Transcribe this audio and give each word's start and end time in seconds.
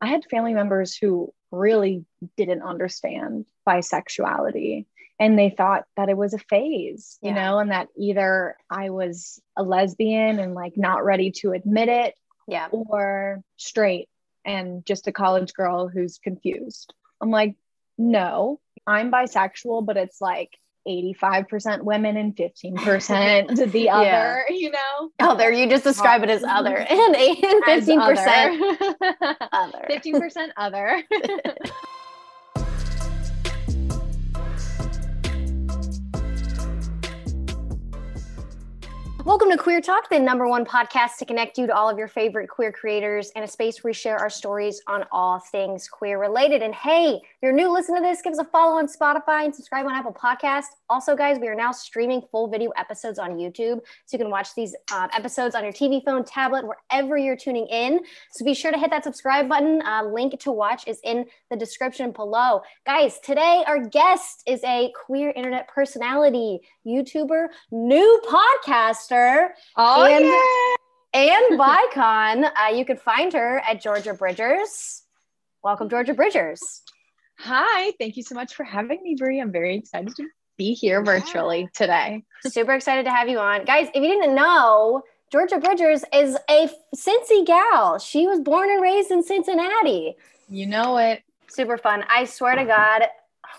I 0.00 0.06
had 0.08 0.24
family 0.30 0.54
members 0.54 0.96
who 0.96 1.32
really 1.50 2.04
didn't 2.36 2.62
understand 2.62 3.44
bisexuality 3.68 4.86
and 5.18 5.38
they 5.38 5.50
thought 5.50 5.84
that 5.96 6.08
it 6.08 6.16
was 6.16 6.32
a 6.32 6.38
phase, 6.38 7.18
you 7.20 7.30
Yeah. 7.30 7.34
know, 7.34 7.58
and 7.58 7.70
that 7.70 7.88
either 7.96 8.56
I 8.70 8.90
was 8.90 9.40
a 9.56 9.62
lesbian 9.62 10.38
and 10.38 10.54
like 10.54 10.76
not 10.76 11.04
ready 11.04 11.30
to 11.40 11.52
admit 11.52 11.88
it 11.88 12.14
Yeah. 12.48 12.68
or 12.70 13.42
straight 13.56 14.08
and 14.44 14.84
just 14.86 15.06
a 15.06 15.12
college 15.12 15.52
girl 15.52 15.88
who's 15.88 16.18
confused. 16.18 16.94
I'm 17.20 17.30
like, 17.30 17.56
no, 17.98 18.60
I'm 18.86 19.10
bisexual, 19.12 19.84
but 19.84 19.98
it's 19.98 20.22
like 20.22 20.56
85% 20.88 21.82
women 21.82 22.16
and 22.16 22.34
15% 22.36 23.70
the 23.72 23.80
Yeah. 23.80 23.98
other, 23.98 24.44
you 24.48 24.70
know? 24.70 25.10
Oh, 25.20 25.30
other, 25.30 25.52
you 25.52 25.68
just 25.68 25.84
describe 25.84 26.22
it 26.22 26.30
as 26.30 26.42
other 26.44 26.76
and 26.90 27.16
and 27.16 27.36
fifteen 27.64 28.00
percent 28.00 28.62
other. 28.62 29.38
other. 29.52 29.86
15% 29.90 30.48
other. 30.56 31.02
Welcome 39.26 39.50
to 39.50 39.58
Queer 39.58 39.82
Talk, 39.82 40.08
the 40.08 40.18
number 40.18 40.48
one 40.48 40.64
podcast 40.64 41.18
to 41.18 41.26
connect 41.26 41.58
you 41.58 41.66
to 41.66 41.74
all 41.74 41.90
of 41.90 41.98
your 41.98 42.08
favorite 42.08 42.48
queer 42.48 42.72
creators 42.72 43.30
and 43.36 43.44
a 43.44 43.48
space 43.48 43.84
where 43.84 43.90
we 43.90 43.94
share 43.94 44.16
our 44.16 44.30
stories 44.30 44.80
on 44.86 45.04
all 45.12 45.38
things 45.38 45.88
queer 45.88 46.18
related. 46.18 46.62
And 46.62 46.74
hey, 46.74 47.16
if 47.16 47.22
you're 47.42 47.52
new, 47.52 47.70
listen 47.70 47.94
to 47.96 48.00
this, 48.00 48.22
give 48.22 48.32
us 48.32 48.38
a 48.38 48.44
follow 48.44 48.78
on 48.78 48.86
Spotify 48.86 49.44
and 49.44 49.54
subscribe 49.54 49.84
on 49.84 49.92
Apple 49.92 50.14
Podcast. 50.14 50.64
Also, 50.88 51.14
guys, 51.14 51.38
we 51.38 51.48
are 51.48 51.54
now 51.54 51.70
streaming 51.70 52.22
full 52.32 52.48
video 52.48 52.70
episodes 52.78 53.18
on 53.18 53.32
YouTube. 53.32 53.80
So 54.06 54.16
you 54.16 54.18
can 54.18 54.30
watch 54.30 54.54
these 54.54 54.74
um, 54.90 55.10
episodes 55.14 55.54
on 55.54 55.64
your 55.64 55.72
TV, 55.72 56.02
phone, 56.02 56.24
tablet, 56.24 56.64
wherever 56.66 57.18
you're 57.18 57.36
tuning 57.36 57.66
in. 57.66 58.00
So 58.32 58.42
be 58.42 58.54
sure 58.54 58.72
to 58.72 58.78
hit 58.78 58.88
that 58.88 59.04
subscribe 59.04 59.50
button. 59.50 59.82
Uh, 59.82 60.04
link 60.04 60.40
to 60.40 60.50
watch 60.50 60.84
is 60.86 60.98
in 61.04 61.26
the 61.50 61.56
description 61.56 62.10
below. 62.12 62.62
Guys, 62.86 63.20
today 63.20 63.64
our 63.66 63.86
guest 63.86 64.44
is 64.46 64.64
a 64.64 64.90
queer 65.04 65.30
internet 65.36 65.68
personality, 65.68 66.60
YouTuber, 66.86 67.48
new 67.70 68.20
podcaster, 68.28 69.48
Oh, 69.76 70.04
And- 70.04 70.24
yeah. 70.24 71.20
and 71.22 71.58
Vicon. 71.60 72.50
Uh, 72.56 72.72
you 72.74 72.84
can 72.84 72.96
find 72.96 73.32
her 73.32 73.58
at 73.68 73.80
Georgia 73.82 74.14
Bridgers. 74.14 75.02
Welcome, 75.62 75.88
Georgia 75.90 76.14
Bridgers. 76.14 76.82
Hi, 77.38 77.92
thank 77.98 78.16
you 78.16 78.22
so 78.22 78.34
much 78.34 78.54
for 78.54 78.64
having 78.64 79.02
me, 79.02 79.14
Brie. 79.18 79.40
I'm 79.40 79.52
very 79.52 79.76
excited 79.76 80.14
to 80.16 80.26
be 80.58 80.74
here 80.74 81.02
virtually 81.02 81.68
today. 81.74 82.22
Super 82.46 82.72
excited 82.74 83.04
to 83.04 83.10
have 83.10 83.28
you 83.28 83.38
on. 83.38 83.64
Guys, 83.64 83.88
if 83.94 84.02
you 84.02 84.08
didn't 84.08 84.34
know, 84.34 85.02
Georgia 85.32 85.58
Bridgers 85.58 86.04
is 86.12 86.36
a 86.50 86.68
Cincy 86.94 87.46
gal. 87.46 87.98
She 87.98 88.26
was 88.26 88.40
born 88.40 88.68
and 88.70 88.82
raised 88.82 89.10
in 89.10 89.22
Cincinnati. 89.22 90.16
You 90.48 90.66
know 90.66 90.98
it. 90.98 91.22
Super 91.48 91.78
fun. 91.78 92.04
I 92.08 92.24
swear 92.24 92.56
to 92.56 92.64
God, 92.64 93.02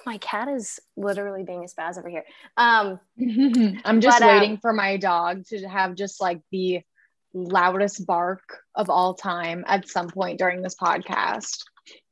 my 0.06 0.18
cat 0.18 0.48
is 0.48 0.80
literally 0.98 1.44
being 1.44 1.64
a 1.64 1.68
spaz 1.68 1.98
over 1.98 2.10
here. 2.10 2.26
Um, 2.58 3.00
I'm 3.86 4.02
just 4.02 4.20
But, 4.20 4.26
uh, 4.26 4.28
waiting 4.28 4.58
for 4.58 4.74
my 4.74 4.98
dog 4.98 5.46
to 5.48 5.68
have 5.68 5.96
just 5.96 6.22
like 6.22 6.42
the 6.52 6.82
loudest 7.34 8.06
bark 8.06 8.42
of 8.76 8.90
all 8.90 9.14
time 9.14 9.64
at 9.68 9.88
some 9.88 10.10
point 10.10 10.40
during 10.40 10.62
this 10.62 10.76
podcast. 10.76 11.64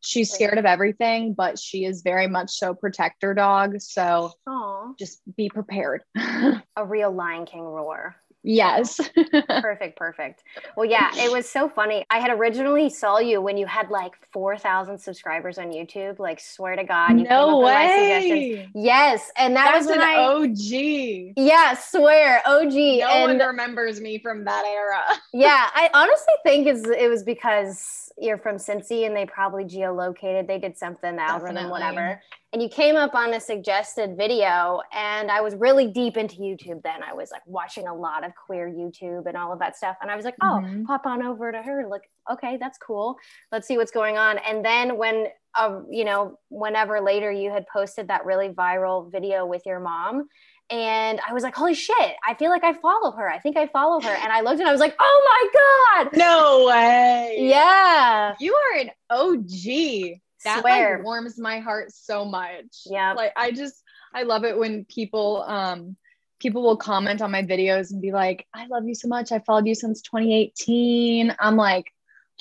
She's 0.02 0.32
scared 0.32 0.58
of 0.58 0.66
everything, 0.66 1.34
but 1.34 1.60
she 1.60 1.86
is 1.86 2.02
very 2.02 2.28
much 2.28 2.52
so 2.52 2.74
protector 2.74 3.34
dog. 3.34 3.80
So 3.82 4.32
aw, 4.48 4.94
just 4.98 5.22
be 5.36 5.50
prepared. 5.50 6.04
a 6.18 6.86
real 6.86 7.12
Lion 7.12 7.46
King 7.46 7.64
roar. 7.64 8.16
Yes. 8.44 9.00
perfect 9.62 9.98
perfect 9.98 10.44
well 10.76 10.86
yeah 10.86 11.10
it 11.16 11.32
was 11.32 11.48
so 11.50 11.68
funny 11.68 12.06
i 12.10 12.20
had 12.20 12.32
originally 12.32 12.90
saw 12.90 13.20
you 13.20 13.42
when 13.42 13.58
you 13.58 13.66
had 13.66 13.90
like 13.90 14.14
4000 14.32 14.98
subscribers 14.98 15.58
on 15.58 15.68
youtube 15.72 16.20
like 16.20 16.40
swear 16.40 16.76
to 16.76 16.84
god 16.84 17.20
you 17.20 17.26
no 17.28 17.58
with 17.60 17.66
my 17.74 17.88
suggestions. 17.88 18.30
way. 18.30 18.70
yes 18.76 19.32
and 19.38 19.56
that 19.56 19.72
That's 19.74 19.88
was 19.88 19.98
when 19.98 20.02
an 20.02 20.08
i 20.08 20.16
OG. 20.16 21.34
yeah 21.38 21.74
swear 21.74 22.42
og 22.46 22.66
No 22.74 23.08
and 23.08 23.40
one 23.40 23.48
remembers 23.48 24.00
me 24.00 24.20
from 24.20 24.46
that 24.46 24.66
era. 24.66 25.04
yeah 25.34 25.70
i 25.74 25.90
honestly 25.94 26.34
think 26.44 26.68
is 26.68 26.84
it 26.86 27.10
was 27.10 27.24
because 27.24 28.12
you're 28.18 28.38
from 28.38 28.56
cincy 28.58 29.06
and 29.06 29.16
they 29.16 29.26
probably 29.26 29.64
geolocated 29.66 30.48
they 30.48 30.60
did 30.60 30.78
something 30.78 31.16
the 31.16 31.22
algorithm 31.22 31.70
whatever 31.70 32.22
and 32.52 32.62
you 32.64 32.70
came 32.70 32.96
up 32.96 33.14
on 33.14 33.34
a 33.36 33.40
suggested 33.40 34.18
video 34.18 34.82
and 34.92 35.30
i 35.30 35.40
was 35.42 35.54
really 35.56 35.88
deep 35.88 36.18
into 36.18 36.38
youtube 36.38 36.82
then. 36.84 37.04
I 37.04 37.14
was 37.14 37.30
like 37.32 37.44
watching 37.46 37.88
a 37.88 37.94
lot 37.96 38.26
of 38.26 38.32
queer 38.36 38.68
youtube 38.70 39.28
and 39.28 39.38
all 39.38 39.54
of 39.54 39.60
that 39.60 39.78
stuff 39.78 39.98
and 40.02 40.10
i 40.10 40.16
was 40.16 40.26
like 40.26 40.36
oh 40.42 40.60
Mhm. 40.64 40.86
pop 40.86 41.06
on 41.06 41.22
over 41.24 41.52
to 41.52 41.62
her 41.62 41.88
like 41.88 42.10
okay 42.32 42.58
that's 42.58 42.78
cool. 42.78 43.18
Let's 43.52 43.68
see 43.68 43.78
what's 43.78 43.92
going 43.92 44.18
on. 44.18 44.38
And 44.40 44.64
then 44.64 44.98
when 44.98 45.28
uh, 45.56 45.80
you 45.90 46.06
know 46.06 46.38
whenever 46.50 47.02
later 47.02 47.32
you 47.32 47.50
had 47.52 47.66
posted 47.68 48.08
that 48.08 48.26
really 48.26 48.50
viral 48.50 49.12
video 49.12 49.46
with 49.48 49.64
your 49.66 49.80
mom 49.80 50.28
and 50.70 51.20
i 51.28 51.34
was 51.34 51.42
like 51.42 51.56
holy 51.56 51.74
shit 51.74 52.12
i 52.28 52.36
feel 52.36 52.52
like 52.52 52.64
i 52.64 52.74
follow 52.74 53.12
her. 53.12 53.28
I 53.30 53.40
think 53.40 53.58
i 53.58 53.66
follow 53.68 54.00
her. 54.00 54.10
And 54.24 54.32
i 54.32 54.42
looked 54.42 54.60
and 54.60 54.70
i 54.70 54.72
was 54.72 54.80
like 54.82 54.96
oh 55.00 55.22
my 55.32 56.04
god! 56.04 56.18
No 56.18 56.66
way. 56.68 57.38
yeah. 57.40 58.36
You 58.40 58.54
are 58.54 58.78
an 58.80 58.92
OG. 59.10 60.20
That 60.46 60.62
Swear. 60.62 60.98
like 60.98 61.06
warms 61.06 61.38
my 61.38 61.60
heart 61.60 61.92
so 61.94 62.26
much. 62.26 62.84
Yeah. 62.86 63.14
Like 63.14 63.34
I 63.36 63.52
just 63.52 63.82
I 64.14 64.24
love 64.24 64.44
it 64.46 64.58
when 64.58 64.86
people 64.86 65.44
um 65.48 65.96
people 66.40 66.62
will 66.64 66.78
comment 66.78 67.22
on 67.22 67.32
my 67.32 67.44
videos 67.44 67.92
and 67.92 68.02
be 68.02 68.12
like, 68.12 68.48
I 68.54 68.66
love 68.68 68.88
you 68.88 68.96
so 68.96 69.08
much. 69.10 69.32
I 69.32 69.40
followed 69.40 69.68
you 69.68 69.76
since 69.76 70.02
2018. 70.04 71.36
I'm 71.40 71.58
like, 71.58 71.92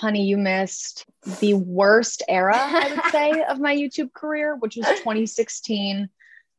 honey, 0.00 0.24
you 0.24 0.36
missed 0.36 1.04
the 1.40 1.54
worst 1.54 2.22
era, 2.28 2.54
I 2.56 2.90
would 2.94 3.04
say, 3.12 3.42
of 3.42 3.58
my 3.58 3.74
YouTube 3.74 4.12
career, 4.12 4.54
which 4.56 4.76
was 4.76 4.86
2016 4.86 6.08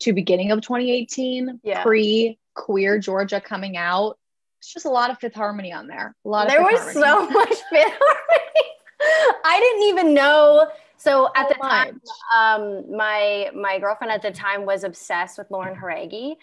to 0.02 0.14
beginning 0.14 0.52
of 0.52 0.60
2018, 0.62 1.62
Yeah. 1.64 1.82
pre 1.84 2.38
queer 2.56 3.00
Georgia 3.00 3.40
coming 3.40 3.78
out. 3.78 4.18
It's 4.60 4.74
just 4.74 4.86
a 4.86 4.90
lot 4.90 5.10
of 5.10 5.18
Fifth 5.20 5.36
Harmony 5.36 5.72
on 5.72 5.88
there. 5.88 6.14
A 6.26 6.28
lot 6.30 6.48
of 6.48 6.52
there 6.52 6.62
was 6.62 6.80
Harmony. 6.94 7.02
so 7.02 7.30
much 7.30 7.48
Fifth 7.70 7.98
Harmony. 7.98 9.40
I 9.46 9.60
didn't 9.60 9.90
even 9.90 10.14
know. 10.14 10.68
So 11.00 11.30
at 11.36 11.48
So 11.48 11.54
the 11.54 11.60
time, 11.62 12.02
um, 12.36 12.96
my 12.96 13.50
my 13.56 13.80
girlfriend 13.80 14.12
at 14.12 14.22
the 14.22 14.32
time 14.32 14.66
was 14.66 14.84
obsessed 14.84 15.38
with 15.38 15.50
Lauren 15.50 15.76
Jauregui, 15.76 16.36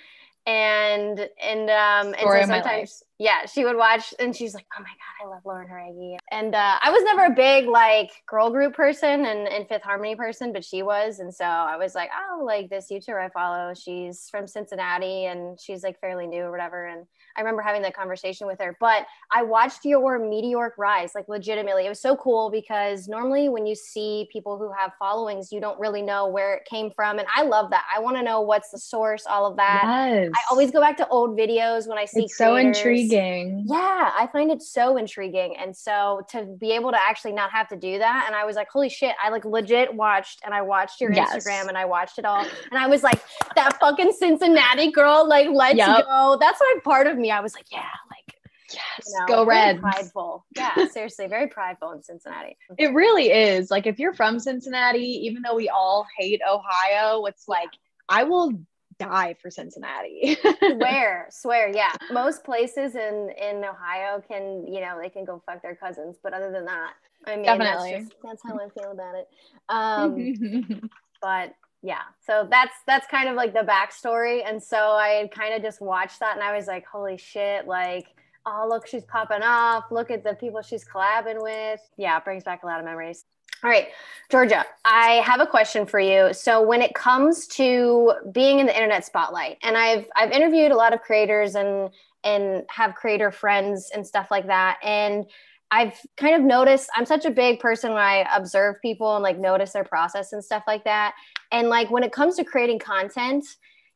and 0.47 1.29
and 1.43 1.71
um, 1.71 2.15
and 2.15 2.21
so 2.21 2.47
sometimes 2.47 3.03
yeah, 3.19 3.47
she 3.47 3.65
would 3.65 3.77
watch, 3.77 4.15
and 4.19 4.35
she's 4.35 4.55
like, 4.55 4.67
oh 4.79 4.83
my 4.83 4.89
god, 4.89 5.27
I 5.27 5.29
love 5.29 5.43
Lauren 5.45 5.69
Jauregui, 5.69 6.17
and 6.31 6.55
uh, 6.55 6.79
I 6.83 6.91
was 6.91 7.03
never 7.05 7.27
a 7.27 7.35
big 7.35 7.67
like 7.67 8.11
girl 8.27 8.51
group 8.51 8.75
person 8.75 9.27
and, 9.27 9.49
and 9.49 9.69
Fifth 9.69 9.83
Harmony 9.83 10.17
person, 10.17 10.53
but 10.53 10.65
she 10.65 10.83
was, 10.83 11.19
and 11.19 11.35
so 11.35 11.45
I 11.45 11.77
was 11.77 11.95
like, 11.95 12.11
oh, 12.15 12.45
like 12.45 12.71
this 12.71 12.89
YouTuber 12.91 13.27
I 13.27 13.29
follow, 13.31 13.75
she's 13.75 14.29
from 14.31 14.47
Cincinnati, 14.47 15.27
and 15.27 15.61
she's 15.61 15.83
like 15.83 16.01
fairly 16.01 16.27
new 16.27 16.43
or 16.43 16.51
whatever, 16.51 16.87
and 16.87 17.07
I 17.37 17.41
remember 17.41 17.63
having 17.63 17.83
that 17.83 17.95
conversation 17.95 18.47
with 18.47 18.61
her, 18.61 18.77
but 18.81 19.07
I 19.33 19.43
watched 19.43 19.85
your 19.85 20.19
meteoric 20.19 20.75
rise, 20.79 21.13
like 21.15 21.29
legitimately. 21.29 21.87
It 21.87 21.89
was 21.89 22.01
so 22.01 22.17
cool 22.17 22.51
because 22.51 23.09
normally 23.09 23.49
when 23.49 23.67
you 23.67 23.75
see 23.75 24.29
people 24.33 24.59
who 24.59 24.73
have 24.73 24.93
followings, 24.99 25.53
you 25.53 25.61
don't 25.61 25.79
really 25.79 26.03
know 26.03 26.27
where 26.29 26.55
it 26.55 26.65
came 26.65 26.91
from. 26.91 27.19
And 27.19 27.29
I 27.35 27.43
love 27.43 27.71
that. 27.71 27.85
I 27.95 28.01
want 28.01 28.17
to 28.17 28.23
know 28.23 28.41
what's 28.41 28.71
the 28.71 28.79
source, 28.79 29.25
all 29.27 29.47
of 29.47 29.57
that. 29.57 29.83
Yes. 29.87 30.31
I 30.35 30.39
always 30.51 30.71
go 30.71 30.81
back 30.81 30.97
to 30.99 31.09
old 31.09 31.39
videos 31.39 31.89
when 31.89 31.99
I 31.99 32.05
see 32.05 32.25
it's 32.25 32.37
so 32.37 32.57
intriguing. 32.57 33.65
Yeah, 33.67 34.13
I 34.17 34.29
find 34.33 34.51
it 34.51 34.63
so 34.63 34.97
intriguing. 34.97 35.57
And 35.57 35.77
so 35.77 36.23
to 36.31 36.45
be 36.61 36.73
able 36.73 36.91
to 36.93 36.99
actually 37.01 37.33
not 37.33 37.51
have 37.51 37.69
to 37.69 37.77
do 37.77 37.99
that, 37.99 38.25
and 38.27 38.35
I 38.35 38.45
was 38.45 38.57
like, 38.57 38.69
holy 38.71 38.89
shit, 38.89 39.15
I 39.23 39.29
like 39.31 39.45
legit 39.45 39.93
watched 39.95 40.41
and 40.45 40.55
I 40.55 40.63
watched 40.63 41.01
your 41.01 41.13
Yes. 41.13 41.35
Instagram 41.35 41.69
and 41.69 41.77
I 41.79 41.85
watched 41.85 42.19
it 42.19 42.25
all. 42.25 42.47
And 42.71 42.79
I 42.79 42.87
was 42.87 43.03
like, 43.03 43.21
that 43.55 43.79
fucking 43.81 44.13
Cincinnati 44.19 44.91
girl, 44.91 45.27
like, 45.29 45.49
let's 45.53 45.77
Yep. 45.77 46.05
go. 46.07 46.37
That's 46.41 46.61
like 46.75 46.85
part 46.85 47.07
of 47.07 47.17
me. 47.19 47.26
I 47.31 47.41
was 47.41 47.55
like, 47.55 47.67
yeah, 47.71 47.89
like, 48.11 48.37
Yes, 48.73 49.07
you 49.07 49.21
know, 49.21 49.27
go 49.27 49.45
red. 49.47 49.81
Prideful. 49.81 50.45
Yeah, 50.57 50.89
seriously, 50.89 51.29
very 51.29 51.47
prideful 51.47 51.93
in 51.93 52.03
Cincinnati. 52.03 52.57
It 52.79 52.93
really 52.95 53.31
is. 53.31 53.71
Like 53.71 53.87
if 53.87 53.99
you're 53.99 54.15
from 54.15 54.41
Cincinnati, 54.41 55.21
even 55.25 55.43
though 55.43 55.55
we 55.55 55.69
all 55.69 56.07
hate 56.19 56.41
Ohio, 56.49 57.25
it's 57.27 57.47
like 57.47 57.69
I 58.09 58.25
will 58.25 58.53
die 58.99 59.37
for 59.41 59.51
Cincinnati. 59.51 60.37
swear, 60.59 61.29
swear, 61.31 61.71
yeah. 61.75 61.93
Most 62.11 62.45
places 62.45 62.95
in 62.95 63.31
in 63.41 63.65
Ohio 63.65 64.23
can, 64.27 64.67
you 64.67 64.81
know, 64.81 64.99
they 65.01 65.11
can 65.11 65.25
go 65.25 65.43
fuck 65.47 65.63
their 65.63 65.77
cousins, 65.77 66.17
but 66.23 66.33
other 66.33 66.51
than 66.51 66.65
that, 66.65 66.95
I 67.27 67.37
mean, 67.37 67.45
Definitely. 67.45 67.93
That's, 67.93 68.05
just, 68.05 68.17
that's 68.23 68.43
how 68.45 68.59
I 68.59 68.69
feel 68.71 68.93
about 68.93 69.15
it. 69.15 69.29
Um, 69.69 70.91
but 71.23 71.55
yeah. 71.87 72.03
So 72.27 72.49
that's 72.51 72.75
that's 72.85 73.07
kind 73.07 73.29
of 73.29 73.37
like 73.37 73.53
the 73.53 73.61
backstory. 73.61 74.43
And 74.45 74.61
so 74.61 74.77
i 74.77 75.11
had 75.11 75.31
kind 75.31 75.55
of 75.55 75.63
just 75.63 75.81
watched 75.81 76.19
that 76.19 76.35
and 76.35 76.43
i 76.43 76.55
was 76.55 76.67
like 76.67 76.85
holy 76.85 77.17
shit 77.17 77.69
like 77.69 78.09
oh 78.45 78.67
look 78.69 78.87
she's 78.89 79.05
popping 79.05 79.43
off. 79.43 79.85
Look 79.93 80.11
at 80.11 80.25
the 80.25 80.35
people 80.35 80.63
she's 80.63 80.85
collabing 80.85 81.41
with. 81.41 81.81
Yeah 81.97 82.19
brings 82.19 82.43
back 82.43 82.65
a 82.65 82.67
lot 82.67 82.81
of 82.81 82.85
memories. 82.85 83.25
All 83.63 83.71
right 83.71 83.89
georgia 84.31 84.65
i 84.85 85.23
have 85.25 85.41
a 85.41 85.47
question 85.47 85.87
for 85.87 86.01
you. 86.01 86.33
So 86.35 86.61
when 86.61 86.83
it 86.83 86.93
comes 86.95 87.47
to 87.59 88.15
being 88.33 88.59
in 88.59 88.67
the 88.67 88.75
internet 88.75 89.05
spotlight 89.05 89.59
and 89.63 89.77
i've 89.77 90.07
i've 90.17 90.33
interviewed 90.33 90.73
a 90.73 90.77
lot 90.77 90.93
of 90.93 91.01
creators 91.03 91.55
and 91.55 91.91
and 92.27 92.65
have 92.69 92.97
creator 92.97 93.31
friends 93.31 93.93
and 93.95 94.05
stuff 94.05 94.33
like 94.33 94.49
that. 94.49 94.79
And 94.83 95.27
I've 95.71 95.99
kind 96.17 96.35
of 96.35 96.43
noticed 96.43 96.89
I'm 96.95 97.07
such 97.07 97.25
a 97.25 97.31
big 97.31 97.59
person 97.59 97.93
when 97.93 98.03
I 98.03 98.27
observe 98.35 98.77
people 98.83 99.15
and 99.15 99.23
like 99.23 99.39
notice 99.39 99.73
their 99.73 99.85
process 99.85 100.33
and 100.33 100.45
stuff 100.45 100.63
like 100.67 100.85
that. 100.85 101.15
And 101.51 101.69
like 101.69 101.91
when 101.91 102.05
it 102.05 102.13
comes 102.13 102.37
to 102.37 102.45
creating 102.45 102.79
content, 102.79 103.45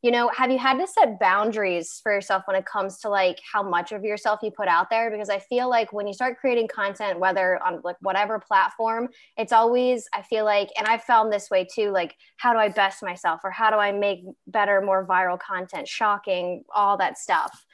you 0.02 0.10
know 0.10 0.28
have 0.34 0.50
you 0.50 0.58
had 0.58 0.78
to 0.78 0.86
set 0.86 1.18
boundaries 1.20 2.00
for 2.02 2.12
yourself 2.12 2.42
when 2.46 2.56
it 2.56 2.66
comes 2.66 2.98
to 2.98 3.08
like 3.08 3.38
how 3.52 3.62
much 3.62 3.92
of 3.92 4.04
yourself 4.04 4.40
you 4.42 4.50
put 4.50 4.68
out 4.68 4.90
there? 4.90 5.10
Because 5.10 5.28
i 5.28 5.38
feel 5.38 5.68
like 5.68 5.92
when 5.92 6.06
you 6.06 6.12
start 6.12 6.38
creating 6.38 6.68
content 6.68 7.18
whether 7.18 7.62
on 7.62 7.80
like 7.84 7.96
whatever 8.00 8.38
platform 8.38 9.08
it's 9.36 9.52
always 9.52 10.08
i 10.14 10.22
feel 10.22 10.44
like 10.44 10.68
and 10.76 10.86
i've 10.86 11.02
found 11.02 11.32
this 11.32 11.50
way 11.50 11.66
too 11.70 11.90
like 11.90 12.16
how 12.36 12.52
do 12.52 12.58
i 12.58 12.68
best 12.68 13.02
myself? 13.02 13.40
Or 13.44 13.50
how 13.50 13.70
do 13.70 13.76
i 13.76 13.92
make 13.92 14.24
better 14.46 14.80
more 14.80 15.06
viral 15.06 15.38
content? 15.38 15.86
Shocking 15.88 16.64
all 16.74 16.96
that 16.98 17.18
stuff. 17.18 17.64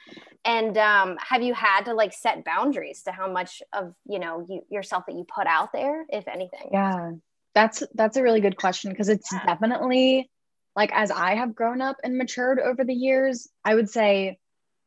And 0.45 0.77
um, 0.77 1.17
have 1.19 1.41
you 1.41 1.53
had 1.53 1.85
to 1.85 1.93
like 1.93 2.13
set 2.13 2.45
boundaries 2.45 3.03
to 3.03 3.11
how 3.11 3.31
much 3.31 3.61
of 3.73 3.93
you 4.07 4.19
know 4.19 4.45
you, 4.47 4.61
yourself 4.69 5.05
that 5.07 5.15
you 5.15 5.25
put 5.33 5.47
out 5.47 5.71
there 5.73 6.05
if 6.09 6.27
anything? 6.27 6.69
Yeah. 6.71 7.11
That's 7.55 7.83
that's 7.95 8.17
a 8.17 8.23
really 8.23 8.41
good 8.41 8.57
question 8.57 8.91
because 8.91 9.09
it's 9.09 9.31
yeah. 9.31 9.45
definitely 9.45 10.29
like 10.77 10.91
as 10.93 11.09
I 11.09 11.33
have 11.35 11.55
grown 11.55 11.81
up 11.81 11.97
and 12.03 12.19
matured 12.19 12.59
over 12.59 12.83
the 12.83 12.93
years, 12.93 13.49
I 13.65 13.73
would 13.73 13.89
say 13.89 14.37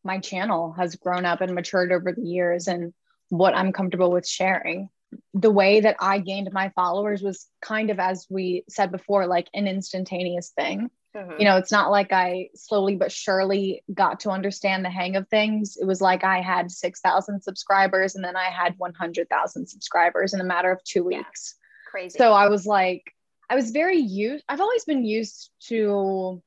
my 0.04 0.20
channel 0.20 0.72
has 0.78 0.94
grown 0.94 1.26
up 1.26 1.40
and 1.40 1.52
matured 1.52 1.90
over 1.90 2.12
the 2.12 2.22
years 2.22 2.68
and 2.68 2.94
what 3.28 3.56
I'm 3.56 3.72
comfortable 3.72 4.12
with 4.12 4.26
sharing. 4.26 4.88
The 5.34 5.50
way 5.50 5.80
that 5.80 5.96
I 5.98 6.20
gained 6.20 6.48
my 6.52 6.68
followers 6.76 7.22
was 7.22 7.48
kind 7.60 7.90
of, 7.90 7.98
as 7.98 8.24
we 8.30 8.62
said 8.68 8.92
before, 8.92 9.26
like 9.26 9.48
an 9.52 9.66
instantaneous 9.66 10.50
thing. 10.50 10.90
Mm-hmm. 11.16 11.40
You 11.40 11.44
know, 11.44 11.56
it's 11.56 11.72
not 11.72 11.90
like 11.90 12.12
I 12.12 12.50
slowly 12.54 12.94
but 12.94 13.10
surely 13.10 13.82
got 13.92 14.20
to 14.20 14.30
understand 14.30 14.84
the 14.84 14.90
hang 14.90 15.16
of 15.16 15.26
things. 15.26 15.76
It 15.76 15.86
was 15.86 16.00
like 16.00 16.22
I 16.22 16.40
had 16.40 16.70
6,000 16.70 17.42
subscribers 17.42 18.14
and 18.14 18.24
then 18.24 18.36
I 18.36 18.44
had 18.44 18.76
100,000 18.78 19.66
subscribers 19.66 20.34
in 20.34 20.40
a 20.40 20.44
matter 20.44 20.70
of 20.70 20.84
two 20.84 21.02
weeks. 21.02 21.56
Yeah. 21.56 21.90
Crazy. 21.90 22.16
So 22.16 22.32
I 22.32 22.46
was 22.46 22.64
like, 22.64 23.12
I 23.50 23.56
was 23.56 23.72
very 23.72 23.98
used, 23.98 24.44
I've 24.48 24.60
always 24.60 24.84
been 24.84 25.04
used 25.04 25.50
to 25.66 26.40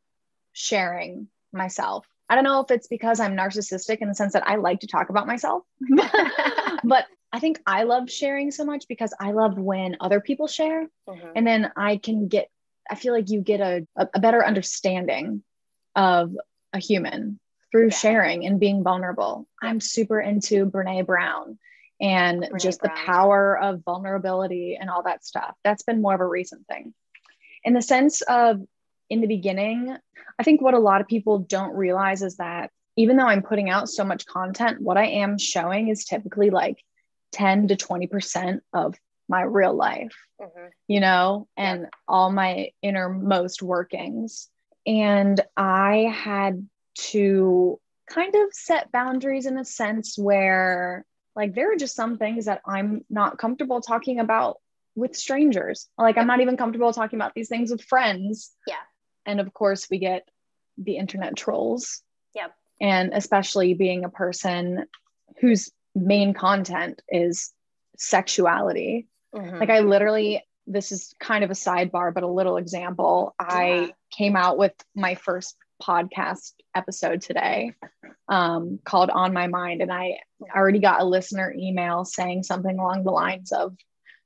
sharing 0.54 1.28
myself. 1.52 2.08
I 2.30 2.36
don't 2.36 2.46
know 2.46 2.62
if 2.62 2.72
it's 2.72 2.88
because 2.88 3.20
I'm 3.20 3.36
narcissistic 3.36 3.98
in 3.98 4.08
the 4.08 4.16
sense 4.16 4.34
that 4.34 4.48
I 4.48 4.56
like 4.56 4.80
to 4.80 4.88
talk 4.88 5.10
about 5.10 5.28
myself, 5.28 5.64
but 6.84 7.06
I 7.34 7.40
think 7.40 7.60
I 7.68 7.84
love 7.84 8.10
sharing 8.10 8.52
so 8.52 8.64
much 8.64 8.88
because 8.88 9.14
I 9.20 9.34
love 9.34 9.58
when 9.58 9.98
other 10.00 10.22
people 10.22 10.48
share. 10.48 10.88
Mm-hmm. 11.10 11.28
And 11.36 11.46
then 11.46 11.72
I 11.76 11.98
can 11.98 12.30
get, 12.30 12.50
I 12.90 12.96
feel 12.96 13.14
like 13.14 13.30
you 13.30 13.42
get 13.42 13.60
a, 13.60 13.86
a 13.98 14.20
better 14.20 14.44
understanding 14.44 15.44
of 15.96 16.36
a 16.72 16.80
human 16.80 17.40
through 17.72 17.90
yeah. 17.90 17.98
sharing 17.98 18.46
and 18.46 18.60
being 18.60 18.82
vulnerable. 18.82 19.48
I'm 19.62 19.82
super 19.82 20.22
into 20.22 20.66
Brene 20.68 21.06
Brown 21.06 21.58
and 22.02 22.50
just 22.60 22.82
Brown. 22.82 22.96
the 22.96 23.02
power 23.06 23.58
of 23.58 23.84
vulnerability 23.84 24.78
and 24.80 24.90
all 24.90 25.04
that 25.04 25.26
stuff. 25.26 25.56
That's 25.64 25.84
been 25.84 26.02
more 26.02 26.14
of 26.14 26.22
a 26.22 26.28
recent 26.28 26.68
thing. 26.68 26.94
In 27.64 27.74
the 27.74 27.82
sense 27.82 28.22
of 28.22 28.62
in 29.10 29.22
the 29.22 29.28
beginning, 29.28 29.96
I 30.40 30.44
think 30.44 30.62
what 30.62 30.74
a 30.74 30.80
lot 30.80 31.02
of 31.02 31.08
people 31.08 31.40
don't 31.40 31.76
realize 31.76 32.22
is 32.22 32.38
that 32.38 32.72
even 32.96 33.18
though 33.18 33.28
I'm 33.28 33.42
putting 33.42 33.70
out 33.70 33.90
so 33.90 34.04
much 34.04 34.26
content, 34.26 34.82
what 34.82 34.98
I 34.98 35.08
am 35.08 35.38
showing 35.38 35.88
is 35.88 36.06
typically 36.06 36.50
like 36.50 36.84
10 37.32 37.70
to 37.70 37.76
20% 37.76 38.60
of 38.74 38.96
my 39.28 39.42
real 39.42 39.74
life, 39.74 40.16
mm-hmm. 40.42 40.68
you 40.88 41.00
know, 41.00 41.48
and 41.58 41.82
yeah. 41.82 41.88
all 42.08 42.32
my 42.32 42.70
innermost 42.82 43.62
workings. 43.62 44.50
And 44.86 45.40
I 45.56 46.14
had 46.14 46.68
to 46.96 47.80
kind 48.08 48.36
of 48.36 48.54
set 48.54 48.92
boundaries 48.92 49.46
in 49.46 49.58
a 49.58 49.66
sense 49.66 50.18
where 50.18 51.06
like 51.36 51.56
there 51.56 51.72
are 51.72 51.78
just 51.78 51.96
some 51.96 52.18
things 52.18 52.46
that 52.46 52.62
I'm 52.66 53.04
not 53.10 53.38
comfortable 53.38 53.82
talking 53.82 54.20
about 54.20 54.58
with 54.96 55.16
strangers. 55.16 55.88
Like 55.98 56.18
I'm 56.18 56.28
not 56.28 56.42
even 56.42 56.58
comfortable 56.58 56.94
talking 56.94 57.18
about 57.18 57.34
these 57.34 57.50
things 57.50 57.72
with 57.72 57.84
friends. 57.84 58.52
Yeah. 58.68 58.76
And 59.26 59.40
of 59.40 59.54
course 59.54 59.90
we 59.90 59.98
get 59.98 60.28
the 60.78 60.98
internet 60.98 61.36
trolls. 61.36 62.02
Yep. 62.36 62.54
And 62.80 63.14
especially 63.14 63.74
being 63.74 64.04
a 64.04 64.10
person 64.10 64.86
whose 65.40 65.72
main 65.96 66.34
content 66.34 67.02
is 67.10 67.52
sexuality. 67.98 69.08
Mm-hmm. 69.34 69.60
Like 69.60 69.70
I 69.70 69.80
literally 69.80 70.44
this 70.66 70.94
is 70.94 71.14
kind 71.20 71.44
of 71.44 71.52
a 71.52 71.56
sidebar 71.56 72.14
but 72.14 72.24
a 72.24 72.28
little 72.28 72.58
example. 72.58 73.36
Yeah. 73.40 73.48
I 73.50 73.94
came 74.12 74.36
out 74.36 74.58
with 74.58 74.74
my 74.96 75.16
first 75.16 75.58
podcast 75.86 76.54
episode 76.76 77.22
today 77.22 77.74
um, 78.28 78.80
called 78.84 79.10
On 79.10 79.34
My 79.34 79.48
Mind. 79.48 79.82
And 79.82 79.92
I 79.92 80.20
already 80.56 80.80
got 80.80 81.02
a 81.02 81.06
listener 81.06 81.54
email 81.58 82.06
saying 82.06 82.44
something 82.44 82.78
along 82.78 83.04
the 83.04 83.12
lines 83.12 83.52
of 83.52 83.76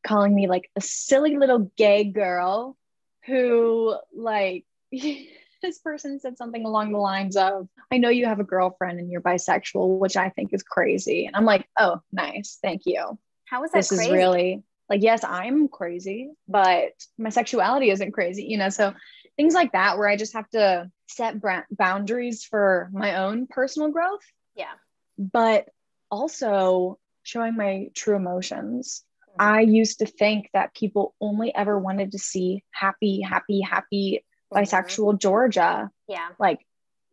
calling 0.06 0.34
me 0.34 0.48
like 0.48 0.70
a 0.76 0.82
silly 0.82 1.38
little 1.38 1.72
gay 1.78 2.04
girl 2.04 2.78
who, 3.26 3.96
like, 4.16 4.66
this 5.62 5.80
person 5.80 6.20
said 6.20 6.38
something 6.38 6.66
along 6.66 6.92
the 6.92 7.00
lines 7.00 7.36
of, 7.36 7.68
I 7.92 7.98
know 7.98 8.10
you 8.10 8.26
have 8.26 8.40
a 8.40 8.46
girlfriend 8.46 9.00
and 9.00 9.12
you're 9.12 9.22
bisexual, 9.22 10.00
which 10.00 10.16
I 10.16 10.30
think 10.30 10.54
is 10.54 10.64
crazy. 10.64 11.26
And 11.26 11.36
I'm 11.36 11.46
like, 11.46 11.68
oh, 11.78 12.02
nice. 12.12 12.60
Thank 12.62 12.84
you. 12.86 13.18
How 13.46 13.64
is 13.64 13.72
that 13.72 13.80
this 13.80 13.90
crazy? 13.90 14.06
is 14.06 14.12
really 14.12 14.64
like, 14.90 15.02
yes, 15.02 15.24
I'm 15.24 15.68
crazy, 15.68 16.30
but 16.48 16.92
my 17.18 17.30
sexuality 17.30 17.90
isn't 17.90 18.12
crazy, 18.12 18.44
you 18.44 18.58
know? 18.58 18.70
So 18.70 18.94
things 19.38 19.54
like 19.54 19.72
that, 19.72 19.98
where 19.98 20.08
I 20.08 20.18
just 20.18 20.34
have 20.34 20.50
to 20.50 20.92
set 21.08 21.36
boundaries 21.72 22.44
for 22.44 22.90
my 22.92 23.16
own 23.16 23.48
personal 23.48 23.90
growth. 23.90 24.24
Yeah. 24.56 24.74
But 25.18 25.70
also 26.12 27.00
showing 27.24 27.56
my 27.56 27.90
true 27.94 28.16
emotions. 28.16 29.04
Mm-hmm. 29.30 29.42
I 29.42 29.62
used 29.62 30.00
to 30.00 30.06
think 30.06 30.50
that 30.54 30.74
people 30.74 31.16
only 31.22 31.54
ever 31.54 31.78
wanted 31.78 32.12
to 32.14 32.20
see 32.20 32.64
happy, 32.72 33.22
happy, 33.22 33.62
happy 33.62 34.26
mm-hmm. 34.54 34.64
bisexual 34.64 35.20
Georgia. 35.20 35.90
Yeah. 36.08 36.28
Like 36.40 36.60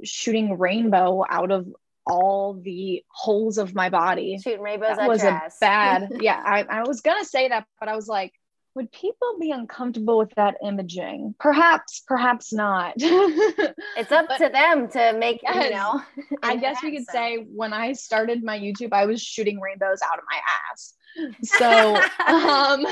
shooting 0.03 0.59
rainbow 0.59 1.25
out 1.29 1.51
of 1.51 1.67
all 2.07 2.55
the 2.55 3.03
holes 3.09 3.59
of 3.59 3.75
my 3.75 3.89
body. 3.89 4.39
Shooting 4.43 4.61
rainbows 4.61 4.97
that 4.97 5.09
was 5.09 5.23
a 5.23 5.43
bad. 5.61 6.13
yeah, 6.21 6.41
I, 6.45 6.63
I 6.63 6.83
was 6.83 7.01
gonna 7.01 7.25
say 7.25 7.49
that, 7.49 7.67
but 7.81 7.89
I 7.89 7.97
was 7.97 8.09
like, 8.09 8.33
would 8.75 8.91
people 8.91 9.37
be 9.41 9.53
uncomfortable 9.53 10.19
with 10.19 10.35
that 10.35 10.57
imaging? 10.63 11.35
Perhaps, 11.39 12.03
perhaps 12.07 12.53
not. 12.53 12.95
it's 12.99 14.11
up 14.11 14.27
but, 14.29 14.39
to 14.39 14.49
them 14.49 14.89
to 14.89 15.17
make, 15.17 15.43
yes, 15.43 15.65
you 15.65 15.71
know. 15.71 16.03
I 16.43 16.57
guess 16.61 16.83
we 16.83 16.97
could 16.97 17.07
say 17.09 17.47
when 17.55 17.73
I 17.73 17.93
started 17.93 18.43
my 18.43 18.59
YouTube, 18.59 18.93
I 18.93 19.07
was 19.07 19.23
shooting 19.23 19.61
rainbows 19.61 20.01
out 20.03 20.19
of 20.19 20.25
my 20.31 20.41
ass. 20.73 20.95
So, 21.45 21.95
um, 22.27 22.85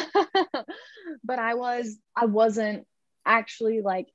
but 1.24 1.40
I 1.40 1.54
was, 1.54 1.98
I 2.14 2.26
wasn't 2.26 2.86
actually 3.26 3.80
like, 3.80 4.06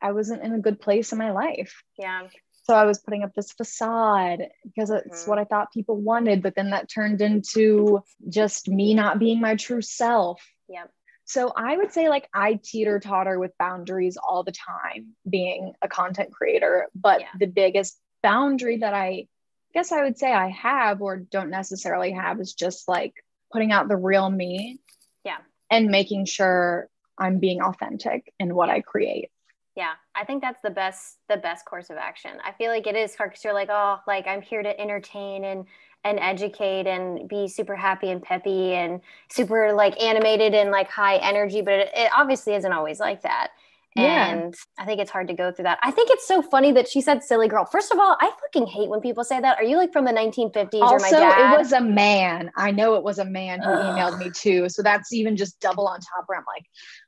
I 0.00 0.10
wasn't 0.10 0.42
in 0.42 0.52
a 0.52 0.58
good 0.58 0.80
place 0.80 1.12
in 1.12 1.18
my 1.18 1.30
life. 1.30 1.72
Yeah. 1.96 2.26
So 2.64 2.74
I 2.74 2.84
was 2.86 2.98
putting 2.98 3.22
up 3.22 3.34
this 3.36 3.52
facade 3.52 4.48
because 4.64 4.90
it's 4.90 5.20
mm-hmm. 5.22 5.30
what 5.30 5.38
I 5.38 5.44
thought 5.44 5.72
people 5.72 5.96
wanted, 5.96 6.42
but 6.42 6.56
then 6.56 6.70
that 6.70 6.90
turned 6.90 7.20
into 7.20 8.02
just 8.28 8.66
me 8.66 8.94
not 8.94 9.20
being 9.20 9.40
my 9.40 9.54
true 9.54 9.80
self. 9.80 10.42
Yep. 10.68 10.90
So 11.32 11.50
I 11.56 11.78
would 11.78 11.94
say 11.94 12.10
like 12.10 12.28
I 12.34 12.60
teeter 12.62 13.00
totter 13.00 13.38
with 13.38 13.56
boundaries 13.58 14.18
all 14.18 14.44
the 14.44 14.52
time 14.52 15.14
being 15.26 15.72
a 15.80 15.88
content 15.88 16.30
creator. 16.30 16.88
But 16.94 17.22
yeah. 17.22 17.28
the 17.38 17.46
biggest 17.46 17.98
boundary 18.22 18.76
that 18.78 18.92
I 18.92 19.28
guess 19.72 19.92
I 19.92 20.02
would 20.02 20.18
say 20.18 20.30
I 20.30 20.50
have 20.50 21.00
or 21.00 21.16
don't 21.16 21.48
necessarily 21.48 22.12
have 22.12 22.38
is 22.38 22.52
just 22.52 22.86
like 22.86 23.14
putting 23.50 23.72
out 23.72 23.88
the 23.88 23.96
real 23.96 24.28
me. 24.28 24.80
Yeah. 25.24 25.38
And 25.70 25.88
making 25.88 26.26
sure 26.26 26.90
I'm 27.16 27.38
being 27.38 27.62
authentic 27.62 28.30
in 28.38 28.54
what 28.54 28.68
I 28.68 28.82
create. 28.82 29.30
Yeah, 29.74 29.92
I 30.14 30.26
think 30.26 30.42
that's 30.42 30.60
the 30.62 30.68
best 30.68 31.16
the 31.30 31.38
best 31.38 31.64
course 31.64 31.88
of 31.88 31.96
action. 31.96 32.32
I 32.44 32.52
feel 32.52 32.70
like 32.70 32.86
it 32.86 32.94
is 32.94 33.14
hard 33.14 33.30
because 33.30 33.42
you're 33.42 33.54
like, 33.54 33.70
oh, 33.70 34.00
like 34.06 34.26
I'm 34.26 34.42
here 34.42 34.62
to 34.62 34.78
entertain 34.78 35.44
and 35.44 35.64
and 36.04 36.18
educate 36.18 36.86
and 36.86 37.28
be 37.28 37.48
super 37.48 37.76
happy 37.76 38.10
and 38.10 38.22
peppy 38.22 38.72
and 38.74 39.00
super 39.30 39.72
like 39.72 40.00
animated 40.02 40.54
and 40.54 40.70
like 40.70 40.88
high 40.90 41.16
energy 41.16 41.60
but 41.62 41.74
it, 41.74 41.90
it 41.94 42.10
obviously 42.16 42.54
isn't 42.54 42.72
always 42.72 43.00
like 43.00 43.22
that. 43.22 43.48
Yeah. 43.94 44.30
and 44.30 44.54
i 44.78 44.86
think 44.86 45.00
it's 45.00 45.10
hard 45.10 45.28
to 45.28 45.34
go 45.34 45.52
through 45.52 45.64
that. 45.64 45.78
I 45.82 45.90
think 45.90 46.08
it's 46.10 46.26
so 46.26 46.40
funny 46.40 46.72
that 46.72 46.88
she 46.88 47.02
said 47.02 47.22
silly 47.22 47.46
girl. 47.46 47.66
First 47.66 47.92
of 47.92 47.98
all 47.98 48.16
i 48.20 48.30
fucking 48.40 48.66
hate 48.66 48.88
when 48.88 49.00
people 49.00 49.22
say 49.22 49.38
that. 49.38 49.58
Are 49.58 49.64
you 49.64 49.76
like 49.76 49.92
from 49.92 50.06
the 50.06 50.12
1950s 50.12 50.80
also, 50.80 50.94
or 50.94 50.98
my 50.98 51.10
dad 51.10 51.54
it 51.54 51.58
was 51.58 51.72
a 51.72 51.80
man. 51.80 52.50
I 52.56 52.70
know 52.70 52.94
it 52.94 53.02
was 53.02 53.18
a 53.18 53.24
man 53.24 53.60
who 53.60 53.70
Ugh. 53.70 53.96
emailed 53.96 54.18
me 54.18 54.30
too. 54.30 54.68
So 54.68 54.82
that's 54.82 55.12
even 55.12 55.36
just 55.36 55.60
double 55.60 55.86
on 55.86 56.00
top 56.00 56.24
where 56.26 56.38
i'm 56.38 56.44
like 56.46 56.64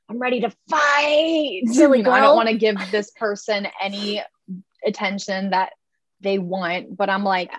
i'm 0.09 0.19
ready 0.19 0.39
to 0.41 0.51
fight. 0.69 1.63
Silly 1.71 2.03
girl. 2.03 2.13
i 2.13 2.21
don't 2.21 2.35
want 2.35 2.49
to 2.49 2.57
give 2.57 2.77
this 2.91 3.11
person 3.11 3.67
any 3.81 4.21
attention 4.85 5.49
that 5.49 5.71
they 6.21 6.37
want 6.37 6.95
but 6.95 7.09
i'm 7.09 7.23
like 7.23 7.51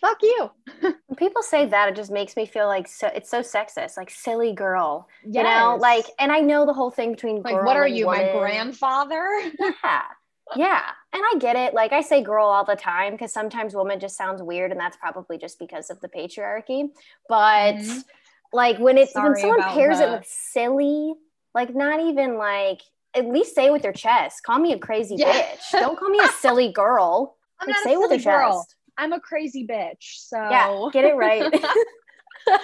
fuck 0.00 0.18
you. 0.22 0.50
when 0.80 1.16
people 1.16 1.42
say 1.42 1.66
that, 1.66 1.88
it 1.88 1.96
just 1.96 2.10
makes 2.10 2.36
me 2.36 2.46
feel 2.46 2.66
like 2.66 2.88
so 2.88 3.08
it's 3.14 3.30
so 3.30 3.40
sexist, 3.40 3.96
like 3.96 4.10
silly 4.10 4.52
girl. 4.52 5.08
Yes. 5.24 5.34
You 5.36 5.42
know, 5.42 5.76
like 5.80 6.06
and 6.18 6.30
I 6.32 6.40
know 6.40 6.66
the 6.66 6.72
whole 6.74 6.90
thing 6.90 7.12
between 7.12 7.42
like 7.42 7.54
what 7.64 7.76
are 7.76 7.88
you, 7.88 8.06
woman. 8.06 8.26
my 8.26 8.32
grandfather? 8.32 9.26
yeah. 9.84 10.02
Yeah. 10.54 10.82
And 11.12 11.22
I 11.24 11.38
get 11.38 11.56
it. 11.56 11.74
Like 11.74 11.92
I 11.92 12.02
say 12.02 12.22
girl 12.22 12.46
all 12.46 12.64
the 12.64 12.76
time 12.76 13.12
because 13.12 13.32
sometimes 13.32 13.74
woman 13.74 13.98
just 13.98 14.16
sounds 14.16 14.42
weird 14.42 14.70
and 14.70 14.78
that's 14.78 14.96
probably 14.96 15.38
just 15.38 15.58
because 15.58 15.90
of 15.90 16.00
the 16.00 16.08
patriarchy. 16.08 16.88
But 17.28 17.74
mm-hmm. 17.76 17.98
Like 18.52 18.78
when 18.78 18.96
it's 18.96 19.14
when 19.14 19.34
someone 19.36 19.62
pairs 19.62 20.00
it 20.00 20.08
with 20.08 20.26
silly, 20.26 21.14
like 21.54 21.74
not 21.74 22.00
even 22.00 22.38
like 22.38 22.80
at 23.14 23.26
least 23.26 23.54
say 23.54 23.70
with 23.70 23.82
your 23.84 23.92
chest. 23.92 24.42
Call 24.44 24.58
me 24.58 24.72
a 24.72 24.78
crazy 24.78 25.16
Yeah. 25.18 25.32
bitch. 25.32 25.72
Don't 25.72 25.98
call 25.98 26.08
me 26.10 26.20
a 26.20 26.28
silly 26.40 26.72
girl. 26.72 27.36
I'm 27.60 27.66
Like, 27.68 27.76
not 27.76 27.84
say 27.84 27.94
a 27.94 27.98
with 27.98 28.10
your 28.12 28.20
girl. 28.20 28.60
chest. 28.62 28.74
I'm 28.98 29.12
a 29.12 29.20
crazy 29.20 29.66
bitch. 29.66 30.18
So 30.26 30.36
Yeah, 30.36 30.88
get 30.92 31.04
it 31.04 31.14
right. 31.16 31.52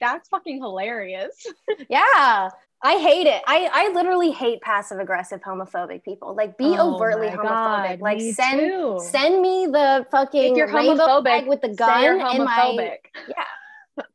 that's 0.00 0.28
fucking 0.28 0.60
hilarious. 0.60 1.46
yeah. 1.88 2.50
I 2.82 2.96
hate 2.96 3.26
it. 3.26 3.42
I, 3.46 3.68
I 3.72 3.92
literally 3.92 4.30
hate 4.30 4.62
passive 4.62 4.98
aggressive 5.00 5.42
homophobic 5.42 6.02
people. 6.02 6.34
Like 6.34 6.56
be 6.56 6.64
Oh 6.78 6.94
overtly 6.94 7.28
homophobic. 7.28 7.42
God, 7.42 8.00
like 8.00 8.16
me 8.18 8.32
send 8.32 8.60
too. 8.60 8.98
send 9.10 9.42
me 9.42 9.66
the 9.66 10.06
fucking 10.10 10.52
if 10.52 10.56
you're 10.56 10.66
homophobic, 10.66 11.46
with 11.46 11.60
the 11.60 11.74
gun 11.74 12.04
in 12.34 12.44
my 12.44 12.98
yeah. 13.28 13.44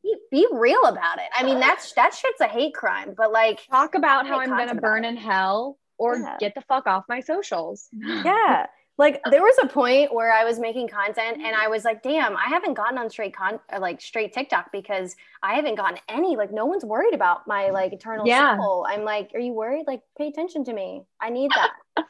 Be, 0.02 0.16
be 0.32 0.46
real 0.52 0.82
about 0.86 1.18
it. 1.18 1.26
I 1.36 1.44
mean 1.44 1.60
that's 1.60 1.92
that 1.92 2.12
shit's 2.12 2.40
a 2.40 2.48
hate 2.48 2.74
crime, 2.74 3.14
but 3.16 3.30
like 3.30 3.64
Talk 3.70 3.94
about 3.94 4.26
how 4.26 4.40
I'm 4.40 4.48
gonna 4.48 4.74
burn 4.80 5.04
in 5.04 5.16
hell 5.16 5.78
or 5.96 6.16
Yeah. 6.16 6.36
get 6.40 6.56
the 6.56 6.62
fuck 6.62 6.88
off 6.88 7.04
my 7.08 7.20
socials. 7.20 7.88
yeah 7.92 8.66
like 8.98 9.20
there 9.30 9.42
was 9.42 9.56
a 9.62 9.66
point 9.66 10.12
where 10.12 10.32
i 10.32 10.44
was 10.44 10.58
making 10.58 10.88
content 10.88 11.36
and 11.36 11.42
mm-hmm. 11.42 11.60
i 11.60 11.68
was 11.68 11.84
like 11.84 12.02
damn 12.02 12.36
i 12.36 12.44
haven't 12.44 12.74
gotten 12.74 12.98
on 12.98 13.10
straight 13.10 13.34
con 13.34 13.58
like 13.78 14.00
straight 14.00 14.32
tiktok 14.32 14.70
because 14.72 15.16
i 15.42 15.54
haven't 15.54 15.74
gotten 15.74 15.98
any 16.08 16.36
like 16.36 16.52
no 16.52 16.66
one's 16.66 16.84
worried 16.84 17.14
about 17.14 17.46
my 17.46 17.70
like 17.70 17.92
eternal 17.92 18.26
Yeah. 18.26 18.56
soul. 18.56 18.86
I'm 18.88 19.04
like 19.04 19.32
are 19.34 19.40
you 19.40 19.52
worried? 19.52 19.86
Like 19.86 20.02
pay 20.16 20.28
attention 20.28 20.64
to 20.64 20.72
me. 20.72 21.02
I 21.20 21.30
need 21.30 21.50
that. 21.52 21.72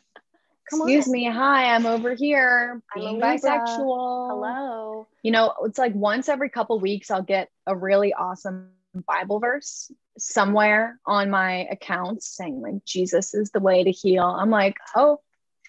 Come 0.71 0.81
Excuse 0.81 1.07
on. 1.07 1.12
me, 1.12 1.31
hi, 1.31 1.73
I'm 1.75 1.87
over 1.87 2.14
here 2.14 2.83
I'm 2.95 3.00
being 3.00 3.21
bisexual. 3.21 4.28
hello. 4.31 5.07
You 5.23 5.31
know, 5.31 5.55
it's 5.64 5.78
like 5.78 5.95
once 5.95 6.28
every 6.28 6.50
couple 6.50 6.81
weeks 6.81 7.11
I'll 7.11 7.23
get 7.23 7.50
a 7.66 7.76
really 7.76 8.12
awesome 8.12 8.71
Bible 9.07 9.38
verse 9.38 9.93
somewhere 10.19 10.99
on 11.07 11.31
my 11.31 11.66
account 11.71 12.23
saying 12.23 12.61
like 12.61 12.85
Jesus 12.85 13.35
is 13.35 13.50
the 13.50 13.61
way 13.61 13.85
to 13.85 13.90
heal. 13.90 14.25
I'm 14.25 14.50
like, 14.50 14.76
oh, 14.95 15.21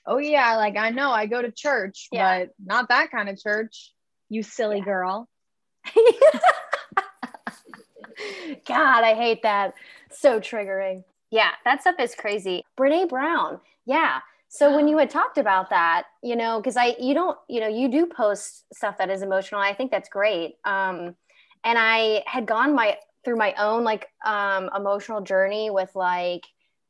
oh 0.07 0.17
yeah, 0.17 0.55
like 0.55 0.77
I 0.77 0.89
know 0.89 1.11
I 1.11 1.25
go 1.27 1.41
to 1.41 1.51
church, 1.51 2.07
Yeah. 2.11 2.39
but 2.39 2.53
not 2.63 2.89
that 2.89 3.11
kind 3.11 3.29
of 3.29 3.37
church. 3.39 3.93
You 4.29 4.41
silly 4.43 4.79
Yeah. 4.79 4.85
girl. 4.85 5.29
God, 8.65 9.03
I 9.03 9.13
hate 9.13 9.43
that. 9.43 9.73
So 10.11 10.39
triggering. 10.39 11.03
Yeah, 11.29 11.51
that 11.65 11.81
stuff 11.81 11.95
is 11.99 12.15
crazy. 12.15 12.63
Brene 12.77 13.09
Brown. 13.09 13.59
Yeah. 13.85 14.19
So 14.49 14.75
when 14.75 14.87
you 14.87 14.97
had 15.01 15.09
talked 15.09 15.37
about 15.37 15.69
that, 15.69 16.03
you 16.23 16.35
know, 16.35 16.59
because 16.59 16.77
I, 16.77 16.95
you 16.99 17.13
don't, 17.13 17.37
you 17.47 17.59
know, 17.59 17.67
you 17.67 17.89
do 17.89 18.05
post 18.05 18.65
stuff 18.73 18.97
that 18.97 19.09
is 19.09 19.21
emotional. 19.21 19.61
I 19.61 19.73
think 19.73 19.91
that's 19.91 20.09
great. 20.09 20.55
Um, 20.65 21.15
and 21.63 21.77
I 21.77 22.23
had 22.25 22.45
gone 22.45 22.73
my 22.73 22.97
through 23.25 23.35
my 23.35 23.53
own 23.59 23.83
like 23.83 24.07
um, 24.25 24.69
emotional 24.75 25.21
journey 25.21 25.69
with 25.69 25.93
like 25.95 26.43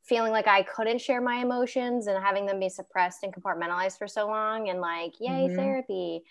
feeling 0.08 0.32
like 0.32 0.46
I 0.48 0.62
couldn't 0.62 1.00
share 1.00 1.20
my 1.20 1.36
emotions 1.36 2.06
and 2.06 2.22
having 2.22 2.46
them 2.46 2.60
be 2.60 2.68
suppressed 2.68 3.22
and 3.22 3.34
compartmentalized 3.34 3.98
for 3.98 4.06
so 4.08 4.26
long, 4.26 4.68
and 4.68 4.80
like, 4.80 5.14
yay, 5.20 5.48
Mhm. 5.48 5.56
therapy. 5.56 6.22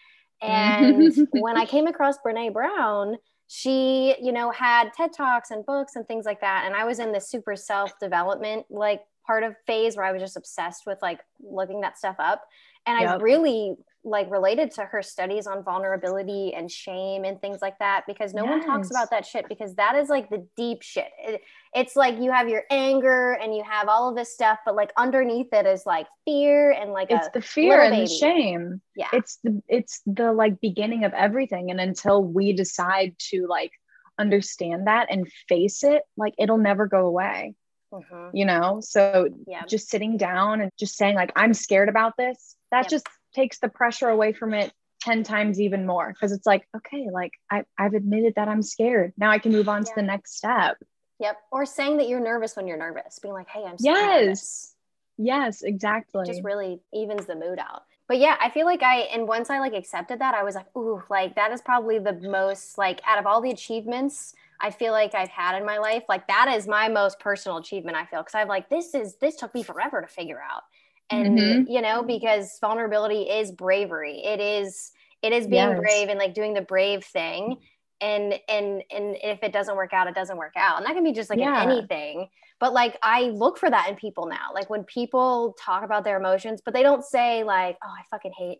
And 0.41 1.12
when 1.31 1.57
I 1.57 1.65
came 1.65 1.88
across 1.88 2.17
Brene 2.19 2.53
Brown, 2.53 3.17
she, 3.48 4.15
you 4.22 4.31
know, 4.31 4.51
had 4.51 4.93
TED 4.93 5.13
Talks 5.13 5.51
and 5.51 5.65
books 5.65 5.96
and 5.96 6.05
things 6.07 6.25
like 6.25 6.41
that. 6.41 6.63
And 6.65 6.75
I 6.75 6.84
was 6.86 7.00
in 7.00 7.12
this 7.12 7.29
super 7.29 7.55
self 7.55 7.98
development 8.00 8.65
like 8.69 9.01
part 9.25 9.43
of 9.43 9.55
phase 9.65 9.96
where 9.96 10.05
I 10.05 10.12
was 10.12 10.22
just 10.22 10.38
obsessed 10.38 10.84
with 10.86 10.98
like 11.01 11.22
looking 11.39 11.81
that 11.81 11.98
stuff 11.98 12.17
up. 12.19 12.43
And 12.86 12.98
I 12.98 13.15
really 13.17 13.75
like 14.08 14.32
related 14.32 14.72
to 14.72 14.84
her 14.86 15.02
studies 15.02 15.46
on 15.48 15.64
vulnerability 15.64 16.54
and 16.54 16.72
shame 16.72 17.26
and 17.26 17.40
things 17.42 17.60
like 17.62 17.78
that 17.80 18.04
because 18.08 18.34
no 18.34 18.46
one 18.46 18.66
talks 18.66 18.90
about 18.90 19.10
that 19.12 19.26
shit 19.26 19.48
because 19.50 19.76
that 19.76 19.96
is 19.96 20.10
like 20.10 20.30
the 20.30 20.48
deep 20.56 20.82
shit. 20.82 21.10
It- 21.20 21.42
it's 21.76 21.96
like 21.96 22.18
you 22.20 22.32
have 22.32 22.50
your 22.50 22.64
anger 22.72 23.34
and 23.34 23.54
you 23.56 23.64
have 23.64 23.88
all 23.88 24.10
of 24.10 24.16
this 24.16 24.34
stuff, 24.34 24.58
but 24.66 24.76
like 24.76 24.92
underneath 24.98 25.54
it 25.54 25.66
is 25.68 25.86
like 25.86 26.08
fear 26.26 26.72
and 26.72 26.92
like 26.92 27.12
it's 27.12 27.30
the 27.34 27.42
fear 27.42 27.82
and 27.82 27.94
the 27.94 28.08
shame. 28.08 28.82
yeah. 28.96 29.10
It's 29.14 29.38
the 29.44 29.62
it's 29.68 30.02
the 30.08 30.32
like 30.34 30.60
beginning 30.62 31.04
of 31.04 31.14
everything. 31.14 31.70
And 31.70 31.80
until 31.80 32.24
we 32.24 32.54
decide 32.54 33.16
to 33.30 33.46
like 33.48 33.72
understand 34.18 34.88
that 34.88 35.08
and 35.12 35.32
face 35.48 35.84
it, 35.84 36.02
like 36.16 36.34
it'll 36.40 36.58
never 36.58 36.88
go 36.88 37.06
away. 37.06 37.54
Mhm. 37.94 38.32
you 38.34 38.44
know 38.44 38.82
so 38.82 39.30
Yeah. 39.48 39.64
just 39.66 39.88
sitting 39.90 40.18
down 40.18 40.60
and 40.60 40.70
just 40.78 40.98
saying 40.98 41.16
like 41.16 41.32
i'm 41.38 41.54
scared 41.54 41.88
about 41.88 42.18
this 42.18 42.58
that 42.70 42.84
Yep. 42.84 42.90
just 42.90 43.08
takes 43.38 43.60
the 43.60 43.70
pressure 43.70 44.10
away 44.10 44.34
from 44.34 44.53
it 44.53 44.72
10 45.01 45.24
times 45.24 45.62
even 45.62 45.86
more 45.86 46.12
because 46.12 46.32
it's 46.32 46.48
like 46.48 46.67
okay 46.75 47.08
like 47.13 47.32
I, 47.51 47.63
i've 47.77 47.94
admitted 47.94 48.34
that 48.36 48.48
i'm 48.48 48.63
scared 48.63 49.13
now 49.15 49.29
i 49.29 49.38
can 49.38 49.51
move 49.51 49.70
on 49.70 49.84
to 49.84 49.91
the 49.96 50.01
next 50.01 50.36
step 50.38 50.77
Yep. 51.20 51.38
Or 51.51 51.65
saying 51.65 51.98
that 51.98 52.08
you're 52.08 52.20
nervous 52.20 52.56
when 52.56 52.67
you're 52.67 52.77
nervous, 52.77 53.20
being 53.20 53.34
like, 53.34 53.50
hey, 53.50 53.63
I'm 53.63 53.75
Yes. 53.79 54.20
nervous. 54.20 54.75
yes 55.17 55.62
exactly 55.63 56.25
Just 56.27 56.44
really 56.44 56.79
evens 56.94 57.25
the 57.25 57.36
mood 57.36 57.60
out. 57.60 57.84
But 58.08 58.20
yeah, 58.20 58.38
I 58.39 58.50
feel 58.51 58.65
like 58.65 58.84
I, 58.84 59.00
and 59.13 59.27
once 59.27 59.50
I 59.50 59.60
like 59.60 59.74
accepted 59.74 60.20
that, 60.20 60.34
I 60.36 60.44
was 60.44 60.56
like, 60.56 60.67
ooh, 60.77 61.03
like 61.10 61.36
that 61.36 61.51
is 61.51 61.62
probably 61.62 62.00
the 62.00 62.13
most, 62.13 62.77
like, 62.77 63.01
out 63.06 63.17
of 63.20 63.25
all 63.25 63.41
the 63.41 63.50
achievements 63.50 64.34
I 64.62 64.72
feel 64.72 64.91
like 64.91 65.13
I've 65.13 65.29
had 65.29 65.58
in 65.58 65.65
my 65.65 65.77
life, 65.77 66.03
like 66.08 66.27
that 66.27 66.48
is 66.56 66.67
my 66.67 66.88
most 66.88 67.20
personal 67.20 67.58
achievement, 67.58 67.98
I 67.98 68.06
feel. 68.06 68.24
Cause 68.24 68.36
I'm 68.36 68.48
like, 68.48 68.70
this 68.70 68.94
is, 68.96 69.15
this 69.15 69.36
took 69.36 69.53
me 69.53 69.63
forever 69.63 70.01
to 70.01 70.08
figure 70.08 70.41
out. 70.41 70.63
And, 71.10 71.38
Mhm. 71.40 71.66
you 71.70 71.82
know, 71.82 72.04
because 72.04 72.58
vulnerability 72.60 73.24
is 73.24 73.52
bravery. 73.52 74.20
It 74.24 74.40
is, 74.40 74.92
it 75.22 75.32
is 75.34 75.48
being 75.48 75.70
Yes. 75.70 75.78
brave 75.80 76.10
and 76.10 76.20
like 76.20 76.34
doing 76.34 76.54
the 76.54 76.62
brave 76.62 77.04
thing. 77.06 77.58
And, 78.02 78.40
and, 78.48 78.84
and 78.92 79.18
if 79.24 79.42
it 79.42 79.52
doesn't 79.52 79.76
work 79.76 79.94
out, 79.94 80.08
it 80.08 80.14
doesn't 80.16 80.38
work 80.38 80.54
out. 80.56 80.78
And 80.78 80.86
that 80.86 80.94
can 80.94 81.04
be 81.04 81.14
just 81.14 81.30
like 81.30 81.40
Yeah. 81.40 81.64
in 81.64 81.72
anything. 81.72 82.30
But 82.60 82.74
like, 82.74 82.98
I 83.02 83.24
look 83.26 83.58
for 83.58 83.70
that 83.70 83.90
in 83.90 83.96
people 83.96 84.26
now. 84.28 84.50
Like 84.54 84.70
when 84.70 84.84
people 84.84 85.56
talk 85.64 85.84
about 85.84 86.04
their 86.04 86.18
emotions, 86.18 86.62
but 86.64 86.74
they 86.74 86.84
don't 86.84 87.04
say 87.04 87.44
like, 87.44 87.78
oh, 87.84 87.90
I 87.90 88.04
fucking 88.12 88.34
hate. 88.38 88.60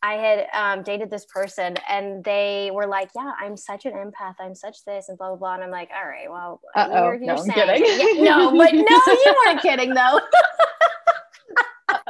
I 0.00 0.14
had 0.14 0.46
um, 0.54 0.82
dated 0.84 1.10
this 1.10 1.24
person 1.26 1.74
and 1.88 2.22
they 2.22 2.70
were 2.72 2.86
like, 2.86 3.10
yeah, 3.16 3.32
I'm 3.40 3.56
such 3.56 3.84
an 3.84 3.94
empath. 3.94 4.34
I'm 4.38 4.54
such 4.54 4.84
this 4.84 5.08
and 5.08 5.18
blah, 5.18 5.28
blah, 5.30 5.36
blah. 5.36 5.54
And 5.54 5.64
I'm 5.64 5.70
like, 5.72 5.88
all 5.92 6.08
right, 6.08 6.30
well, 6.30 6.60
Uh-oh. 6.76 7.04
you're, 7.04 7.14
you're 7.14 7.24
No, 7.26 7.32
I'm 7.32 7.38
saying 7.50 7.82
kidding. 7.82 8.24
Yeah, 8.24 8.36
no, 8.36 8.56
but 8.56 8.74
no, 8.74 8.80
you 9.24 9.36
weren't 9.44 9.60
kidding 9.62 9.94
though. 9.94 10.20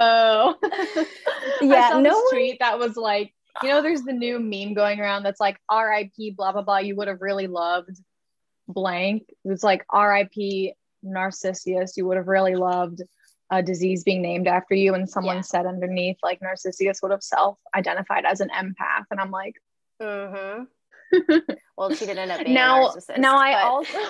oh 0.00 0.54
Yeah, 1.60 1.90
no 2.00 2.02
this 2.02 2.32
one- 2.32 2.56
that 2.60 2.78
was 2.78 2.96
like 2.96 3.32
you 3.62 3.68
know 3.68 3.82
there's 3.82 4.02
the 4.02 4.12
new 4.12 4.38
meme 4.38 4.74
going 4.74 5.00
around 5.00 5.22
that's 5.24 5.40
like 5.40 5.58
rip 5.72 6.12
blah 6.36 6.52
blah 6.52 6.62
blah 6.62 6.78
you 6.78 6.94
would 6.96 7.08
have 7.08 7.20
really 7.20 7.46
loved 7.46 8.00
blank 8.68 9.24
it's 9.44 9.64
like 9.64 9.84
rip 9.92 10.76
narcissus 11.02 11.96
you 11.96 12.06
would 12.06 12.16
have 12.16 12.28
really 12.28 12.54
loved 12.54 13.02
a 13.50 13.62
disease 13.62 14.04
being 14.04 14.20
named 14.20 14.46
after 14.46 14.74
you 14.74 14.94
and 14.94 15.08
someone 15.08 15.36
Yeah. 15.36 15.42
said 15.42 15.66
underneath 15.66 16.18
like 16.22 16.40
narcissus 16.42 17.00
would 17.02 17.10
have 17.12 17.22
self-identified 17.22 18.24
as 18.26 18.40
an 18.40 18.50
empath 18.50 19.06
and 19.10 19.18
i'm 19.20 19.30
like 19.30 19.54
mm-hmm. 20.02 20.64
Well, 21.78 21.90
she 21.94 22.04
didn't 22.04 22.18
end 22.18 22.32
up 22.32 22.44
being 22.44 22.54
now 22.54 22.88
a 22.88 22.90
narcissist. 22.90 23.18
now 23.18 23.38
i 23.38 23.52
but- 23.54 23.64
also. 23.64 23.98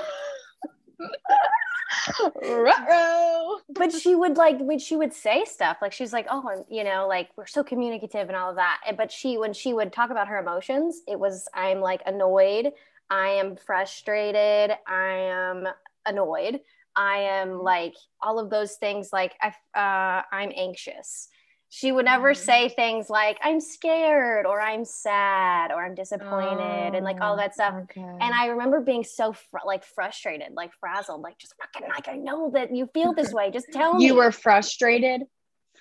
but 3.71 3.93
she 3.93 4.15
would 4.15 4.37
like 4.37 4.59
when 4.59 4.79
she 4.79 4.97
would 4.97 5.13
say 5.13 5.45
stuff 5.45 5.79
like 5.81 5.93
she's 5.93 6.13
like 6.13 6.27
oh 6.31 6.47
and, 6.49 6.65
you 6.69 6.85
know 6.85 7.07
like 7.09 7.31
we're 7.37 7.47
so 7.47 7.65
communicative 7.65 8.29
and 8.29 8.37
all 8.37 8.51
of 8.51 8.57
that. 8.57 8.81
And, 8.87 8.97
but 8.97 9.11
she 9.11 9.39
when 9.39 9.53
she 9.53 9.73
would 9.73 9.93
talk 9.93 10.11
about 10.11 10.29
her 10.29 10.39
emotions 10.39 11.01
it 11.07 11.19
was 11.19 11.49
i'm 11.55 11.81
like 11.81 12.03
annoyed. 12.07 12.73
I 13.11 13.29
am 13.29 13.57
frustrated. 13.57 14.77
I 14.87 15.15
am 15.15 15.67
annoyed. 16.05 16.61
I 16.95 17.19
am 17.19 17.63
like 17.63 17.95
all 18.21 18.39
of 18.39 18.51
those 18.51 18.75
things 18.75 19.11
like 19.13 19.35
i 19.41 19.49
uh, 19.79 20.23
i'm 20.33 20.53
anxious 20.57 21.29
she 21.71 21.93
would 21.93 22.07
never 22.07 22.33
Mhm. 22.33 22.37
say 22.37 22.69
things 22.71 23.11
like 23.11 23.39
i'm 23.43 23.61
scared 23.61 24.47
or 24.47 24.61
i'm 24.61 24.85
sad 24.85 25.71
or 25.71 25.85
i'm 25.85 25.95
disappointed 25.95 26.95
and 26.95 27.05
like 27.05 27.21
all 27.21 27.35
Oh, 27.35 27.37
that 27.37 27.55
stuff 27.55 27.75
okay. 27.83 28.01
and 28.01 28.35
I 28.35 28.47
remember 28.47 28.81
being 28.81 29.05
so 29.05 29.33
fr- 29.35 29.59
like 29.67 29.85
frustrated, 29.85 30.53
like 30.55 30.73
frazzled, 30.81 31.21
like 31.21 31.37
just 31.39 31.55
fucking 31.61 31.89
like 31.89 32.09
I 32.09 32.17
know 32.17 32.51
that 32.55 32.75
you 32.75 32.89
feel 32.95 33.13
this 33.13 33.33
way. 33.33 33.51
Just 33.51 33.67
tell 33.73 33.95
me. 33.95 34.07
you 34.07 34.15
were 34.15 34.33
frustrated 34.33 35.23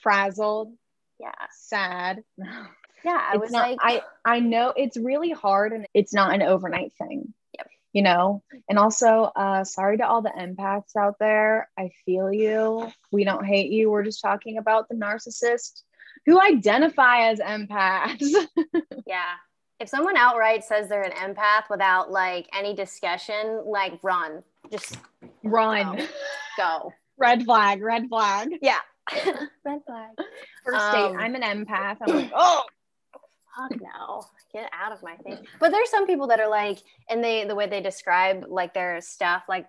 frazzled 0.01 0.73
yeah, 1.19 1.31
sad 1.51 2.23
yeah. 2.37 3.19
I 3.29 3.31
it's 3.33 3.39
was 3.41 3.51
not 3.51 3.69
like, 3.71 3.79
i 3.81 4.01
i 4.25 4.39
know 4.39 4.73
it's 4.75 4.97
really 4.97 5.31
hard 5.31 5.71
and 5.73 5.87
it's 5.93 6.13
not 6.13 6.33
an 6.33 6.41
overnight 6.41 6.93
thing. 6.97 7.33
You 7.93 8.01
know 8.01 8.41
and 8.69 8.77
also 8.77 9.31
uh 9.35 9.63
sorry 9.63 9.97
to 9.97 10.07
all 10.07 10.21
the 10.21 10.29
empaths 10.37 10.95
out 10.97 11.15
there 11.19 11.69
i 11.77 11.89
feel 12.05 12.31
you 12.31 12.91
we 13.11 13.23
don't 13.23 13.45
hate 13.45 13.71
you 13.71 13.89
we're 13.89 14.03
just 14.03 14.21
talking 14.21 14.57
about 14.57 14.87
the 14.89 14.95
narcissist 14.95 15.83
who 16.25 16.39
identify 16.41 17.29
as 17.29 17.39
empaths 17.39 18.33
yeah. 19.07 19.33
If 19.79 19.89
someone 19.89 20.17
outright 20.17 20.63
says 20.63 20.89
they're 20.89 21.03
an 21.03 21.11
empath 21.11 21.69
without 21.69 22.09
like 22.11 22.49
any 22.51 22.73
discussion, 22.73 23.61
like 23.63 23.99
run, 24.01 24.41
just 24.71 24.97
run 25.43 25.99
Oh. 26.01 26.07
go. 26.57 26.93
red 27.17 27.43
flag 27.43 27.81
red 27.83 28.07
flag 28.09 28.49
Yeah. 28.61 28.79
Red 29.15 29.81
flag. 29.85 30.09
first 30.65 30.91
date 30.91 31.05
Um, 31.11 31.17
i'm 31.19 31.35
an 31.35 31.43
empath 31.43 31.97
i'm 32.01 32.15
like 32.15 32.31
oh 32.35 32.63
fuck 33.57 33.71
no. 33.81 34.23
Get 34.53 34.69
out 34.73 34.91
of 34.91 35.01
my 35.03 35.15
face. 35.17 35.39
But 35.59 35.71
there's 35.71 35.89
some 35.89 36.05
people 36.05 36.27
that 36.27 36.39
are 36.39 36.49
like 36.49 36.79
and 37.09 37.23
they 37.23 37.45
the 37.45 37.55
way 37.55 37.67
they 37.67 37.81
describe 37.81 38.45
like 38.47 38.73
their 38.73 39.01
stuff 39.01 39.43
like 39.49 39.67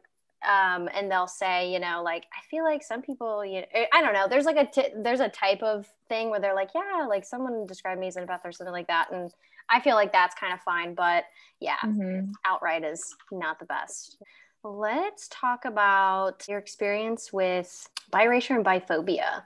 um 0.48 0.88
and 0.94 1.10
they'll 1.10 1.26
say 1.26 1.72
you 1.72 1.80
know 1.80 2.00
like 2.04 2.24
i 2.32 2.46
feel 2.48 2.62
like 2.62 2.80
some 2.80 3.02
people 3.02 3.44
you 3.44 3.62
know, 3.62 3.84
i 3.92 4.00
don't 4.00 4.14
know. 4.14 4.28
There's 4.28 4.44
like 4.44 4.56
a 4.56 4.66
t- 4.66 4.94
there's 4.96 5.20
a 5.20 5.28
type 5.28 5.62
of 5.62 5.86
thing 6.08 6.30
where 6.30 6.38
they're 6.38 6.54
like 6.54 6.70
yeah 6.74 7.06
like 7.08 7.24
someone 7.24 7.66
described 7.66 8.00
me 8.00 8.06
as 8.06 8.16
an 8.16 8.26
empath 8.26 8.44
or 8.44 8.52
something 8.52 8.72
like 8.72 8.86
that 8.86 9.10
and 9.10 9.32
i 9.68 9.80
feel 9.80 9.96
like 9.96 10.12
that's 10.12 10.38
kind 10.38 10.52
of 10.52 10.60
fine 10.60 10.94
but 10.94 11.24
yeah 11.58 11.76
mm-hmm. 11.84 12.30
outright 12.44 12.84
is 12.84 13.14
not 13.32 13.58
the 13.58 13.66
best. 13.66 14.18
Let's 14.64 15.28
talk 15.30 15.64
about 15.64 16.46
your 16.48 16.58
experience 16.58 17.32
with 17.32 17.88
bi 18.10 18.24
erasure 18.24 18.56
and 18.56 18.64
biphobia. 18.64 19.42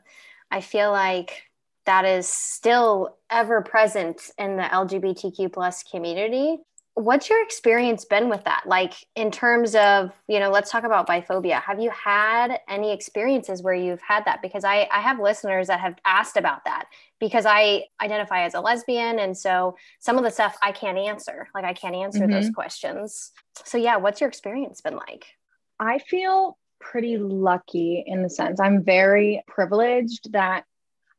I 0.51 0.61
feel 0.61 0.91
like 0.91 1.51
that 1.85 2.05
is 2.05 2.29
still 2.29 3.17
ever 3.31 3.63
present 3.63 4.31
in 4.39 4.57
the 4.57 4.63
LGBTQ 4.63 5.53
plus 5.53 5.83
community. 5.83 6.59
What's 6.95 7.31
your 7.31 7.43
experience 7.43 8.05
been 8.05 8.29
with 8.29 8.45
that? 8.45 8.65
Like 8.67 8.93
in 9.17 9.31
terms 9.31 9.75
of, 9.75 10.13
you 10.29 10.39
know, 10.39 10.51
let's 10.51 10.71
talk 10.71 10.85
about 10.85 11.09
biphobia. 11.09 11.63
Have 11.63 11.81
you 11.81 11.91
had 11.91 12.59
any 12.69 12.93
experiences 12.93 13.63
where 13.63 13.75
you've 13.75 14.03
had 14.03 14.27
that? 14.27 14.43
Because 14.43 14.63
I, 14.63 14.87
I 14.93 15.01
have 15.01 15.19
listeners 15.19 15.69
that 15.69 15.81
have 15.81 15.97
asked 16.05 16.37
about 16.37 16.65
that 16.67 16.85
because 17.19 17.47
I 17.47 17.85
identify 18.03 18.45
as 18.45 18.53
a 18.53 18.61
lesbian. 18.61 19.19
And 19.19 19.37
so 19.37 19.77
some 20.01 20.19
of 20.19 20.25
the 20.25 20.31
stuff 20.31 20.55
I 20.63 20.73
can't 20.73 20.99
answer, 20.99 21.49
like 21.55 21.65
I 21.65 21.73
can't 21.73 21.97
answer 21.97 22.21
mm-hmm. 22.21 22.33
those 22.33 22.51
questions. 22.51 23.33
So 23.65 23.79
yeah, 23.79 23.97
what's 23.97 24.21
your 24.21 24.29
experience 24.29 24.83
been 24.83 24.97
like? 24.97 25.25
I 25.81 25.99
feel 25.99 26.59
pretty 26.79 27.17
lucky 27.17 28.05
in 28.07 28.23
the 28.23 28.29
sense 28.29 28.61
I'm 28.61 28.85
very 28.85 29.43
privileged 29.47 30.33
that 30.33 30.65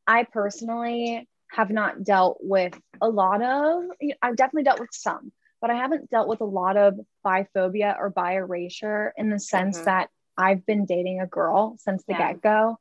I 0.06 0.24
personally 0.24 1.28
have 1.50 1.70
not 1.70 2.02
dealt 2.02 2.38
with 2.40 2.78
a 3.00 3.08
lot 3.08 3.42
of, 3.42 3.84
I've 4.20 4.36
definitely 4.36 4.64
dealt 4.64 4.80
with 4.80 4.90
some, 4.92 5.32
but 5.60 5.70
I 5.70 5.74
haven't 5.74 6.10
dealt 6.10 6.28
with 6.28 6.40
a 6.40 6.46
lot 6.46 6.76
of 6.76 6.98
biphobia 7.24 7.96
or 7.98 8.10
bi 8.10 8.34
erasure 8.34 9.14
in 9.16 9.30
the 9.30 9.38
sense 9.38 9.76
mm-hmm. 9.76 9.86
that 9.86 10.10
I've 10.36 10.66
been 10.66 10.84
dating 10.84 11.20
a 11.20 11.26
girl 11.26 11.76
since 11.78 12.04
the 12.04 12.14
yeah. 12.14 12.32
get 12.32 12.42
go. 12.42 12.78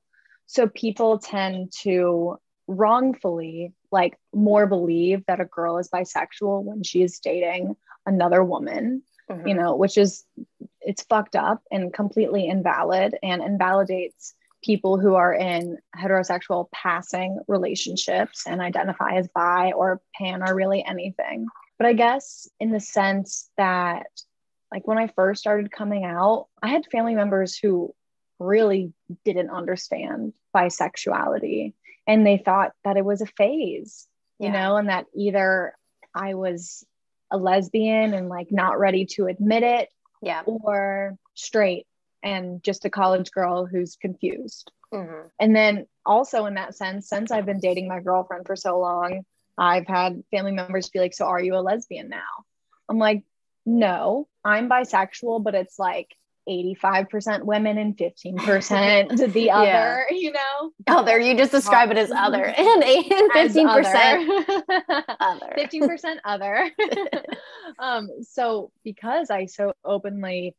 So 0.48 0.68
people 0.68 1.20
tend 1.20 1.72
to 1.82 2.40
wrongfully 2.68 3.74
like 3.92 4.18
more 4.34 4.66
believe 4.68 5.24
that 5.28 5.40
a 5.40 5.46
girl 5.46 5.78
is 5.78 5.90
bisexual 5.90 6.64
when 6.64 6.84
she 6.84 7.04
is 7.04 7.20
dating 7.20 7.76
another 8.06 8.44
woman, 8.44 9.04
mm-hmm. 9.30 9.48
you 9.48 9.54
know, 9.54 9.76
which 9.76 9.98
is 9.98 10.26
it's 10.82 11.04
fucked 11.04 11.36
up 11.36 11.62
and 11.72 11.94
completely 11.94 12.48
invalid 12.48 13.16
and 13.24 13.42
invalidates 13.42 14.34
people 14.64 14.98
who 14.98 15.16
are 15.16 15.34
in 15.34 15.78
heterosexual 15.96 16.72
passing 16.72 17.40
relationships 17.48 18.44
and 18.48 18.62
identify 18.62 19.16
as 19.16 19.28
bi 19.28 19.72
or 19.74 20.02
pan 20.16 20.42
or 20.42 20.56
really 20.56 20.84
anything. 20.84 21.46
But 21.78 21.88
I 21.88 21.94
guess 21.94 22.48
in 22.60 22.72
the 22.72 22.80
sense 22.80 23.50
that, 23.58 24.08
like, 24.72 24.88
when 24.88 24.98
I 24.98 25.08
first 25.08 25.42
started 25.42 25.72
coming 25.72 26.06
out, 26.06 26.48
I 26.62 26.70
had 26.70 26.86
family 26.92 27.16
members 27.16 27.58
who 27.58 27.94
really 28.40 28.94
didn't 29.26 29.50
understand 29.50 30.34
bisexuality 30.56 31.74
and 32.08 32.26
they 32.26 32.38
thought 32.38 32.72
that 32.84 32.98
it 32.98 33.06
was 33.06 33.22
a 33.22 33.26
phase, 33.26 34.08
yeah. 34.40 34.48
you 34.48 34.54
know, 34.54 34.78
and 34.78 34.90
that 34.90 35.06
either 35.16 35.74
I 36.14 36.34
was 36.34 36.86
a 37.32 37.38
lesbian 37.38 38.14
and 38.14 38.30
like 38.30 38.52
not 38.52 38.80
ready 38.80 39.06
to 39.12 39.28
admit 39.28 39.64
it, 39.64 39.90
yeah, 40.22 40.42
or 40.46 41.18
straight 41.34 41.88
and 42.24 42.64
just 42.64 42.86
a 42.86 42.90
college 42.90 43.32
girl 43.32 43.66
who's 43.66 43.96
confused. 43.96 44.72
Mm-hmm. 44.94 45.28
And 45.40 45.56
then 45.56 45.88
also 46.06 46.46
in 46.46 46.56
that 46.56 46.76
sense, 46.76 47.10
since 47.10 47.32
I've 47.32 47.46
been 47.46 47.60
dating 47.60 47.88
my 47.88 48.00
girlfriend 48.00 48.46
for 48.46 48.56
so 48.56 48.80
long, 48.80 49.26
I've 49.58 49.88
had 49.88 50.24
family 50.32 50.52
members 50.52 50.90
be 50.90 51.00
like, 51.00 51.14
So 51.14 51.26
are 51.26 51.42
you 51.42 51.56
a 51.56 51.62
lesbian 51.62 52.10
now? 52.10 52.22
I'm 52.90 52.98
like, 52.98 53.24
No, 53.66 54.28
I'm 54.44 54.70
bisexual, 54.70 55.44
but 55.44 55.56
it's 55.56 55.78
like 55.78 56.16
85% 56.48 57.44
women 57.44 57.78
and 57.78 57.96
15% 57.96 59.34
the 59.34 59.52
other, 59.52 59.66
yeah. 59.66 60.04
you 60.10 60.32
know? 60.32 60.72
Other, 60.88 61.20
you 61.20 61.38
just 61.38 61.52
describe 61.52 61.92
it 61.92 61.98
as 61.98 62.12
other 62.12 62.44
and, 62.58 62.84
and 62.84 63.32
15% 63.34 64.30
other. 65.20 65.54
15% 65.58 66.16
other. 66.26 66.72
um, 67.80 68.10
so 68.24 68.72
because 68.84 69.30
I 69.30 69.46
so 69.46 69.74
openly 69.86 70.56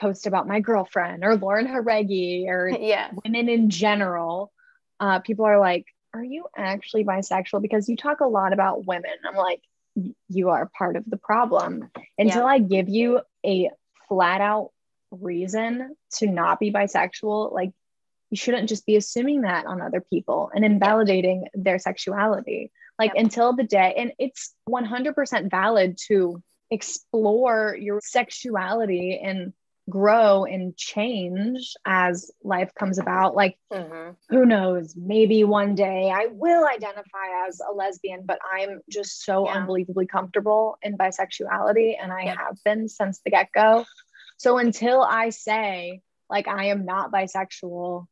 post 0.00 0.26
about 0.26 0.48
my 0.48 0.60
girlfriend 0.60 1.24
or 1.24 1.36
Lauren 1.36 1.66
Jauregui 1.66 2.46
or 2.48 2.68
yeah. 2.80 3.10
women 3.24 3.48
in 3.48 3.70
general, 3.70 4.52
uh, 5.00 5.20
people 5.20 5.44
are 5.44 5.58
like, 5.58 5.86
Are 6.12 6.24
you 6.24 6.46
actually 6.56 7.04
bisexual? 7.04 7.62
Because 7.62 7.88
you 7.88 7.96
talk 7.96 8.20
a 8.20 8.26
lot 8.26 8.52
about 8.52 8.86
women. 8.86 9.12
I'm 9.26 9.36
like, 9.36 9.62
You 10.28 10.50
are 10.50 10.70
part 10.76 10.96
of 10.96 11.04
the 11.06 11.16
problem. 11.16 11.90
Until 12.18 12.42
yeah. 12.42 12.48
I 12.48 12.58
give 12.58 12.88
you 12.88 13.20
a 13.44 13.70
flat 14.08 14.40
out 14.40 14.70
reason 15.10 15.96
to 16.16 16.26
not 16.26 16.58
be 16.60 16.72
bisexual, 16.72 17.52
like, 17.52 17.72
you 18.30 18.36
shouldn't 18.36 18.68
just 18.68 18.84
be 18.84 18.96
assuming 18.96 19.42
that 19.42 19.66
on 19.66 19.80
other 19.80 20.00
people 20.00 20.50
and 20.52 20.64
invalidating 20.64 21.42
yeah. 21.42 21.62
their 21.62 21.78
sexuality. 21.78 22.72
Like, 22.98 23.12
until 23.14 23.54
the 23.54 23.64
day, 23.64 23.94
and 23.96 24.12
it's 24.18 24.54
100% 24.68 25.50
valid 25.50 25.98
to 26.08 26.42
explore 26.70 27.76
your 27.78 28.00
sexuality 28.02 29.20
and 29.22 29.52
grow 29.88 30.44
and 30.44 30.76
change 30.76 31.74
as 31.84 32.30
life 32.42 32.72
comes 32.74 32.98
about. 32.98 33.34
Like, 33.34 33.58
mm-hmm. 33.72 34.12
who 34.28 34.46
knows? 34.46 34.94
Maybe 34.96 35.44
one 35.44 35.74
day 35.74 36.10
I 36.10 36.26
will 36.30 36.66
identify 36.66 37.46
as 37.46 37.60
a 37.60 37.74
lesbian, 37.74 38.22
but 38.24 38.38
I'm 38.52 38.80
just 38.90 39.24
so 39.24 39.46
yeah. 39.46 39.54
unbelievably 39.56 40.06
comfortable 40.06 40.78
in 40.82 40.96
bisexuality, 40.96 41.96
and 42.00 42.12
I 42.12 42.24
yep. 42.24 42.38
have 42.38 42.56
been 42.64 42.88
since 42.88 43.20
the 43.24 43.30
get 43.30 43.52
go. 43.52 43.84
So 44.38 44.58
until 44.58 45.02
I 45.02 45.30
say, 45.30 46.00
like, 46.30 46.48
I 46.48 46.66
am 46.66 46.84
not 46.84 47.12
bisexual, 47.12 48.06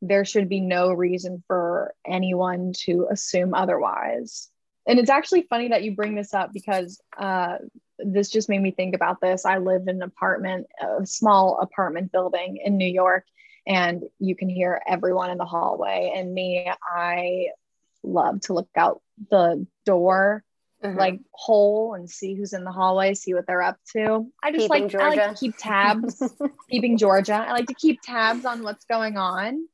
there 0.00 0.24
should 0.24 0.48
be 0.48 0.60
no 0.60 0.92
reason 0.92 1.42
for 1.46 1.94
anyone 2.06 2.72
to 2.84 3.08
assume 3.10 3.54
otherwise. 3.54 4.48
And 4.86 4.98
it's 4.98 5.10
actually 5.10 5.42
funny 5.42 5.68
that 5.68 5.84
you 5.84 5.94
bring 5.94 6.14
this 6.14 6.34
up 6.34 6.52
because 6.52 7.00
uh, 7.16 7.58
this 7.98 8.30
just 8.30 8.48
made 8.48 8.60
me 8.60 8.72
think 8.72 8.94
about 8.94 9.20
this. 9.20 9.44
I 9.44 9.58
live 9.58 9.82
in 9.82 9.96
an 9.96 10.02
apartment, 10.02 10.66
a 10.80 11.06
small 11.06 11.58
apartment 11.60 12.10
building 12.10 12.58
in 12.64 12.76
New 12.76 12.88
York, 12.88 13.24
and 13.66 14.02
you 14.18 14.34
can 14.34 14.48
hear 14.48 14.82
everyone 14.86 15.30
in 15.30 15.38
the 15.38 15.44
hallway. 15.44 16.12
And 16.16 16.34
me, 16.34 16.68
I 16.82 17.48
love 18.02 18.40
to 18.42 18.54
look 18.54 18.68
out 18.76 19.00
the 19.30 19.66
door 19.86 20.44
mm-hmm. 20.82 20.98
like 20.98 21.20
hole 21.32 21.94
and 21.94 22.08
see 22.08 22.34
who's 22.34 22.52
in 22.52 22.64
the 22.64 22.72
hallway, 22.72 23.14
see 23.14 23.34
what 23.34 23.46
they're 23.46 23.62
up 23.62 23.78
to. 23.92 24.26
I 24.42 24.52
just 24.52 24.70
like 24.70 24.88
Georgia. 24.88 25.04
I 25.04 25.08
like 25.10 25.30
to 25.30 25.38
keep 25.38 25.54
tabs. 25.56 26.22
keeping 26.70 26.96
Georgia. 26.98 27.34
I 27.34 27.52
like 27.52 27.68
to 27.68 27.74
keep 27.74 28.00
tabs 28.02 28.44
on 28.44 28.62
what's 28.62 28.84
going 28.84 29.16
on. 29.16 29.66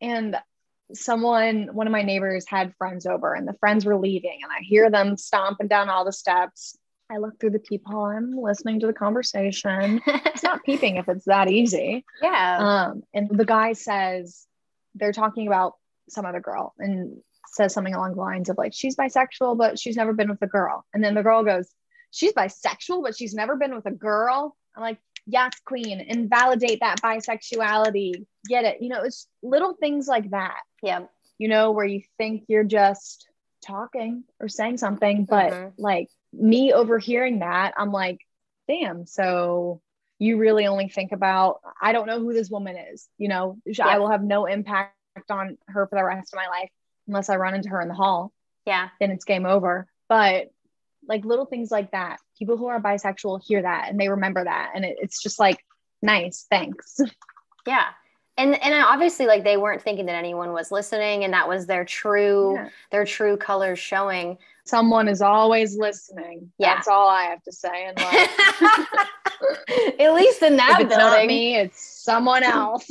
And 0.00 0.36
someone, 0.94 1.68
one 1.72 1.86
of 1.86 1.92
my 1.92 2.02
neighbors 2.02 2.46
had 2.48 2.74
friends 2.76 3.06
over 3.06 3.34
and 3.34 3.46
the 3.46 3.56
friends 3.60 3.84
were 3.84 3.96
leaving 3.96 4.38
and 4.42 4.50
I 4.52 4.62
hear 4.62 4.90
them 4.90 5.16
stomping 5.16 5.68
down 5.68 5.90
all 5.90 6.04
the 6.04 6.12
steps 6.12 6.76
I 7.10 7.18
look 7.18 7.38
through 7.38 7.50
the 7.50 7.58
peephole. 7.58 8.06
I'm 8.06 8.36
listening 8.36 8.80
to 8.80 8.86
the 8.86 8.92
conversation. 8.92 10.00
it's 10.06 10.42
not 10.42 10.64
peeping 10.64 10.96
if 10.96 11.08
it's 11.08 11.26
that 11.26 11.50
easy. 11.50 12.04
Yeah. 12.20 12.58
Um, 12.58 13.02
and 13.14 13.28
the 13.30 13.44
guy 13.44 13.74
says 13.74 14.46
they're 14.94 15.12
talking 15.12 15.46
about 15.46 15.74
some 16.08 16.26
other 16.26 16.40
girl 16.40 16.74
and 16.78 17.18
says 17.52 17.72
something 17.72 17.94
along 17.94 18.14
the 18.14 18.20
lines 18.20 18.48
of 18.48 18.58
like 18.58 18.72
she's 18.74 18.96
bisexual, 18.96 19.56
but 19.56 19.78
she's 19.78 19.96
never 19.96 20.12
been 20.12 20.28
with 20.28 20.42
a 20.42 20.46
girl. 20.46 20.84
And 20.92 21.02
then 21.02 21.14
the 21.14 21.22
girl 21.22 21.44
goes, 21.44 21.68
"She's 22.10 22.32
bisexual, 22.32 23.02
but 23.02 23.16
she's 23.16 23.34
never 23.34 23.56
been 23.56 23.74
with 23.74 23.86
a 23.86 23.92
girl." 23.92 24.56
I'm 24.74 24.82
like, 24.82 24.98
"Yes, 25.26 25.52
queen, 25.64 26.00
invalidate 26.00 26.80
that 26.80 27.00
bisexuality. 27.02 28.26
Get 28.48 28.64
it? 28.64 28.78
You 28.80 28.88
know, 28.88 29.02
it's 29.02 29.26
little 29.42 29.74
things 29.74 30.06
like 30.06 30.30
that. 30.30 30.60
Yeah. 30.82 31.00
You 31.38 31.48
know, 31.48 31.72
where 31.72 31.84
you 31.84 32.02
think 32.16 32.44
you're 32.48 32.64
just 32.64 33.28
talking 33.66 34.24
or 34.40 34.48
saying 34.48 34.78
something, 34.78 35.24
but 35.24 35.52
mm-hmm. 35.52 35.68
like 35.82 36.08
me 36.32 36.72
overhearing 36.72 37.40
that, 37.40 37.74
I'm 37.76 37.92
like, 37.92 38.20
damn, 38.68 39.06
so 39.06 39.80
you 40.18 40.38
really 40.38 40.66
only 40.66 40.88
think 40.88 41.12
about, 41.12 41.60
I 41.80 41.92
don't 41.92 42.06
know 42.06 42.20
who 42.20 42.32
this 42.32 42.50
woman 42.50 42.76
is, 42.76 43.08
you 43.18 43.28
know, 43.28 43.58
yeah. 43.66 43.86
I 43.86 43.98
will 43.98 44.10
have 44.10 44.22
no 44.22 44.46
impact 44.46 44.94
on 45.28 45.58
her 45.66 45.86
for 45.86 45.96
the 45.96 46.04
rest 46.04 46.32
of 46.32 46.38
my 46.38 46.48
life 46.48 46.70
unless 47.06 47.28
I 47.28 47.36
run 47.36 47.54
into 47.54 47.68
her 47.68 47.80
in 47.80 47.88
the 47.88 47.94
hall. 47.94 48.32
Yeah. 48.64 48.88
Then 48.98 49.10
it's 49.10 49.24
game 49.24 49.46
over. 49.46 49.86
But 50.08 50.50
like 51.08 51.24
little 51.24 51.46
things 51.46 51.70
like 51.70 51.92
that, 51.92 52.18
people 52.38 52.56
who 52.56 52.66
are 52.66 52.80
bisexual 52.80 53.42
hear 53.46 53.62
that 53.62 53.88
and 53.88 53.98
they 53.98 54.08
remember 54.08 54.44
that. 54.44 54.72
And 54.74 54.84
it, 54.84 54.96
it's 55.00 55.22
just 55.22 55.38
like, 55.38 55.64
nice, 56.02 56.46
thanks. 56.50 57.00
Yeah. 57.66 57.86
And 58.38 58.62
and 58.62 58.74
obviously 58.74 59.26
like 59.26 59.42
they 59.42 59.56
weren't 59.56 59.82
thinking 59.82 60.06
that 60.06 60.14
anyone 60.14 60.52
was 60.52 60.70
listening 60.70 61.24
and 61.24 61.32
that 61.32 61.48
was 61.48 61.66
their 61.66 61.84
true 61.84 62.54
yeah. 62.54 62.68
their 62.92 63.04
true 63.04 63.36
colors 63.36 63.80
showing. 63.80 64.38
Someone 64.64 65.08
is 65.08 65.20
always 65.20 65.76
listening. 65.76 66.52
Yeah. 66.58 66.74
That's 66.74 66.86
all 66.86 67.08
i 67.08 67.24
have 67.24 67.42
to 67.42 67.52
say 67.52 67.88
in 67.88 67.94
life. 67.96 68.30
At 70.00 70.14
least 70.14 70.42
in 70.42 70.58
that 70.58 70.76
if 70.80 70.86
it's 70.86 70.96
building. 70.96 71.18
not 71.18 71.26
me 71.26 71.56
it's 71.56 72.04
someone 72.04 72.44
else 72.44 72.88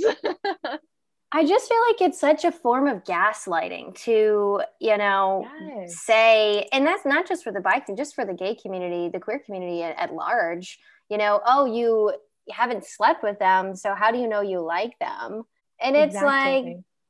I 1.36 1.45
just 1.45 1.67
feel 1.67 1.78
like 1.89 2.02
it's 2.02 2.17
such 2.17 2.45
a 2.45 2.52
form 2.52 2.88
of 2.88 3.04
gaslighting 3.04 3.93
to, 4.06 4.62
you 4.80 4.98
know, 4.98 5.45
Yes. 5.60 6.02
say, 6.06 6.69
and 6.71 6.88
that's 6.88 7.06
not 7.06 7.28
just 7.28 7.43
for 7.43 7.52
the 7.52 7.60
bike 7.60 7.84
just 7.98 8.15
for 8.15 8.24
the 8.24 8.34
gay 8.34 8.56
community, 8.56 9.10
the 9.10 9.19
queer 9.19 9.39
community 9.39 9.84
at, 9.84 10.00
at 10.00 10.13
large. 10.13 10.80
You 11.10 11.17
know, 11.17 11.41
oh, 11.45 11.65
you 11.65 12.13
haven't 12.50 12.86
slept 12.86 13.21
with 13.21 13.38
them, 13.38 13.76
so 13.76 13.93
how 13.93 14.12
do 14.12 14.17
you 14.17 14.30
know 14.30 14.39
you 14.39 14.62
like 14.62 14.98
them? 15.00 15.43
And 15.82 15.98
it's 15.98 16.15
like, 16.15 16.63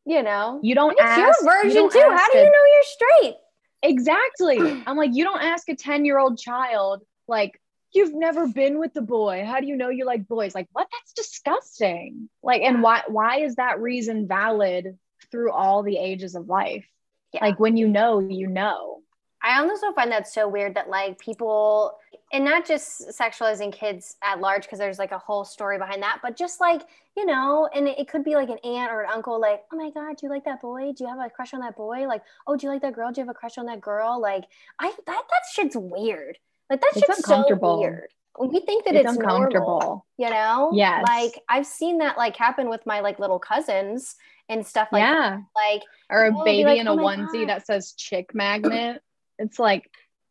you 0.05 0.23
know, 0.23 0.59
you 0.63 0.73
don't 0.73 0.93
it's 0.93 1.01
ask 1.03 1.43
your 1.43 1.53
version 1.53 1.83
don't 1.83 1.91
too. 1.91 1.99
How 1.99 2.27
do 2.27 2.38
you 2.39 2.45
know 2.45 2.65
you're 2.73 2.83
straight? 3.21 3.35
Exactly. 3.83 4.83
I'm 4.88 4.97
like, 4.97 5.11
you 5.13 5.23
don't 5.23 5.43
ask 5.43 5.69
a 5.69 5.75
10 5.75 6.03
year 6.03 6.17
old 6.17 6.39
child, 6.39 7.03
like, 7.27 7.61
you've 7.95 8.13
never 8.13 8.47
been 8.47 8.79
with 8.79 8.93
the 8.93 9.01
boy. 9.01 9.43
How 9.45 9.60
do 9.60 9.67
you 9.67 9.75
know 9.75 9.89
you 9.89 10.05
like 10.05 10.27
boys? 10.27 10.53
Like, 10.53 10.67
what? 10.73 10.88
That's 10.91 11.13
disgusting. 11.13 12.29
Like, 12.43 12.62
and 12.62 12.84
why 12.84 13.03
why 13.08 13.39
is 13.39 13.55
that 13.55 13.81
reason 13.81 14.27
valid 14.27 14.97
through 15.31 15.51
all 15.51 15.84
the 15.84 15.97
ages 15.97 16.36
of 16.36 16.47
life? 16.47 16.86
Yeah. 17.34 17.45
Like 17.45 17.60
when 17.60 17.77
you 17.77 17.88
know, 17.88 18.19
you 18.19 18.47
know. 18.47 19.01
I 19.43 19.60
also 19.60 19.91
find 19.93 20.12
that 20.12 20.27
so 20.27 20.47
weird 20.47 20.73
that 20.73 20.89
like 20.89 21.19
people, 21.19 21.99
and 22.34 22.43
not 22.43 22.65
just 22.65 23.10
sexualizing 23.10 23.71
kids 23.71 24.15
at 24.23 24.39
large, 24.39 24.63
because 24.63 24.79
there's 24.79 24.97
like 24.97 25.12
a 25.12 25.19
whole 25.19 25.45
story 25.45 25.77
behind 25.77 26.01
that, 26.01 26.19
but 26.23 26.36
just 26.36 26.60
like, 26.60 26.81
you 27.15 27.27
know, 27.27 27.69
and 27.75 27.88
it, 27.88 27.99
it 27.99 28.08
could 28.08 28.23
be 28.23 28.34
like 28.34 28.49
an 28.49 28.58
aunt 28.63 28.91
or 28.91 29.01
an 29.01 29.12
uncle, 29.13 29.39
like, 29.39 29.63
oh 29.71 29.77
my 29.77 29.91
God, 29.91 30.17
do 30.17 30.25
you 30.25 30.29
like 30.29 30.45
that 30.45 30.62
boy? 30.62 30.93
Do 30.93 31.03
you 31.03 31.10
have 31.10 31.19
a 31.19 31.29
crush 31.29 31.53
on 31.53 31.60
that 31.60 31.77
boy? 31.77 32.08
Like, 32.08 32.23
oh, 32.47 32.58
do 32.58 32.65
you 32.65 32.73
like 32.73 32.81
that 32.81 32.95
girl? 32.95 33.12
Do 33.12 33.21
you 33.21 33.27
have 33.27 33.36
a 33.36 33.38
crush 33.38 33.60
on 33.60 33.67
that 33.67 33.81
girl? 33.81 34.19
Like, 34.19 34.45
I, 34.79 34.88
that, 34.88 35.05
that 35.05 35.43
shit's 35.53 35.77
weird. 35.77 36.39
Like, 36.69 36.82
that 36.82 36.91
It's 36.95 37.06
shit's 37.06 37.25
so 37.28 37.45
weird. 37.80 38.10
We 38.39 38.60
think 38.62 38.86
that 38.86 38.95
It's 38.95 39.10
it's, 39.10 39.17
uncomfortable. 39.17 39.80
normal, 39.80 40.06
you 40.17 40.30
know? 40.30 40.71
Yes. 40.73 41.06
Like, 41.08 41.41
I've 41.47 41.65
seen 41.65 41.99
that 41.99 42.17
like 42.17 42.36
happen 42.36 42.69
with 42.69 42.86
my 42.86 42.99
like 42.99 43.17
little 43.19 43.39
cousins 43.39 44.15
and 44.49 44.65
stuff 44.65 44.89
like 44.91 45.01
yeah. 45.01 45.39
Like, 45.56 45.84
Or 46.10 46.25
a 46.25 46.28
people 46.28 46.39
will 46.39 46.45
be 46.45 46.51
baby 46.51 46.63
like, 46.65 46.80
in 46.80 46.88
a 46.88 46.91
"Oh 46.91 46.95
my 46.97 47.15
onesie 47.15 47.41
God." 47.41 47.49
that 47.49 47.65
says 47.65 47.93
chick 47.93 48.36
magnet. 48.36 49.01
It's 49.39 49.58
like 49.60 49.89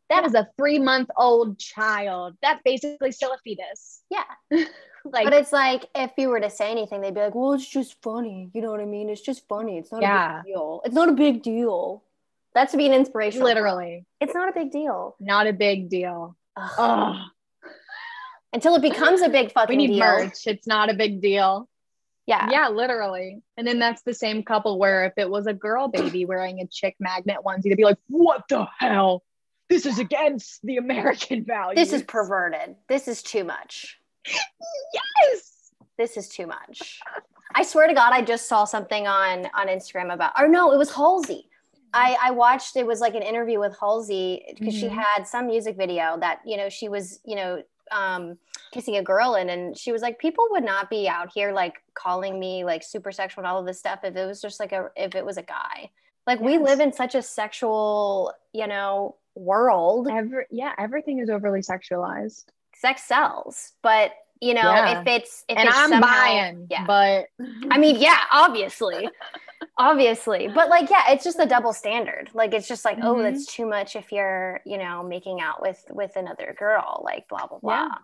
that 0.09 0.23
is 0.25 0.35
a 0.35 0.47
three 0.57 0.77
month 0.79 1.09
old 1.17 1.57
child. 1.57 2.35
That's 2.41 2.61
basically 2.63 3.11
still 3.11 3.31
a 3.33 3.37
fetus. 3.43 4.01
yeah. 4.11 4.23
like 5.05 5.25
but 5.25 5.33
it's 5.33 5.51
like 5.51 5.85
if 5.95 6.11
you 6.17 6.29
were 6.29 6.39
to 6.39 6.49
say 6.49 6.69
anything, 6.71 7.01
they'd 7.01 7.13
be 7.13 7.21
like, 7.21 7.35
"Well, 7.35 7.53
it's 7.53 7.67
just 7.67 8.01
funny." 8.03 8.49
You 8.53 8.61
know 8.61 8.69
what 8.71 8.81
I 8.81 8.85
mean? 8.85 9.09
It's 9.09 9.21
just 9.21 9.47
funny. 9.47 9.77
It's 9.79 9.91
not 9.91 10.03
a 10.03 10.43
big 10.43 10.53
deal. 10.53 10.81
It's 10.85 10.95
not 10.95 11.09
a 11.09 11.13
big 11.13 11.41
deal. 11.43 12.03
That's 12.55 12.71
to 12.71 12.77
be 12.77 12.87
an 12.87 12.93
inspiration. 12.93 13.43
literally 13.43 14.05
it's 14.19 14.33
not 14.33 14.49
a 14.49 14.53
big 14.53 14.71
deal 14.71 15.15
not 15.19 15.45
a 15.45 15.53
big 15.53 15.89
deal. 15.89 16.35
Ugh. 16.55 16.71
Ugh. 16.77 17.15
until 18.53 18.75
it 18.75 18.81
becomes 18.81 19.21
a 19.21 19.29
big 19.29 19.51
fucking 19.51 19.77
we 19.77 19.87
need 19.87 19.93
deal. 19.93 20.05
merch. 20.05 20.47
It's 20.47 20.65
not 20.65 20.89
a 20.89 20.93
big 20.93 21.21
deal. 21.21 21.69
Yeah, 22.25 22.49
Yeah, 22.49 22.69
literally. 22.69 23.43
And 23.55 23.67
then 23.67 23.77
that's 23.77 24.01
the 24.01 24.13
same 24.13 24.41
couple 24.41 24.79
where 24.79 25.05
if 25.05 25.13
it 25.17 25.29
was 25.29 25.45
a 25.45 25.53
girl 25.53 25.87
baby 25.87 26.25
wearing 26.25 26.59
a 26.59 26.65
chick 26.65 26.95
magnet 26.99 27.37
onesie, 27.45 27.63
they'd 27.63 27.75
be 27.75 27.83
like, 27.83 27.99
"What 28.07 28.45
the 28.49 28.65
hell? 28.79 29.23
This 29.69 29.85
is 29.85 29.99
against 29.99 30.61
the 30.63 30.77
American 30.77 31.43
values." 31.45 31.75
this 31.75 31.93
is 31.93 32.03
perverted. 32.03 32.77
This 32.87 33.07
is 33.07 33.21
too 33.21 33.43
much. 33.43 33.99
yes. 34.25 35.71
This 35.97 36.17
is 36.17 36.27
too 36.27 36.47
much. 36.47 36.99
I 37.53 37.63
swear 37.63 37.87
to 37.87 37.93
God, 37.93 38.11
I 38.11 38.21
just 38.21 38.47
saw 38.47 38.65
something 38.65 39.05
on 39.07 39.45
on 39.53 39.67
Instagram 39.67 40.11
about, 40.11 40.33
or 40.39 40.47
no, 40.47 40.71
it 40.71 40.77
was 40.77 40.91
Halsey. 40.91 41.49
I, 41.95 42.17
I 42.25 42.31
watched 42.31 42.75
it 42.75 42.85
was 42.85 42.99
like 42.99 43.15
an 43.15 43.23
interview 43.23 43.59
with 43.59 43.75
Halsey 43.79 44.43
because 44.59 44.75
she 44.75 44.87
Mhm. 44.87 44.91
had 45.03 45.23
some 45.27 45.47
music 45.47 45.77
video 45.77 46.17
that 46.19 46.41
you 46.45 46.57
know 46.57 46.69
she 46.69 46.89
was 46.89 47.19
you 47.25 47.35
know 47.35 47.63
um 47.91 48.37
kissing 48.71 48.97
a 48.97 49.03
girl 49.03 49.35
in 49.35 49.49
and 49.49 49.77
she 49.77 49.91
was 49.91 50.01
like 50.01 50.19
people 50.19 50.45
would 50.51 50.63
not 50.65 50.89
be 50.89 51.07
out 51.07 51.31
here 51.33 51.53
like 51.53 51.75
calling 51.93 52.39
me 52.39 52.65
like 52.65 52.83
super 52.83 53.11
sexual 53.11 53.43
and 53.43 53.47
all 53.51 53.59
of 53.59 53.65
this 53.65 53.79
stuff 53.79 53.99
if 54.03 54.15
it 54.15 54.25
was 54.25 54.41
just 54.41 54.59
like 54.59 54.71
a 54.73 54.89
if 54.97 55.15
it 55.15 55.25
was 55.25 55.37
a 55.37 55.43
guy 55.43 55.89
like 56.27 56.39
we 56.41 56.57
live 56.57 56.79
in 56.81 56.91
such 56.91 57.15
a 57.15 57.21
sexual 57.21 58.33
you 58.53 58.67
know 58.67 59.15
world 59.35 60.07
Every 60.09 60.45
yeah, 60.51 60.73
everything 60.77 61.19
is 61.19 61.29
overly 61.29 61.61
sexualized. 61.61 62.45
sex 62.75 63.03
sells 63.03 63.73
but 63.81 64.11
you 64.41 64.53
know 64.53 64.61
Yeah. 64.61 64.99
if 65.01 65.07
it's 65.07 65.45
if 65.47 65.57
and 65.57 65.67
it's 65.69 65.77
I'm 65.77 65.89
somehow- 65.89 66.01
buying, 66.23 66.67
yeah 66.69 66.85
but 66.85 67.27
I 67.71 67.77
mean, 67.77 67.95
yeah, 67.99 68.17
obviously. 68.31 69.07
Obviously. 69.77 70.47
But 70.47 70.69
like, 70.69 70.89
yeah, 70.89 71.11
it's 71.11 71.23
just 71.23 71.39
a 71.39 71.45
double 71.45 71.73
standard. 71.73 72.29
Like 72.33 72.53
it's 72.53 72.67
just 72.67 72.85
like, 72.85 72.97
oh, 73.01 73.15
Mhm. 73.15 73.23
that's 73.23 73.45
too 73.45 73.65
much 73.65 73.95
if 73.95 74.11
you're, 74.11 74.61
you 74.65 74.77
know, 74.77 75.03
making 75.03 75.41
out 75.41 75.61
with 75.61 75.83
with 75.89 76.15
another 76.15 76.55
girl, 76.57 77.01
like 77.03 77.27
blah 77.27 77.47
blah 77.47 77.59
blah. 77.59 77.71
Yeah. 77.89 77.95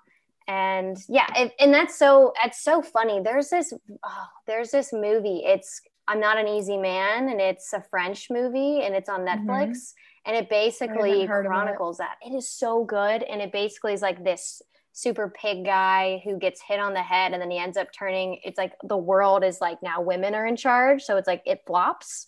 And 0.47 0.97
yeah, 1.07 1.27
it, 1.35 1.53
and 1.59 1.73
that's 1.73 1.95
so 1.97 2.33
it's 2.43 2.61
so 2.61 2.81
funny. 2.81 3.21
There's 3.21 3.49
this 3.49 3.73
oh, 4.03 4.25
there's 4.47 4.71
this 4.71 4.91
movie. 4.91 5.43
It's 5.45 5.81
I'm 6.07 6.19
not 6.19 6.37
an 6.37 6.47
easy 6.47 6.77
man, 6.77 7.29
and 7.29 7.39
it's 7.39 7.71
a 7.73 7.81
French 7.81 8.29
movie, 8.29 8.81
and 8.81 8.95
it's 8.95 9.07
on 9.09 9.21
Netflix. 9.21 9.93
And 10.25 10.35
it 10.35 10.49
basically 10.49 11.23
of 11.23 11.29
it. 11.31 11.45
chronicles 11.47 11.97
that. 11.97 12.17
It 12.21 12.35
is 12.35 12.47
so 12.47 12.83
good. 12.83 13.23
And 13.23 13.41
it 13.41 13.51
basically 13.51 13.93
is 13.93 14.03
like 14.03 14.23
this 14.23 14.61
super 15.01 15.29
pig 15.29 15.65
guy 15.65 16.21
who 16.23 16.37
gets 16.37 16.61
hit 16.61 16.79
on 16.79 16.93
the 16.93 17.01
head 17.01 17.33
and 17.33 17.41
then 17.41 17.49
he 17.49 17.57
ends 17.57 17.75
up 17.75 17.87
turning 17.91 18.39
it's 18.43 18.57
like 18.57 18.73
the 18.83 18.97
world 18.97 19.43
is 19.43 19.59
like 19.59 19.81
now 19.81 19.99
women 20.01 20.35
are 20.35 20.45
in 20.45 20.55
charge. 20.55 21.01
So 21.01 21.17
it's 21.17 21.27
like 21.27 21.41
it 21.45 21.63
flops. 21.65 22.27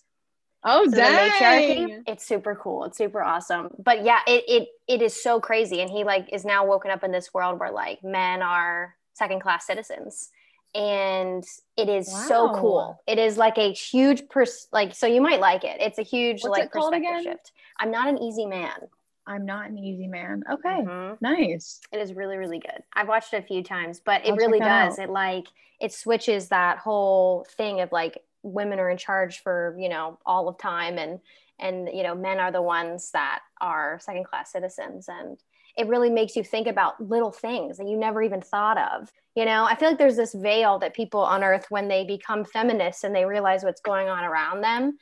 Oh 0.63 0.85
so 0.89 0.95
dang. 0.95 2.03
it's 2.07 2.25
super 2.25 2.55
cool. 2.55 2.85
It's 2.85 2.97
super 2.97 3.21
awesome. 3.21 3.69
But 3.77 4.03
yeah 4.03 4.19
it, 4.25 4.43
it 4.47 4.67
it 4.87 5.01
is 5.01 5.21
so 5.21 5.39
crazy. 5.39 5.81
And 5.81 5.91
he 5.91 6.03
like 6.03 6.33
is 6.33 6.45
now 6.45 6.65
woken 6.65 6.89
up 6.89 7.03
in 7.03 7.11
this 7.11 7.33
world 7.33 7.59
where 7.59 7.71
like 7.71 8.03
men 8.03 8.41
are 8.41 8.95
second 9.13 9.41
class 9.41 9.67
citizens. 9.67 10.31
And 10.73 11.43
it 11.77 11.87
is 11.87 12.11
so 12.27 12.55
cool. 12.55 12.99
It 13.05 13.19
is 13.19 13.37
like 13.37 13.59
a 13.59 13.71
huge 13.71 14.27
pers- 14.29 14.67
like 14.71 14.95
so 14.95 15.05
you 15.05 15.21
might 15.21 15.39
like 15.39 15.63
it. 15.63 15.77
It's 15.79 15.99
a 15.99 16.03
huge 16.03 16.43
What's 16.43 16.59
like 16.59 16.71
perspective 16.71 17.21
shift. 17.21 17.51
I'm 17.79 17.91
not 17.91 18.09
an 18.09 18.17
easy 18.17 18.47
man 18.47 18.89
I'm 19.25 19.45
not 19.45 19.69
an 19.69 19.77
easy 19.77 20.07
man. 20.07 20.43
Okay, 20.49 20.87
Mhm. 20.87 21.19
nice. 21.21 21.81
It 21.91 21.99
is 22.01 22.13
really, 22.13 22.37
really 22.37 22.59
good. 22.59 22.83
I've 22.93 23.07
watched 23.07 23.33
it 23.33 23.43
a 23.43 23.47
few 23.47 23.63
times, 23.63 23.99
but 23.99 24.25
it 24.25 24.35
I'll 24.35 24.37
really 24.37 24.61
does. 24.61 24.97
out. 24.97 24.99
It 24.99 25.09
like 25.09 25.47
it 25.79 25.93
switches 25.93 26.49
that 26.49 26.79
whole 26.79 27.45
thing 27.49 27.81
of 27.81 27.91
like 27.91 28.25
women 28.43 28.79
are 28.79 28.89
in 28.89 28.97
charge 28.97 29.41
for 29.41 29.75
you 29.79 29.89
know 29.89 30.19
all 30.25 30.47
of 30.49 30.57
time, 30.57 30.97
and 30.97 31.21
and 31.59 31.89
you 31.93 32.03
know 32.03 32.15
men 32.15 32.39
are 32.39 32.51
the 32.51 32.61
ones 32.61 33.11
that 33.11 33.41
are 33.61 33.99
second 33.99 34.25
class 34.25 34.51
citizens, 34.51 35.07
and 35.09 35.39
it 35.77 35.87
really 35.87 36.09
makes 36.09 36.35
you 36.35 36.43
think 36.43 36.67
about 36.67 37.01
little 37.01 37.31
things 37.31 37.77
that 37.77 37.87
you 37.87 37.97
never 37.97 38.21
even 38.23 38.41
thought 38.41 38.77
of. 38.77 39.11
You 39.35 39.45
know, 39.45 39.65
I 39.65 39.75
feel 39.75 39.89
like 39.89 39.97
there's 39.97 40.17
this 40.17 40.33
veil 40.35 40.79
that 40.79 40.93
people 40.95 41.27
unearth 41.27 41.65
when 41.71 41.87
they 41.87 42.05
become 42.05 42.45
feminists 42.45 43.03
and 43.03 43.15
they 43.15 43.25
realize 43.25 43.63
what's 43.63 43.81
going 43.81 44.07
on 44.09 44.23
around 44.23 44.61
them 44.61 44.97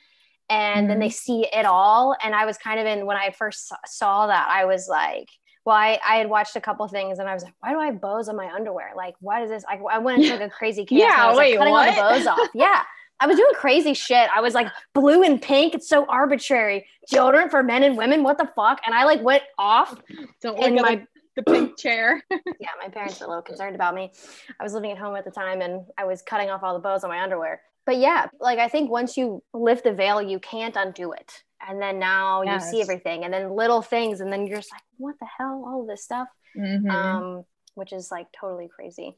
and 0.52 0.90
then 0.90 0.98
they 0.98 1.06
mm-hmm. 1.06 1.12
see 1.12 1.46
it 1.52 1.64
all 1.64 2.14
and 2.22 2.34
i 2.34 2.44
was 2.44 2.58
kind 2.58 2.78
of 2.78 2.86
in 2.86 3.06
when 3.06 3.16
i 3.16 3.30
first 3.30 3.72
saw- 3.86 4.26
that 4.26 4.48
i 4.50 4.64
was 4.64 4.88
like 4.88 5.28
well 5.64 5.76
I, 5.76 5.98
I 6.06 6.16
had 6.16 6.28
watched 6.28 6.56
a 6.56 6.60
couple 6.60 6.86
things 6.88 7.18
and 7.18 7.28
i 7.28 7.34
was 7.34 7.42
like 7.42 7.54
why 7.60 7.72
do 7.72 7.78
i 7.78 7.86
have 7.86 8.00
bows 8.00 8.28
on 8.28 8.36
my 8.36 8.50
underwear? 8.50 8.92
Like 8.96 9.14
why 9.20 9.42
is 9.42 9.50
this? 9.50 9.64
I, 9.68 9.76
I 9.90 9.98
went 9.98 10.22
into 10.22 10.34
like 10.36 10.46
a 10.46 10.50
crazy 10.50 10.84
chaos 10.88 11.00
Yeah, 11.08 11.16
I 11.16 11.28
was 11.28 11.38
wait, 11.38 11.58
like 11.58 11.58
cutting 11.58 11.74
all 11.74 12.12
the 12.12 12.18
bows 12.18 12.26
off. 12.26 12.48
Yeah 12.54 12.82
i 13.20 13.26
was 13.26 13.36
doing 13.36 13.54
crazy 13.54 13.94
shit. 13.94 14.28
I 14.34 14.40
was 14.40 14.52
like 14.52 14.66
blue 14.94 15.22
and 15.22 15.40
pink. 15.40 15.74
It's 15.74 15.88
so 15.88 16.04
arbitrary. 16.06 16.84
Deodorant 17.12 17.52
for 17.52 17.62
men 17.62 17.84
and 17.84 17.96
women? 17.96 18.24
What 18.24 18.36
the 18.36 18.50
fuck? 18.56 18.80
And 18.84 18.94
i 18.96 19.04
like 19.04 19.22
went 19.22 19.44
off 19.58 19.94
Don't 20.42 20.58
in 20.58 20.74
look 20.74 20.84
at 20.86 20.98
my 20.98 21.06
the 21.36 21.42
pink 21.44 21.78
chair. 21.82 22.22
yeah, 22.30 22.70
my 22.82 22.88
parents 22.88 23.20
were 23.20 23.26
a 23.26 23.28
little 23.28 23.42
concerned 23.42 23.74
about 23.76 23.94
me. 23.94 24.12
I 24.58 24.62
was 24.62 24.74
living 24.74 24.90
at 24.90 24.98
home 24.98 25.16
at 25.16 25.24
the 25.24 25.30
time 25.30 25.62
and 25.62 25.86
I 25.96 26.04
was 26.04 26.20
cutting 26.22 26.50
off 26.50 26.62
all 26.62 26.74
the 26.74 26.80
bows 26.80 27.04
on 27.04 27.10
my 27.10 27.22
underwear. 27.22 27.60
But 27.84 27.98
yeah, 27.98 28.28
like 28.40 28.58
I 28.58 28.68
think 28.68 28.90
once 28.90 29.16
you 29.16 29.42
lift 29.52 29.84
the 29.84 29.92
veil, 29.92 30.22
you 30.22 30.38
can't 30.38 30.76
undo 30.76 31.12
it. 31.12 31.42
And 31.66 31.80
then 31.80 31.98
now 31.98 32.42
you 32.42 32.58
see 32.60 32.80
everything 32.80 33.24
and 33.24 33.32
then 33.32 33.54
little 33.54 33.82
things. 33.82 34.20
And 34.20 34.32
then 34.32 34.46
you're 34.46 34.58
just 34.58 34.72
like, 34.72 34.82
what 34.98 35.14
the 35.20 35.26
hell? 35.38 35.64
All 35.66 35.82
of 35.82 35.86
this 35.86 36.02
stuff. 36.02 36.28
Mhm. 36.56 36.90
Um, 36.90 37.44
which 37.74 37.92
is 37.92 38.10
like 38.10 38.26
totally 38.32 38.68
crazy. 38.68 39.16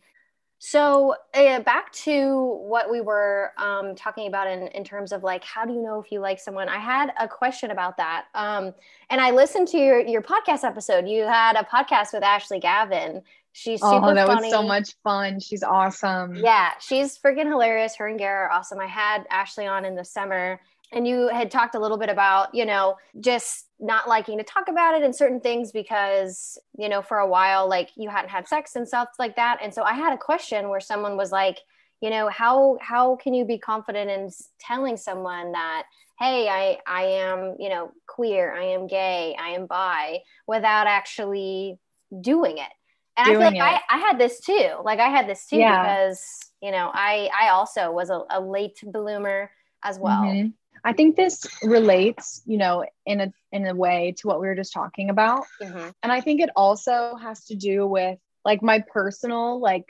So 0.59 1.17
uh, 1.35 1.61
back 1.61 1.93
to 1.93 2.39
what 2.67 2.91
we 2.91 3.01
were 3.01 3.53
um, 3.59 3.95
talking 3.95 4.29
about 4.29 4.47
in, 4.47 4.69
in 4.69 4.85
terms 4.85 5.13
of 5.13 5.23
like, 5.23 5.45
how 5.45 5.65
do 5.65 5.75
you 5.75 5.83
know 5.83 6.01
if 6.01 6.11
you 6.11 6.21
like 6.21 6.41
someone? 6.41 6.69
I 6.69 6.79
had 6.79 7.13
a 7.21 7.29
question 7.29 7.71
about 7.71 7.97
that. 7.99 8.27
Um, 8.35 8.73
and 9.11 9.21
I 9.21 9.31
listened 9.31 9.69
to 9.69 9.79
your, 9.79 10.01
your 10.01 10.23
podcast 10.23 10.65
episode. 10.65 11.07
You 11.07 11.25
had 11.25 11.57
a 11.57 11.65
podcast 11.65 12.15
with 12.15 12.23
Ashley 12.23 12.61
Gavin. 12.61 13.23
She's 13.57 13.79
oh, 13.85 13.93
super 13.93 14.11
oh, 14.11 14.15
that 14.15 14.27
funny. 14.27 14.49
was 14.49 14.51
so 14.51 14.65
much 14.65 14.97
fun. 15.05 15.39
She's 15.39 15.63
awesome. 15.63 16.35
Yeah, 16.35 16.71
she's 16.81 17.17
freaking 17.17 17.47
hilarious. 17.47 17.95
Her 17.95 18.09
and 18.09 18.19
Gary 18.19 18.47
are 18.47 18.51
awesome. 18.51 18.81
I 18.81 18.89
had 18.89 19.27
Ashley 19.31 19.65
on 19.65 19.85
in 19.85 19.95
the 19.95 20.05
summer, 20.05 20.61
and 20.91 21.07
you 21.07 21.29
had 21.29 21.53
talked 21.53 21.77
a 21.77 21.79
little 21.79 21.97
bit 21.97 22.09
about, 22.09 22.53
you 22.53 22.67
know, 22.67 22.97
just 23.21 23.67
not 23.79 24.09
liking 24.09 24.39
to 24.39 24.45
talk 24.45 24.67
about 24.67 24.97
it 24.97 25.05
and 25.05 25.15
certain 25.15 25.41
things 25.41 25.71
because, 25.71 26.59
you 26.77 26.89
know, 26.89 27.01
for 27.01 27.19
a 27.19 27.29
while, 27.29 27.69
like 27.69 27.91
you 27.95 28.11
hadn't 28.11 28.31
had 28.31 28.49
sex 28.49 28.75
and 28.75 28.89
stuff 28.89 29.11
like 29.21 29.37
that. 29.37 29.59
And 29.63 29.73
so 29.73 29.85
I 29.85 29.93
had 29.93 30.13
a 30.13 30.19
question 30.19 30.69
where 30.69 30.81
someone 30.81 31.17
was 31.17 31.31
like, 31.31 31.59
you 32.01 32.11
know, 32.11 32.29
how 32.31 32.77
how 32.81 33.15
can 33.15 33.35
you 33.35 33.45
be 33.45 33.59
confident 33.59 34.11
in 34.11 34.31
telling 34.59 34.97
someone 34.97 35.53
that, 35.53 35.85
hey, 36.19 36.49
I 36.49 36.79
I 36.89 37.05
am, 37.05 37.55
you 37.61 37.69
know, 37.69 37.93
queer, 38.09 38.53
I 38.53 38.65
am 38.65 38.89
gay, 38.89 39.37
I 39.41 39.51
am 39.51 39.67
bi, 39.67 40.23
without 40.49 40.89
actually 40.89 41.79
doing 42.21 42.59
it? 42.59 42.73
And 43.17 43.27
I 43.29 43.31
feel 43.31 43.41
like 43.41 43.55
it. 43.55 43.61
I, 43.61 43.81
I 43.91 43.99
had 43.99 44.19
this 44.19 44.41
too. 44.41 44.71
Like 44.85 44.99
I 45.01 45.09
had 45.09 45.29
this 45.29 45.47
too 45.47 45.57
Yeah. 45.57 45.83
because 45.83 46.21
you 46.61 46.71
know 46.73 46.91
I 46.93 47.31
I 47.39 47.49
also 47.51 47.91
was 47.93 48.11
a, 48.11 48.23
a 48.31 48.41
late 48.41 48.79
bloomer 48.83 49.51
as 49.83 49.99
well. 49.99 50.23
Mhm. 50.23 50.53
I 50.87 50.93
think 50.93 51.17
this 51.17 51.47
relates, 51.63 52.43
you 52.45 52.59
know, 52.59 52.85
in 53.07 53.21
a 53.21 53.33
in 53.53 53.67
a 53.67 53.75
way 53.75 54.15
to 54.19 54.27
what 54.27 54.41
we 54.41 54.47
were 54.49 54.55
just 54.55 54.73
talking 54.73 55.11
about. 55.11 55.45
Mhm. 55.63 55.95
And 56.03 56.13
I 56.13 56.21
think 56.21 56.41
it 56.41 56.51
also 56.57 57.17
has 57.17 57.45
to 57.47 57.55
do 57.55 57.87
with 57.87 58.19
like 58.45 58.63
my 58.63 58.81
personal 58.81 59.61
like 59.61 59.89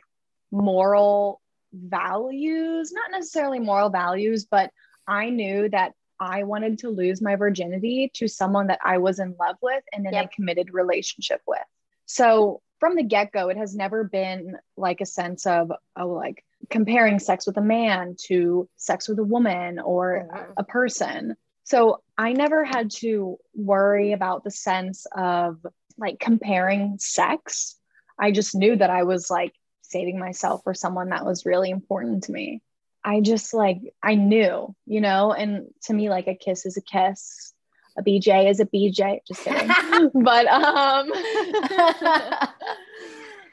moral 0.53 1.41
values, 1.73 2.93
not 2.93 3.11
necessarily 3.11 3.59
moral 3.59 3.91
values, 3.91 4.45
but 4.45 4.71
I 5.07 5.31
knew 5.31 5.69
that 5.71 5.93
I 6.21 6.45
wanted 6.45 6.79
to 6.81 6.91
lose 6.91 7.21
my 7.21 7.35
virginity 7.37 8.11
to 8.15 8.29
someone 8.29 8.69
that 8.69 8.79
I 8.85 8.99
was 8.99 9.19
in 9.19 9.35
love 9.39 9.57
with 9.61 9.83
and 9.93 10.07
in 10.07 10.13
Yep. 10.13 10.25
a 10.25 10.29
committed 10.29 10.73
relationship 10.73 11.41
with. 11.47 11.59
So 12.07 12.61
from 12.81 12.97
the 12.97 13.03
get 13.03 13.33
go, 13.33 13.49
it 13.49 13.57
has 13.57 13.75
never 13.75 14.05
been 14.05 14.57
like 14.77 15.01
a 15.01 15.07
sense 15.07 15.47
of, 15.47 15.73
oh, 15.97 16.09
like 16.09 16.45
comparing 16.71 17.19
sex 17.19 17.47
with 17.47 17.57
a 17.57 17.63
man 17.63 18.17
to 18.27 18.69
sex 18.77 19.09
with 19.09 19.19
a 19.19 19.25
woman 19.25 19.79
or 19.79 20.29
Mhm. 20.31 20.53
a 20.57 20.65
person. 20.65 21.37
So 21.65 22.03
I 22.19 22.33
never 22.33 22.65
had 22.65 22.91
to 22.99 23.39
worry 23.55 24.13
about 24.13 24.45
the 24.45 24.51
sense 24.51 25.07
of 25.17 25.65
like 25.97 26.19
comparing 26.19 26.99
sex. 26.99 27.79
I 28.19 28.33
just 28.33 28.55
knew 28.55 28.77
that 28.77 28.91
I 28.91 29.05
was 29.05 29.31
like 29.31 29.55
saving 29.81 30.19
myself 30.19 30.63
for 30.65 30.75
someone 30.75 31.09
that 31.11 31.25
was 31.25 31.47
really 31.47 31.71
important 31.71 32.25
to 32.25 32.33
me. 32.33 32.63
I 33.03 33.21
just 33.21 33.55
like, 33.55 33.81
I 34.03 34.15
knew, 34.15 34.75
you 34.87 35.01
know, 35.01 35.33
and 35.33 35.69
to 35.85 35.95
me, 35.95 36.11
like 36.11 36.27
a 36.27 36.35
kiss 36.35 36.67
is 36.67 36.77
a 36.77 36.83
kiss, 36.83 37.54
a 37.97 38.03
BJ 38.03 38.51
is 38.51 38.61
a 38.61 38.67
BJ. 38.67 39.21
Just 39.27 39.45
kidding. 39.45 39.69
but, 40.15 40.47
um, 40.47 41.09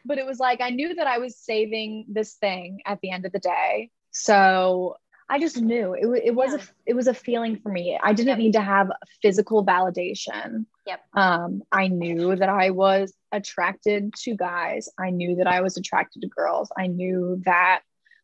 but 0.05 0.17
it 0.17 0.25
was 0.25 0.39
like, 0.39 0.61
I 0.61 0.69
knew 0.69 0.95
that 0.95 1.07
I 1.07 1.17
was 1.19 1.37
saving 1.37 2.05
this 2.09 2.33
thing 2.35 2.81
at 2.85 2.99
the 3.01 3.11
end 3.11 3.25
of 3.25 3.31
the 3.31 3.39
day. 3.39 3.89
So 4.11 4.97
I 5.29 5.39
just 5.39 5.57
knew 5.61 5.93
it, 5.93 6.23
it 6.25 6.35
was 6.35 6.51
Yeah. 6.51 6.57
a 6.57 6.61
it 6.87 6.93
was 6.93 7.07
a 7.07 7.13
feeling 7.13 7.57
for 7.61 7.69
me. 7.71 7.97
I 8.01 8.11
didn't 8.11 8.29
Yep. 8.29 8.37
need 8.37 8.53
to 8.53 8.61
have 8.61 8.91
physical 9.21 9.65
validation. 9.65 10.65
Yep. 10.85 10.99
Um, 11.13 11.61
I 11.71 11.87
knew 11.87 12.35
that 12.35 12.49
I 12.49 12.71
was 12.71 13.13
attracted 13.31 14.13
to 14.23 14.35
guys. 14.35 14.89
I 14.99 15.09
knew 15.11 15.35
that 15.37 15.47
I 15.47 15.61
was 15.61 15.77
attracted 15.77 16.23
to 16.23 16.27
girls. 16.27 16.69
I 16.77 16.87
knew 16.87 17.41
that 17.45 17.81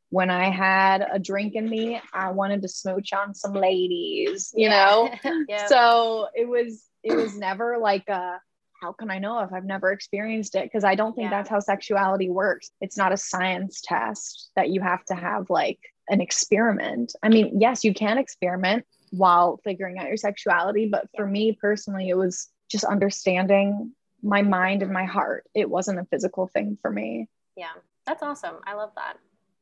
when 0.10 0.30
I 0.30 0.50
had 0.50 1.06
a 1.12 1.20
drink 1.20 1.56
in 1.56 1.70
me, 1.70 2.02
I 2.14 2.32
wanted 2.32 2.62
to 2.62 2.68
smooch 2.70 3.12
on 3.14 3.34
some 3.34 3.54
ladies, 3.54 4.54
you 4.56 4.70
know? 4.70 5.12
yeah. 5.50 5.68
So 5.68 6.28
it 6.34 6.48
was 6.48 6.84
it 7.04 7.16
was 7.16 7.38
never 7.38 7.78
like 7.78 8.08
a 8.10 8.40
how 8.82 8.92
can 8.94 9.10
I 9.10 9.18
know 9.18 9.40
if 9.40 9.52
I've 9.52 9.66
never 9.66 9.92
experienced 9.92 10.54
it? 10.56 10.64
Because 10.64 10.84
I 10.84 10.94
don't 10.96 11.16
think 11.16 11.32
Yeah. 11.32 11.38
that's 11.38 11.50
how 11.50 11.60
sexuality 11.60 12.30
works. 12.30 12.70
It's 12.80 12.96
not 12.96 13.12
a 13.12 13.18
science 13.18 13.82
test 13.84 14.52
that 14.56 14.70
you 14.70 14.82
have 14.82 15.04
to 15.06 15.16
have 15.16 15.50
like 15.50 15.80
an 16.10 16.22
experiment. 16.22 17.14
I 17.24 17.30
mean, 17.30 17.60
yes, 17.60 17.84
you 17.84 17.94
can 17.94 18.18
experiment 18.20 18.86
while 19.10 19.60
figuring 19.64 19.98
out 19.98 20.08
your 20.08 20.18
sexuality, 20.18 20.88
but 20.92 21.08
for 21.16 21.26
me 21.26 21.58
personally, 21.60 22.08
it 22.10 22.16
was 22.18 22.50
just 22.70 22.84
understanding 22.84 23.94
my 24.22 24.42
mind 24.44 24.84
and 24.84 24.92
my 24.94 25.06
heart. 25.06 25.46
It 25.56 25.70
wasn't 25.70 26.00
a 26.00 26.06
physical 26.06 26.48
thing 26.48 26.78
for 26.82 26.92
me. 26.92 27.28
yeah, 27.56 27.72
that's 28.06 28.22
awesome. 28.24 28.58
I 28.66 28.76
love 28.76 28.92
that. 28.96 29.18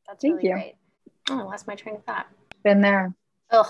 That's 0.08 0.22
Thank 0.22 0.36
really 0.36 0.48
you. 0.48 0.54
great. 0.54 0.76
Oh, 1.30 1.40
I 1.40 1.44
lost 1.44 1.68
my 1.68 1.76
train 1.76 1.96
of 1.96 2.04
thought. 2.04 2.28
Been 2.64 2.82
there. 2.82 3.14
Ugh, 3.52 3.68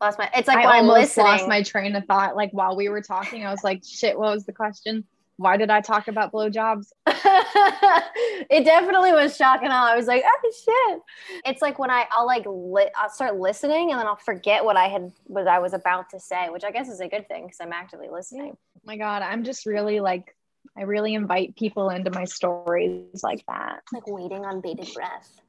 lost 0.00 0.18
my. 0.18 0.30
It's 0.36 0.48
like 0.48 0.64
I 0.66 0.78
almost 0.78 1.16
lost 1.16 1.48
my 1.48 1.62
train 1.62 1.96
of 1.96 2.04
thought. 2.06 2.36
Like 2.36 2.50
while 2.52 2.76
we 2.76 2.88
were 2.88 3.02
talking, 3.02 3.46
I 3.46 3.50
was 3.50 3.64
like, 3.64 3.82
shit, 3.84 4.18
what 4.18 4.34
was 4.34 4.44
the 4.44 4.52
question? 4.52 5.04
Why 5.36 5.56
did 5.56 5.70
I 5.70 5.80
talk 5.80 6.08
about 6.08 6.30
blowjobs? 6.30 6.88
it 7.06 8.64
definitely 8.64 9.12
was 9.12 9.36
shocking. 9.36 9.68
I 9.68 9.96
was 9.96 10.06
like, 10.06 10.22
oh 10.26 10.52
shit. 10.52 11.00
It's 11.46 11.62
like 11.62 11.78
when 11.78 11.90
I 11.90 12.04
I'll 12.12 12.26
like 12.26 12.44
li- 12.46 12.90
I'll 12.94 13.10
start 13.10 13.36
listening 13.36 13.90
and 13.90 13.98
then 13.98 14.06
I'll 14.06 14.16
forget 14.16 14.64
what 14.64 14.76
I 14.76 14.88
had 14.88 15.10
what 15.24 15.48
I 15.48 15.58
was 15.58 15.72
about 15.72 16.10
to 16.10 16.20
say, 16.20 16.48
which 16.50 16.64
I 16.64 16.70
guess 16.70 16.88
is 16.88 17.00
a 17.00 17.08
good 17.08 17.26
thing 17.28 17.44
because 17.44 17.58
I'm 17.60 17.72
actively 17.72 18.08
listening. 18.10 18.56
Oh 18.76 18.80
my 18.84 18.96
god 18.96 19.22
i'm 19.22 19.44
just 19.44 19.64
really 19.64 20.00
like 20.00 20.34
i 20.76 20.82
really 20.82 21.14
invite 21.14 21.54
people 21.56 21.90
into 21.90 22.10
my 22.10 22.24
stories 22.24 23.22
like 23.22 23.44
that 23.46 23.80
like 23.92 24.06
waiting 24.08 24.44
on 24.44 24.60
bated 24.60 24.92
breath. 24.94 25.40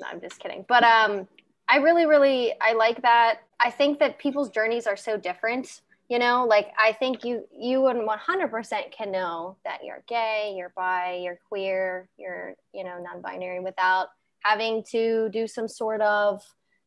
No, 0.00 0.06
I'm 0.10 0.20
just 0.20 0.40
kidding. 0.40 0.64
But 0.68 0.82
um, 0.84 1.28
I 1.68 1.76
really, 1.76 2.06
really, 2.06 2.52
I 2.60 2.72
like 2.72 3.02
that. 3.02 3.40
I 3.60 3.70
think 3.70 3.98
that 4.00 4.18
people's 4.18 4.50
journeys 4.50 4.86
are 4.86 4.96
so 4.96 5.16
different. 5.16 5.82
You 6.08 6.18
know, 6.18 6.44
like 6.48 6.68
I 6.78 6.92
think 6.92 7.24
you 7.24 7.44
you 7.56 7.86
and 7.86 8.04
100% 8.04 8.90
can 8.90 9.12
know 9.12 9.58
that 9.64 9.84
you're 9.84 10.02
gay, 10.08 10.54
you're 10.56 10.72
bi, 10.74 11.20
you're 11.22 11.38
queer, 11.48 12.08
you're 12.16 12.54
you 12.72 12.82
know 12.82 12.98
non-binary 13.00 13.60
without 13.60 14.08
having 14.40 14.82
to 14.90 15.28
do 15.30 15.46
some 15.46 15.68
sort 15.68 16.00
of 16.00 16.42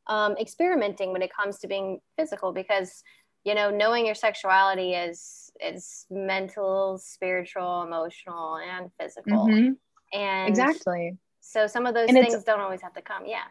um, 0.07 0.35
experimenting 0.37 1.13
when 1.13 1.21
it 1.21 1.31
comes 1.33 1.59
to 1.59 1.67
being 1.67 2.01
physical 2.17 2.51
because 2.51 3.03
you 3.45 3.55
know 3.55 3.69
knowing 3.69 4.05
your 4.05 4.15
sexuality 4.15 4.93
is 4.93 5.51
is 5.61 6.05
mental, 6.09 6.97
spiritual, 6.97 7.83
emotional, 7.83 8.57
and 8.57 8.91
physical. 8.99 9.45
Mhm, 9.47 9.77
And 10.13 10.49
exactly 10.49 11.17
so 11.53 11.67
some 11.67 11.85
of 11.85 11.93
those 11.93 12.09
And 12.09 12.17
things 12.17 12.43
don't 12.43 12.59
always 12.59 12.81
have 12.81 12.93
to 12.99 13.01
come. 13.01 13.23
Yeah. 13.25 13.43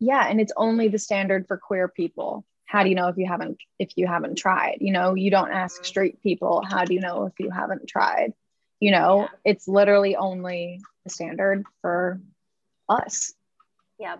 yeah 0.00 0.28
and 0.28 0.40
it's 0.42 0.52
only 0.56 0.88
the 0.88 0.98
standard 1.08 1.46
for 1.48 1.56
queer 1.56 1.88
people 1.88 2.44
how 2.66 2.82
do 2.82 2.88
you 2.90 2.94
know 2.94 3.08
if 3.08 3.16
you 3.16 3.26
haven't 3.26 3.56
if 3.78 3.90
you 3.96 4.06
haven't 4.06 4.36
tried 4.36 4.76
you 4.86 4.92
know 4.92 5.14
you 5.14 5.30
don't 5.36 5.50
ask 5.64 5.82
Mhm. 5.82 5.86
straight 5.92 6.16
people 6.22 6.62
how 6.72 6.84
do 6.84 6.92
you 6.94 7.00
know 7.06 7.16
if 7.30 7.32
you 7.40 7.50
haven't 7.50 7.86
tried 7.88 8.30
you 8.84 8.90
know 8.96 9.12
Yeah. 9.22 9.28
it's 9.50 9.66
literally 9.66 10.14
only 10.16 10.80
the 11.04 11.10
standard 11.10 11.64
for 11.82 12.20
us 12.98 13.32
Yeah. 13.98 14.16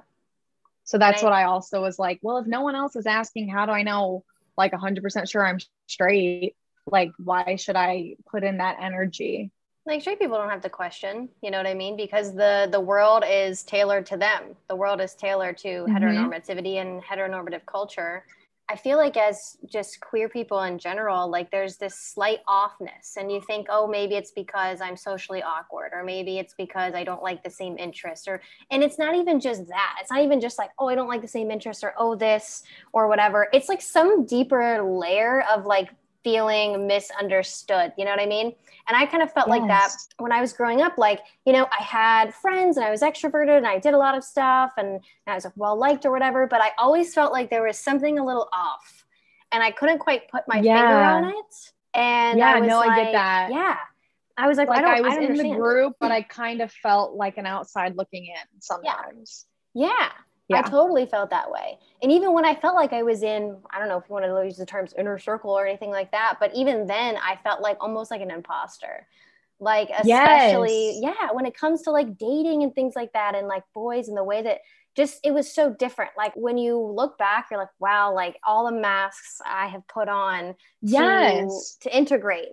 so 0.84 0.96
that's 0.98 1.22
I- 1.22 1.26
what 1.26 1.34
i 1.40 1.44
also 1.44 1.82
was 1.82 1.98
like 1.98 2.18
well 2.22 2.38
if 2.38 2.46
no 2.46 2.62
one 2.62 2.74
else 2.82 2.96
is 2.96 3.06
asking 3.06 3.48
how 3.48 3.66
do 3.66 3.72
i 3.72 3.82
know 3.82 4.24
like 4.56 4.72
100% 4.72 5.28
sure 5.30 5.46
i'm 5.46 5.58
straight 5.86 6.56
like 6.96 7.12
why 7.18 7.56
should 7.56 7.76
i 7.76 8.16
put 8.32 8.42
in 8.42 8.56
that 8.58 8.78
energy 8.80 9.50
Like 9.88 10.02
straight 10.02 10.18
people 10.18 10.36
don't 10.36 10.50
have 10.50 10.60
to 10.60 10.68
question, 10.68 11.30
you 11.40 11.50
know 11.50 11.56
what 11.56 11.66
I 11.66 11.72
mean? 11.72 11.96
Because 11.96 12.34
the 12.34 12.68
the 12.70 12.78
world 12.78 13.24
is 13.26 13.62
tailored 13.62 14.04
to 14.06 14.18
them. 14.18 14.54
The 14.68 14.76
world 14.76 15.00
is 15.00 15.14
tailored 15.14 15.56
to 15.58 15.68
Mhm. 15.68 15.88
heteronormativity 15.88 16.74
and 16.76 17.02
heteronormative 17.02 17.64
culture. 17.64 18.26
I 18.68 18.76
feel 18.76 18.98
like 18.98 19.16
as 19.16 19.56
just 19.64 19.98
queer 20.00 20.28
people 20.28 20.62
in 20.64 20.78
general, 20.78 21.30
like 21.30 21.50
there's 21.50 21.78
this 21.78 21.94
slight 21.94 22.40
offness, 22.46 23.16
and 23.16 23.32
you 23.32 23.40
think, 23.40 23.68
oh, 23.70 23.86
maybe 23.86 24.14
it's 24.14 24.30
because 24.30 24.82
I'm 24.82 24.94
socially 24.94 25.42
awkward, 25.42 25.92
or 25.94 26.04
maybe 26.04 26.38
it's 26.38 26.52
because 26.52 26.92
I 26.92 27.02
don't 27.02 27.22
like 27.22 27.42
the 27.42 27.48
same 27.48 27.78
interests, 27.78 28.28
or 28.28 28.42
and 28.70 28.82
it's 28.84 28.98
not 28.98 29.14
even 29.14 29.40
just 29.40 29.68
that. 29.68 29.96
It's 30.02 30.10
not 30.10 30.20
even 30.22 30.38
just 30.38 30.58
like, 30.58 30.70
oh, 30.78 30.88
I 30.88 30.96
don't 30.96 31.08
like 31.08 31.22
the 31.22 31.28
same 31.28 31.50
interests, 31.50 31.82
or 31.82 31.94
oh, 31.96 32.14
this, 32.14 32.62
or 32.92 33.08
whatever. 33.08 33.48
It's 33.54 33.70
like 33.70 33.80
some 33.80 34.26
deeper 34.26 34.82
layer 34.82 35.44
of 35.50 35.64
like 35.64 35.88
feeling 36.28 36.86
misunderstood. 36.86 37.92
You 37.96 38.04
know 38.04 38.10
what 38.10 38.20
I 38.20 38.26
mean? 38.26 38.54
And 38.86 38.96
I 38.96 39.06
kind 39.06 39.22
of 39.22 39.32
felt 39.32 39.48
like 39.48 39.66
that 39.68 39.92
when 40.18 40.32
I 40.32 40.40
was 40.40 40.52
growing 40.52 40.82
up, 40.82 40.98
like, 40.98 41.20
you 41.46 41.52
know, 41.52 41.66
I 41.78 41.82
had 41.82 42.34
friends 42.34 42.76
and 42.76 42.84
I 42.84 42.90
was 42.90 43.02
extroverted 43.02 43.56
and 43.56 43.66
I 43.66 43.78
did 43.78 43.94
a 43.94 43.98
lot 43.98 44.16
of 44.16 44.24
stuff 44.24 44.72
and, 44.76 44.88
and 44.88 45.02
I 45.26 45.34
was 45.34 45.46
well 45.56 45.76
liked 45.76 46.06
or 46.06 46.10
whatever, 46.10 46.46
but 46.46 46.60
I 46.60 46.70
always 46.78 47.14
felt 47.14 47.32
like 47.32 47.50
there 47.50 47.62
was 47.62 47.78
something 47.78 48.18
a 48.18 48.24
little 48.24 48.48
off 48.52 49.06
and 49.52 49.62
I 49.62 49.70
couldn't 49.70 49.98
quite 49.98 50.30
put 50.30 50.44
my 50.48 50.56
finger 50.56 50.76
on 50.76 51.24
it. 51.24 51.54
And 51.94 52.38
Yeah, 52.38 52.54
I 52.54 52.60
was 52.60 52.68
no, 52.68 52.80
I 52.80 53.04
get 53.04 53.12
that. 53.12 53.48
Yeah. 53.50 53.76
I 54.36 54.46
was 54.46 54.56
like, 54.56 54.68
like 54.68 54.78
I, 54.78 54.82
don't, 54.82 54.96
I 54.96 55.00
was 55.00 55.14
I 55.14 55.22
in 55.22 55.36
the 55.36 55.56
group, 55.56 55.94
but 55.98 56.12
I 56.12 56.22
kind 56.22 56.60
of 56.60 56.70
felt 56.70 57.14
like 57.14 57.38
an 57.38 57.46
outside 57.46 57.96
looking 57.96 58.26
in 58.26 58.60
sometimes. 58.60 59.46
Yeah. 59.74 59.88
Yeah. 59.88 60.08
I 60.50 60.62
totally 60.62 61.06
felt 61.06 61.30
that 61.30 61.50
way. 61.50 61.78
And 62.02 62.10
even 62.10 62.32
when 62.32 62.44
I 62.44 62.54
felt 62.54 62.74
like 62.74 62.92
I 62.92 63.02
was 63.02 63.22
in, 63.22 63.56
I 63.70 63.78
don't 63.78 63.88
know 63.88 63.98
if 63.98 64.04
you 64.08 64.14
want 64.14 64.24
to 64.24 64.44
use 64.44 64.56
the 64.56 64.66
terms 64.66 64.94
inner 64.98 65.18
circle 65.18 65.50
or 65.50 65.66
anything 65.66 65.90
like 65.90 66.10
that, 66.12 66.38
but 66.40 66.54
even 66.54 66.86
then 66.86 67.16
I 67.16 67.36
felt 67.42 67.60
like 67.60 67.76
almost 67.80 68.10
like 68.10 68.22
an 68.22 68.30
imposter. 68.30 69.06
Like 69.60 69.90
especially, 69.90 71.00
Yes. 71.00 71.16
yeah, 71.20 71.32
when 71.32 71.44
it 71.44 71.56
comes 71.56 71.82
to 71.82 71.90
like 71.90 72.16
dating 72.16 72.62
and 72.62 72.74
things 72.74 72.94
like 72.96 73.12
that 73.12 73.34
and 73.34 73.48
like 73.48 73.64
boys 73.74 74.08
and 74.08 74.16
the 74.16 74.24
way 74.24 74.40
that 74.42 74.60
just 74.96 75.20
it 75.24 75.32
was 75.32 75.52
so 75.52 75.70
different. 75.74 76.12
Like 76.16 76.32
when 76.34 76.58
you 76.58 76.78
look 76.78 77.18
back, 77.18 77.48
you're 77.50 77.60
like, 77.60 77.68
wow, 77.78 78.14
like 78.14 78.36
all 78.46 78.66
the 78.66 78.76
masks 78.80 79.40
I 79.44 79.66
have 79.66 79.86
put 79.88 80.08
on 80.08 80.48
to, 80.50 80.54
Yes. 80.82 81.76
to 81.82 81.96
integrate. 81.96 82.50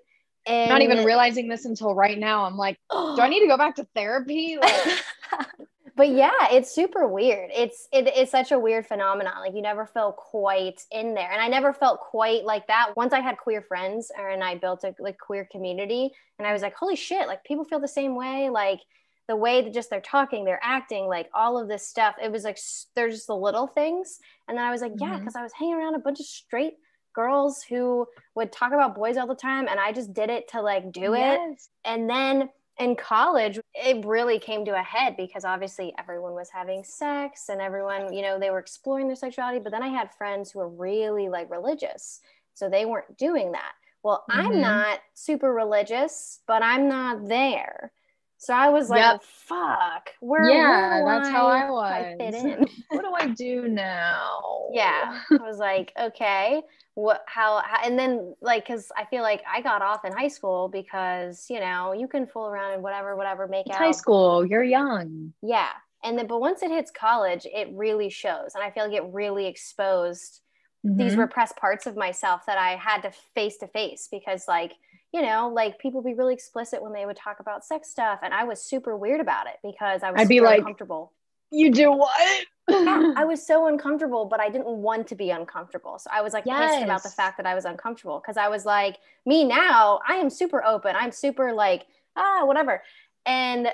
And 0.48 0.70
Not 0.70 0.82
even 0.82 1.04
realizing 1.06 1.48
this 1.48 1.66
until 1.66 1.96
right 1.96 2.18
now. 2.20 2.46
I'm 2.46 2.58
like, 2.58 2.78
do 2.92 3.22
I 3.22 3.28
need 3.30 3.40
to 3.42 3.48
go 3.48 3.58
back 3.58 3.76
to 3.78 3.88
therapy? 3.96 4.58
Like, 4.62 5.00
but 5.96 6.10
yeah, 6.10 6.50
it's 6.52 6.76
super 6.76 7.08
weird. 7.08 7.50
It's 7.54 7.88
it 7.94 8.16
is 8.18 8.30
such 8.30 8.52
a 8.52 8.60
weird 8.60 8.86
phenomenon. 8.86 9.40
Like 9.40 9.54
you 9.56 9.62
never 9.62 9.86
feel 9.86 10.12
quite 10.12 10.82
in 10.92 11.14
there, 11.14 11.32
and 11.32 11.42
I 11.42 11.48
never 11.48 11.74
felt 11.74 12.02
quite 12.02 12.44
like 12.44 12.68
that. 12.68 12.92
Once 12.98 13.14
I 13.14 13.22
had 13.22 13.38
queer 13.38 13.62
friends, 13.62 14.12
er, 14.20 14.30
and 14.30 14.44
I 14.44 14.56
built 14.56 14.84
a 14.84 14.94
like 15.00 15.18
queer 15.18 15.48
community, 15.50 16.12
and 16.38 16.48
I 16.48 16.52
was 16.52 16.62
like, 16.62 16.76
holy 16.76 16.98
shit! 16.98 17.28
Like 17.28 17.44
people 17.46 17.64
feel 17.64 17.80
the 17.80 17.88
same 17.88 18.16
way. 18.16 18.50
Like 18.50 18.82
the 19.28 19.38
way 19.38 19.62
that 19.62 19.74
just 19.74 19.90
they're 19.90 20.02
talking, 20.02 20.44
they're 20.44 20.60
acting, 20.62 21.08
like 21.08 21.30
all 21.34 21.58
of 21.58 21.70
this 21.70 21.88
stuff. 21.88 22.16
It 22.22 22.32
was 22.32 22.44
like 22.44 22.58
s- 22.58 22.88
there's 22.96 23.16
just 23.16 23.28
the 23.28 23.36
little 23.36 23.68
things, 23.68 24.20
and 24.50 24.58
then 24.58 24.66
I 24.66 24.72
was 24.72 24.82
like, 24.82 24.94
yeah, 24.98 25.12
mm-hmm. 25.12 25.20
because 25.20 25.36
I 25.38 25.44
was 25.44 25.54
hanging 25.54 25.76
around 25.76 25.96
a 25.96 26.00
bunch 26.00 26.20
of 26.20 26.26
straight 26.26 26.74
girls 27.14 27.64
who 27.64 28.06
would 28.36 28.52
talk 28.52 28.74
about 28.74 28.96
boys 28.96 29.16
all 29.16 29.28
the 29.28 29.36
time, 29.36 29.70
and 29.70 29.80
I 29.80 29.94
just 29.94 30.14
did 30.14 30.30
it 30.30 30.50
to 30.50 30.62
like 30.62 30.92
do 30.92 31.14
it 31.14 31.40
and 31.86 32.10
then 32.10 32.50
in 32.80 32.96
college, 32.96 33.60
it 33.74 34.06
really 34.06 34.40
came 34.40 34.66
to 34.66 34.78
a 34.78 34.84
head 34.84 35.16
because 35.16 35.46
obviously 35.46 35.94
everyone 35.98 36.34
was 36.34 36.50
having 36.50 36.84
sex 36.84 37.50
and 37.50 37.62
everyone, 37.62 38.14
you 38.14 38.22
know, 38.22 38.38
they 38.38 38.50
were 38.50 38.60
exploring 38.60 39.08
their 39.08 39.16
sexuality. 39.16 39.60
But 39.60 39.72
then 39.72 39.84
I 39.84 39.88
had 39.88 40.14
friends 40.14 40.52
who 40.52 40.60
were 40.60 40.70
really 40.70 41.30
like 41.30 41.50
religious. 41.50 42.20
So 42.54 42.70
they 42.70 42.86
weren't 42.86 43.18
doing 43.18 43.54
that. 43.54 43.74
Well, 44.04 44.24
mm-hmm. 44.30 44.40
I'm 44.40 44.62
not 44.62 45.00
super 45.14 45.54
religious, 45.54 46.40
but 46.48 46.64
I'm 46.64 46.88
not 46.88 47.28
there. 47.28 47.92
So 48.38 48.54
I 48.54 48.70
was 48.70 48.90
like, 48.90 49.00
yep. 49.00 49.24
fuck, 49.24 50.10
where 50.20 50.44
Yeah, 50.50 51.04
where 51.04 51.16
that's 51.16 51.30
I, 51.30 51.32
how 51.32 51.48
I 51.48 51.70
was. 51.70 51.92
I 51.92 52.16
fit 52.18 52.36
in. 52.36 52.68
what 52.90 53.02
do 53.02 53.14
I 53.14 53.28
do 53.34 53.68
now? 53.68 54.70
Yeah. 54.72 55.22
I 55.32 55.44
was 55.44 55.58
like, 55.58 55.94
okay, 56.00 56.62
what 56.96 57.24
how, 57.28 57.62
how 57.66 57.80
and 57.84 57.98
then 57.98 58.36
like 58.42 58.68
cuz 58.68 58.92
I 58.96 59.06
feel 59.06 59.22
like 59.22 59.42
I 59.52 59.62
got 59.62 59.82
off 59.82 60.06
in 60.06 60.14
high 60.14 60.28
school 60.28 60.68
because, 60.68 61.48
you 61.50 61.60
know, 61.60 61.94
you 61.94 62.08
can 62.08 62.28
fool 62.28 62.48
around 62.48 62.74
and 62.74 62.84
whatever 62.84 63.16
whatever 63.16 63.48
make 63.48 63.68
it's 63.68 63.76
out. 63.76 63.82
High 63.82 63.92
school, 63.92 64.46
you're 64.46 64.64
young. 64.64 65.34
Yeah. 65.42 65.72
And 66.04 66.18
then 66.18 66.28
but 66.28 66.40
once 66.40 66.62
it 66.62 66.72
hits 66.72 66.92
college, 66.92 67.48
it 67.52 67.70
really 67.72 68.10
shows 68.10 68.54
and 68.54 68.64
I 68.64 68.70
feel 68.72 68.84
like 68.86 68.94
it 68.94 69.06
really 69.12 69.48
exposed 69.48 70.42
mm-hmm. 70.86 70.98
these 70.98 71.16
repressed 71.16 71.56
parts 71.56 71.88
of 71.88 71.96
myself 71.96 72.46
that 72.48 72.58
I 72.58 72.76
had 72.76 73.02
to 73.04 73.12
face 73.34 73.58
to 73.58 73.68
face 73.68 74.08
because 74.12 74.48
like 74.48 74.74
you 75.16 75.22
know, 75.22 75.48
like 75.48 75.80
people 75.80 76.02
be 76.02 76.14
really 76.14 76.34
explicit 76.34 76.84
when 76.84 76.92
they 76.92 77.06
would 77.06 77.16
talk 77.16 77.40
about 77.40 77.64
sex 77.64 77.90
stuff. 77.90 78.20
And 78.22 78.34
I 78.34 78.44
was 78.44 78.62
super 78.62 78.98
weird 78.98 79.22
about 79.22 79.48
it 79.48 79.56
because 79.64 80.04
I 80.04 80.12
was 80.12 80.20
I'd 80.20 80.28
be 80.28 80.42
like, 80.42 80.60
uncomfortable. 80.60 81.14
You 81.52 81.72
do 81.72 81.90
what? 81.94 82.46
yeah, 82.68 83.14
I 83.16 83.24
was 83.26 83.42
so 83.48 83.68
uncomfortable, 83.68 84.26
but 84.26 84.42
I 84.42 84.50
didn't 84.50 84.68
want 84.68 85.08
to 85.08 85.16
be 85.16 85.30
uncomfortable. 85.30 86.00
So 86.00 86.10
I 86.12 86.22
was 86.22 86.34
like 86.34 86.44
yes. 86.46 86.74
pissed 86.74 86.84
about 86.84 87.04
the 87.04 87.10
fact 87.10 87.38
that 87.38 87.46
I 87.46 87.56
was 87.56 87.64
uncomfortable 87.64 88.20
because 88.20 88.36
I 88.36 88.50
was 88.50 88.66
like, 88.66 88.98
me 89.26 89.46
now, 89.46 90.02
I 90.06 90.16
am 90.16 90.30
super 90.30 90.62
open. 90.66 90.98
I'm 90.98 91.14
super 91.14 91.54
like, 91.54 91.86
ah, 92.18 92.42
whatever. 92.44 92.84
And 93.26 93.70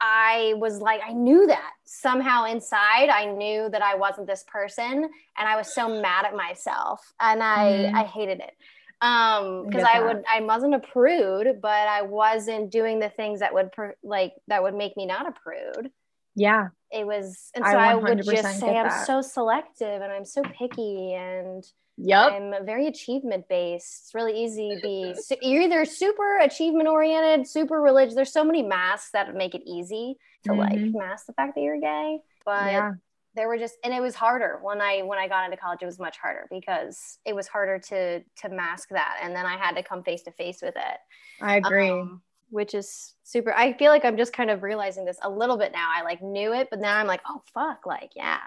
I 0.00 0.54
was 0.56 0.80
like, 0.80 1.02
I 1.06 1.12
knew 1.12 1.46
that 1.48 1.72
somehow 1.84 2.46
inside, 2.46 3.10
I 3.10 3.26
knew 3.26 3.68
that 3.68 3.82
I 3.82 3.94
wasn't 3.94 4.26
this 4.26 4.44
person, 4.50 5.10
and 5.36 5.48
I 5.48 5.54
was 5.56 5.74
so 5.74 5.86
mad 6.00 6.24
at 6.24 6.34
myself, 6.34 7.12
and 7.20 7.42
I 7.42 7.90
mm. 7.92 7.94
I 7.94 8.04
hated 8.04 8.38
it 8.38 8.52
um 9.00 9.66
because 9.66 9.84
I, 9.84 10.00
would 10.00 10.24
I 10.30 10.40
wasn't 10.40 10.74
a 10.74 10.80
prude 10.80 11.60
but 11.62 11.88
I 11.88 12.02
wasn't 12.02 12.70
doing 12.70 12.98
the 12.98 13.08
things 13.08 13.40
that 13.40 13.54
would 13.54 13.70
per, 13.72 13.94
like 14.02 14.32
that 14.48 14.62
would 14.62 14.74
make 14.74 14.96
me 14.96 15.06
not 15.06 15.28
a 15.28 15.32
prude 15.32 15.90
yeah 16.34 16.68
it 16.90 17.06
was 17.06 17.50
and 17.54 17.64
so 17.64 17.70
I, 17.70 17.92
I 17.92 17.94
would 17.94 18.24
just 18.24 18.60
say 18.60 18.76
I'm 18.76 19.04
so 19.04 19.20
selective 19.20 20.02
and 20.02 20.12
I'm 20.12 20.24
so 20.24 20.42
picky 20.42 21.14
and 21.14 21.64
Yep. 22.00 22.30
I'm 22.30 22.64
very 22.64 22.86
achievement 22.86 23.48
based. 23.48 24.02
It's 24.04 24.14
really 24.14 24.44
easy 24.44 24.72
to 24.72 24.80
be 24.80 25.14
you're 25.42 25.62
either 25.62 25.84
super 25.84 26.38
achievement 26.38 26.88
oriented, 26.88 27.48
super 27.48 27.80
religious. 27.80 28.14
There's 28.14 28.32
so 28.32 28.44
many 28.44 28.62
masks 28.62 29.10
that 29.14 29.34
make 29.34 29.56
it 29.56 29.62
easy 29.66 30.16
to 30.44 30.50
mm-hmm. 30.52 30.60
like 30.60 30.78
mask 30.94 31.26
the 31.26 31.32
fact 31.32 31.56
that 31.56 31.60
you're 31.60 31.80
gay. 31.80 32.20
But 32.44 32.70
yeah 32.70 32.92
there 33.34 33.48
were 33.48 33.58
just 33.58 33.76
and 33.84 33.92
it 33.92 34.00
was 34.00 34.14
harder. 34.14 34.58
When 34.62 34.80
i 34.80 35.02
when 35.02 35.18
i 35.18 35.28
got 35.28 35.44
into 35.44 35.56
college 35.56 35.80
it 35.82 35.86
was 35.86 35.98
much 35.98 36.18
harder 36.18 36.46
because 36.50 37.18
it 37.24 37.34
was 37.34 37.46
harder 37.46 37.78
to 37.78 38.20
to 38.20 38.48
mask 38.48 38.88
that. 38.90 39.18
And 39.22 39.34
then 39.34 39.46
i 39.46 39.56
had 39.56 39.76
to 39.76 39.82
come 39.82 40.02
face 40.02 40.22
to 40.22 40.32
face 40.32 40.60
with 40.62 40.74
it. 40.76 40.98
I 41.40 41.56
agree. 41.56 41.90
Um, 41.90 42.22
which 42.50 42.74
is 42.74 43.14
super 43.24 43.52
i 43.52 43.74
feel 43.74 43.90
like 43.92 44.06
i'm 44.06 44.16
just 44.16 44.32
kind 44.32 44.48
of 44.48 44.62
realizing 44.62 45.04
this 45.04 45.18
a 45.22 45.30
little 45.30 45.58
bit 45.58 45.72
now. 45.72 45.90
I 45.94 46.02
like 46.02 46.22
knew 46.22 46.54
it 46.54 46.68
but 46.70 46.80
now 46.80 46.96
i'm 46.96 47.06
like 47.06 47.20
oh 47.28 47.42
fuck 47.52 47.86
like 47.86 48.12
yeah. 48.16 48.40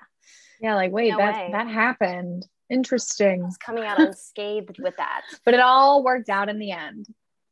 Yeah 0.60 0.76
like 0.76 0.92
wait 0.92 1.12
no 1.12 1.18
that 1.18 1.36
way. 1.36 1.50
that 1.52 1.68
happened. 1.68 2.48
Interesting. 2.70 3.50
Coming 3.60 3.84
out 3.84 4.00
unscathed 4.00 4.80
with 4.80 4.96
that. 4.98 5.24
But 5.44 5.54
it 5.54 5.60
all 5.60 6.04
worked 6.04 6.30
out 6.30 6.48
in 6.48 6.58
the 6.58 6.72
end. 6.72 7.06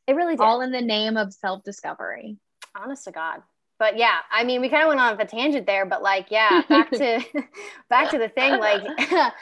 It 0.08 0.14
really 0.16 0.38
did. 0.38 0.42
all 0.42 0.62
in 0.62 0.72
the 0.72 0.82
name 0.82 1.18
of 1.18 1.34
self-discovery. 1.34 2.38
Honest 2.76 3.04
to 3.04 3.12
god 3.12 3.42
but 3.80 3.98
yeah, 3.98 4.18
I 4.30 4.44
mean, 4.44 4.60
we 4.60 4.68
kind 4.68 4.84
of 4.84 4.90
went 4.90 5.00
on 5.00 5.20
a 5.20 5.26
tangent 5.26 5.66
there, 5.66 5.86
but 5.86 6.04
like, 6.04 6.28
yeah, 6.30 6.62
back 6.68 6.92
to 6.92 7.24
back 7.90 8.12
to 8.12 8.18
the 8.20 8.28
thing. 8.28 8.60
Like, 8.60 8.84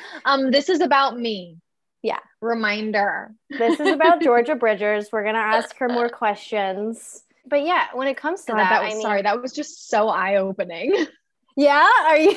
um, 0.26 0.52
this 0.52 0.69
is 0.69 0.80
about 0.80 1.19
me. 1.19 1.58
Yeah. 2.04 2.19
Reminder. 2.39 3.34
this 3.50 3.80
is 3.80 3.88
about 3.89 4.21
Georgia 4.21 4.56
Bridgers. 4.56 5.10
We're 5.12 5.23
gonna 5.23 5.39
ask 5.39 5.76
her 5.78 5.89
more 5.89 6.08
questions. 6.08 7.23
But 7.50 7.63
yeah, 7.63 7.88
when 7.93 8.08
it 8.08 8.15
comes 8.15 8.43
to 8.45 8.52
God, 8.52 8.60
that, 8.60 8.69
that 8.69 8.84
was, 8.84 8.91
I 8.91 8.95
mean, 8.95 9.02
sorry, 9.02 9.21
that 9.23 9.41
was 9.41 9.54
just 9.54 9.89
so 9.89 10.08
eye 10.08 10.36
opening. 10.36 11.08
Yeah, 11.56 11.89
are 12.04 12.17
you? 12.17 12.36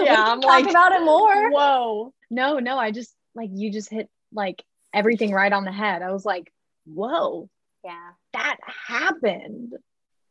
yeah, 0.00 0.22
I'm 0.22 0.40
talk 0.40 0.44
like 0.44 0.70
about 0.70 0.92
it 0.92 1.04
more. 1.04 1.50
Whoa, 1.50 2.14
no, 2.30 2.60
no, 2.60 2.78
I 2.78 2.92
just 2.92 3.12
like 3.34 3.50
you 3.52 3.72
just 3.72 3.90
hit 3.90 4.08
like 4.32 4.62
everything 4.94 5.32
right 5.32 5.52
on 5.52 5.64
the 5.64 5.72
head. 5.72 6.02
I 6.02 6.12
was 6.12 6.24
like, 6.24 6.52
whoa, 6.84 7.48
yeah, 7.82 8.10
that 8.32 8.58
happened 8.86 9.72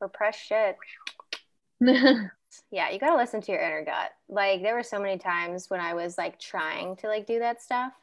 repressed 0.01 0.39
shit. 0.39 0.75
yeah, 2.71 2.89
you 2.89 2.99
gotta 2.99 3.15
listen 3.15 3.41
to 3.41 3.51
your 3.51 3.61
inner 3.61 3.85
gut. 3.85 4.11
Like 4.29 4.61
there 4.61 4.75
were 4.75 4.83
so 4.83 4.99
many 4.99 5.17
times 5.17 5.69
when 5.69 5.79
I 5.79 5.93
was 5.93 6.17
like 6.17 6.39
trying 6.39 6.95
to 6.97 7.07
like 7.07 7.25
do 7.25 7.39
that 7.39 7.61
stuff. 7.61 7.93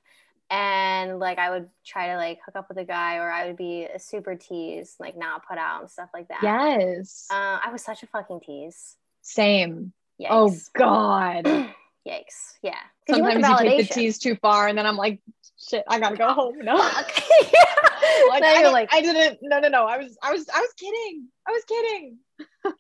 And 0.51 1.19
like 1.19 1.39
I 1.39 1.51
would 1.51 1.69
try 1.85 2.09
to 2.09 2.17
like 2.17 2.41
hook 2.45 2.57
up 2.57 2.69
with 2.69 2.79
a 2.79 2.85
guy 2.85 3.17
or 3.17 3.31
I 3.31 3.47
would 3.47 3.57
be 3.57 3.85
a 3.85 3.99
super 3.99 4.35
tease, 4.35 4.97
like 4.99 5.17
not 5.17 5.47
put 5.47 5.59
out 5.59 5.83
and 5.83 5.91
stuff 5.91 6.09
like 6.15 6.29
that. 6.29 6.41
Yes. 6.43 7.27
Uh, 7.31 7.59
I 7.65 7.71
was 7.71 7.83
such 7.83 8.03
a 8.03 8.07
fucking 8.07 8.41
tease. 8.41 8.97
Same. 9.21 9.93
Oh 10.29 10.57
God. 10.75 11.47
Yikes. 12.09 12.55
Yeah. 12.63 12.75
Sometimes 13.09 13.47
you, 13.47 13.51
you 13.51 13.77
take 13.79 13.89
the 13.89 13.95
tease 13.95 14.19
too 14.19 14.37
far 14.37 14.69
and 14.69 14.77
then 14.77 14.87
I'm 14.87 14.97
like, 14.97 15.21
shit, 15.59 15.85
I 15.89 16.01
gotta 16.01 16.17
go 16.17 16.33
home. 16.33 16.59
No. 16.59 16.75
like, 18.29 18.43
I, 18.43 18.71
like, 18.71 18.89
I 18.93 19.01
didn't. 19.03 19.39
No, 19.43 19.61
no, 19.61 19.69
no. 19.69 19.87
I 19.87 19.99
was, 19.99 20.17
I 20.23 20.33
was, 20.33 20.49
I 20.49 20.61
was 20.61 20.73
kidding. 20.77 21.29
I 21.47 21.53
was 21.53 21.65
kidding. 21.65 22.19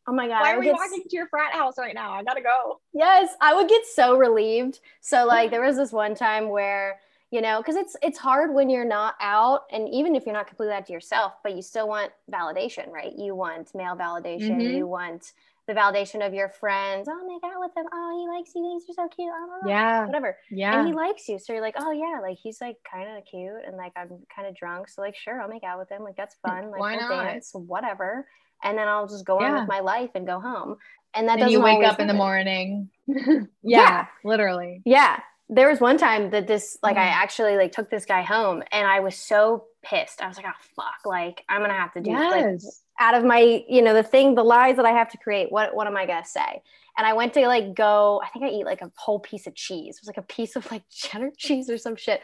Oh 0.06 0.12
my 0.12 0.28
god! 0.28 0.40
Why 0.40 0.54
are 0.54 0.60
we 0.60 0.70
walking 0.70 1.02
to 1.08 1.16
your 1.16 1.28
frat 1.28 1.52
house 1.52 1.78
right 1.78 1.94
now? 1.94 2.12
I 2.12 2.22
gotta 2.22 2.42
go. 2.42 2.80
Yes, 2.92 3.30
I 3.40 3.54
would 3.54 3.68
get 3.68 3.86
so 3.86 4.16
relieved. 4.16 4.80
So 5.00 5.24
like, 5.24 5.50
there 5.50 5.62
was 5.62 5.76
this 5.76 5.92
one 5.92 6.14
time 6.14 6.48
where 6.48 7.00
you 7.30 7.42
know, 7.42 7.58
because 7.58 7.76
it's 7.76 7.96
it's 8.02 8.18
hard 8.18 8.54
when 8.54 8.70
you're 8.70 8.84
not 8.84 9.14
out, 9.20 9.62
and 9.70 9.88
even 9.88 10.16
if 10.16 10.24
you're 10.24 10.34
not 10.34 10.46
completely 10.46 10.74
out 10.74 10.86
to 10.86 10.92
yourself, 10.92 11.34
but 11.42 11.54
you 11.54 11.62
still 11.62 11.86
want 11.86 12.10
validation, 12.30 12.88
right? 12.90 13.12
You 13.16 13.34
want 13.34 13.74
male 13.74 13.96
validation. 13.96 14.56
Mm-hmm. 14.56 14.76
You 14.76 14.86
want 14.86 15.32
the 15.68 15.74
validation 15.74 16.26
of 16.26 16.32
your 16.32 16.48
friends. 16.48 17.06
Oh, 17.08 17.26
make 17.28 17.44
out 17.44 17.60
with 17.60 17.70
him. 17.76 17.84
Oh, 17.92 18.18
he 18.18 18.36
likes 18.36 18.52
you. 18.54 18.62
He 18.64 18.70
thinks 18.70 18.86
you're 18.88 19.06
so 19.06 19.14
cute. 19.14 19.30
Oh, 19.30 19.68
yeah. 19.68 20.06
Whatever. 20.06 20.36
Yeah. 20.50 20.78
And 20.78 20.88
he 20.88 20.94
likes 20.94 21.28
you. 21.28 21.38
So 21.38 21.52
you're 21.52 21.62
like, 21.62 21.74
oh 21.78 21.92
yeah, 21.92 22.20
like 22.20 22.38
he's 22.42 22.60
like 22.60 22.76
kind 22.90 23.16
of 23.16 23.24
cute 23.26 23.60
and 23.66 23.76
like 23.76 23.92
I'm 23.94 24.08
kind 24.34 24.48
of 24.48 24.56
drunk. 24.56 24.88
So 24.88 25.02
like, 25.02 25.14
sure, 25.14 25.40
I'll 25.40 25.48
make 25.48 25.64
out 25.64 25.78
with 25.78 25.90
him. 25.90 26.02
Like 26.02 26.16
that's 26.16 26.36
fun. 26.44 26.70
Like 26.70 26.80
Why 26.80 26.96
we'll 26.96 27.10
not? 27.10 27.24
dance, 27.24 27.50
whatever. 27.52 28.26
And 28.64 28.76
then 28.76 28.88
I'll 28.88 29.06
just 29.06 29.26
go 29.26 29.40
yeah. 29.40 29.52
on 29.52 29.60
with 29.60 29.68
my 29.68 29.80
life 29.80 30.10
and 30.14 30.26
go 30.26 30.40
home. 30.40 30.76
And 31.14 31.28
that 31.28 31.38
doesn't 31.38 31.52
you 31.52 31.60
wake 31.60 31.86
up 31.86 32.00
in 32.00 32.08
the 32.08 32.14
morning. 32.14 32.88
yeah, 33.06 33.44
yeah, 33.62 34.06
literally. 34.24 34.82
Yeah. 34.84 35.20
There 35.50 35.68
was 35.68 35.80
one 35.80 35.98
time 35.98 36.30
that 36.30 36.46
this 36.46 36.78
like 36.82 36.96
mm. 36.96 37.00
I 37.00 37.06
actually 37.06 37.56
like 37.56 37.72
took 37.72 37.90
this 37.90 38.04
guy 38.04 38.22
home 38.22 38.62
and 38.72 38.86
I 38.86 39.00
was 39.00 39.16
so 39.16 39.64
pissed. 39.82 40.22
I 40.22 40.28
was 40.28 40.36
like, 40.36 40.46
oh 40.46 40.64
fuck, 40.76 41.06
like 41.06 41.44
I'm 41.48 41.60
gonna 41.60 41.74
have 41.74 41.92
to 41.94 42.00
do 42.00 42.10
yes. 42.10 42.32
like 42.32 42.72
out 43.00 43.14
of 43.14 43.24
my, 43.24 43.64
you 43.68 43.82
know, 43.82 43.94
the 43.94 44.02
thing, 44.02 44.34
the 44.34 44.44
lies 44.44 44.76
that 44.76 44.86
I 44.86 44.90
have 44.90 45.10
to 45.10 45.18
create. 45.18 45.50
What 45.52 45.74
what 45.74 45.86
am 45.86 45.96
I 45.96 46.06
gonna 46.06 46.24
say? 46.24 46.62
And 46.96 47.06
I 47.06 47.12
went 47.12 47.32
to 47.34 47.46
like 47.46 47.74
go, 47.74 48.20
I 48.24 48.28
think 48.28 48.44
I 48.44 48.48
eat 48.48 48.64
like 48.64 48.82
a 48.82 48.90
whole 48.96 49.20
piece 49.20 49.46
of 49.46 49.54
cheese. 49.54 49.96
It 49.96 50.02
was 50.02 50.08
like 50.08 50.16
a 50.16 50.22
piece 50.22 50.56
of 50.56 50.70
like 50.70 50.82
cheddar 50.90 51.30
cheese 51.36 51.70
or 51.70 51.78
some 51.78 51.96
shit. 51.96 52.20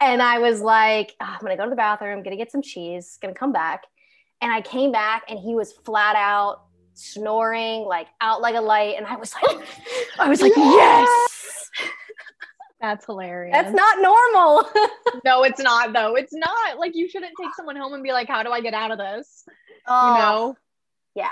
And 0.00 0.22
I 0.22 0.38
was 0.38 0.60
like, 0.60 1.14
oh, 1.20 1.26
I'm 1.26 1.40
gonna 1.40 1.56
go 1.56 1.64
to 1.64 1.70
the 1.70 1.76
bathroom, 1.76 2.22
gonna 2.22 2.36
get 2.36 2.52
some 2.52 2.62
cheese, 2.62 3.18
gonna 3.20 3.34
come 3.34 3.52
back. 3.52 3.84
And 4.40 4.52
I 4.52 4.60
came 4.60 4.92
back 4.92 5.24
and 5.28 5.38
he 5.38 5.54
was 5.54 5.72
flat 5.72 6.14
out 6.14 6.62
snoring, 6.94 7.82
like 7.82 8.08
out 8.20 8.40
like 8.40 8.54
a 8.54 8.60
light. 8.60 8.96
And 8.96 9.06
I 9.06 9.16
was 9.16 9.34
like, 9.34 9.66
I 10.18 10.28
was 10.28 10.42
like, 10.42 10.52
yes. 10.56 11.37
That's 12.80 13.06
hilarious. 13.06 13.54
That's 13.54 13.74
not 13.74 14.00
normal. 14.00 14.70
no, 15.24 15.42
it's 15.42 15.60
not 15.60 15.92
though. 15.92 16.14
It's 16.14 16.32
not. 16.32 16.78
Like 16.78 16.94
you 16.94 17.08
shouldn't 17.08 17.32
take 17.40 17.54
someone 17.56 17.76
home 17.76 17.94
and 17.94 18.02
be 18.02 18.12
like, 18.12 18.28
"How 18.28 18.42
do 18.42 18.50
I 18.50 18.60
get 18.60 18.74
out 18.74 18.90
of 18.92 18.98
this?" 18.98 19.44
Oh, 19.88 20.12
you 20.12 20.18
know? 20.20 20.56
Yeah. 21.14 21.28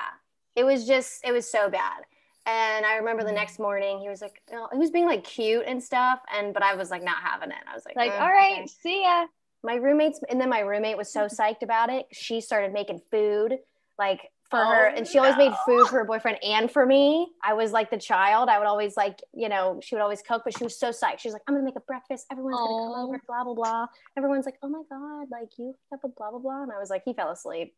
It 0.56 0.64
was 0.64 0.86
just 0.86 1.20
it 1.24 1.32
was 1.32 1.50
so 1.50 1.68
bad. 1.68 2.02
And 2.46 2.86
I 2.86 2.96
remember 2.96 3.24
the 3.24 3.32
next 3.32 3.58
morning 3.58 3.98
he 3.98 4.08
was 4.08 4.22
like, 4.22 4.40
oh, 4.52 4.68
he 4.72 4.78
was 4.78 4.90
being 4.90 5.06
like 5.06 5.24
cute 5.24 5.64
and 5.66 5.82
stuff. 5.82 6.20
And 6.34 6.54
but 6.54 6.62
I 6.62 6.74
was 6.74 6.90
like 6.90 7.02
not 7.02 7.18
having 7.22 7.50
it. 7.50 7.58
I 7.70 7.74
was 7.74 7.84
like, 7.84 7.96
like, 7.96 8.12
oh, 8.12 8.18
all 8.18 8.32
right, 8.32 8.58
okay. 8.58 8.66
see 8.66 9.02
ya. 9.02 9.26
My 9.62 9.74
roommates, 9.74 10.20
and 10.28 10.40
then 10.40 10.48
my 10.48 10.60
roommate 10.60 10.96
was 10.96 11.12
so 11.12 11.26
psyched 11.26 11.62
about 11.62 11.90
it. 11.90 12.06
She 12.12 12.40
started 12.40 12.72
making 12.72 13.00
food. 13.10 13.58
Like 13.98 14.30
for 14.50 14.60
oh, 14.60 14.64
her 14.64 14.86
and 14.86 15.06
she 15.06 15.18
always 15.18 15.36
made 15.36 15.52
food 15.64 15.88
for 15.88 15.98
her 15.98 16.04
boyfriend 16.04 16.38
and 16.42 16.70
for 16.70 16.86
me. 16.86 17.28
I 17.42 17.54
was 17.54 17.72
like 17.72 17.90
the 17.90 17.98
child. 17.98 18.48
I 18.48 18.58
would 18.58 18.66
always 18.66 18.96
like 18.96 19.20
you 19.34 19.48
know 19.48 19.80
she 19.82 19.94
would 19.94 20.02
always 20.02 20.22
cook 20.22 20.42
but 20.44 20.56
she 20.56 20.64
was 20.64 20.78
so 20.78 20.90
psyched. 20.90 21.18
She 21.18 21.28
was 21.28 21.32
like 21.32 21.42
i'm 21.48 21.54
gonna 21.54 21.64
make 21.64 21.76
a 21.76 21.80
breakfast. 21.80 22.26
Everyone's 22.30 22.56
oh. 22.58 22.66
gonna 22.66 22.94
come 22.94 23.04
over 23.04 23.20
blah 23.26 23.44
blah 23.44 23.54
blah. 23.54 23.86
Everyone's 24.16 24.44
like 24.44 24.58
oh 24.62 24.68
my 24.68 24.82
god 24.90 25.28
like 25.30 25.50
you 25.58 25.74
have 25.90 26.00
a 26.04 26.08
blah 26.08 26.30
blah 26.30 26.38
blah 26.38 26.62
and 26.62 26.72
i 26.72 26.78
was 26.78 26.90
like 26.90 27.02
he 27.04 27.12
fell 27.12 27.30
asleep. 27.30 27.74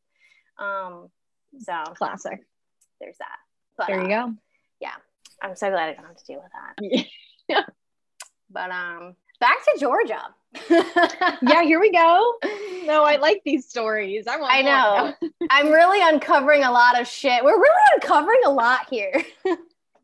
Um 0.58 1.08
so 1.58 1.82
classic. 1.94 2.40
there's 3.00 3.18
that. 3.18 3.38
But, 3.76 3.86
there 3.86 4.08
you 4.08 4.14
uh, 4.14 4.26
go 4.26 4.34
yeah. 4.80 4.94
I'm 5.42 5.56
so 5.56 5.70
glad 5.70 5.90
i 5.90 5.94
don't 5.94 6.06
have 6.06 6.16
to 6.16 6.24
deal 6.24 6.42
with 6.42 6.52
that. 6.52 7.06
Yeah. 7.48 7.62
But 8.50 8.70
um 8.70 9.16
back 9.40 9.64
to 9.64 9.78
Georgia. 9.78 10.22
yeah, 10.70 11.62
here 11.62 11.80
we 11.80 11.92
go. 11.92 12.34
No, 12.88 13.04
I 13.04 13.16
like 13.16 13.42
these 13.44 13.68
stories. 13.68 14.26
I 14.26 14.38
want. 14.38 14.50
I 14.50 14.62
know. 14.62 15.12
I'm 15.50 15.70
really 15.70 16.00
uncovering 16.00 16.64
a 16.64 16.70
lot 16.70 16.98
of 16.98 17.06
shit. 17.06 17.44
We're 17.44 17.60
really 17.60 17.82
uncovering 17.92 18.40
a 18.46 18.50
lot 18.50 18.88
here. 18.88 19.12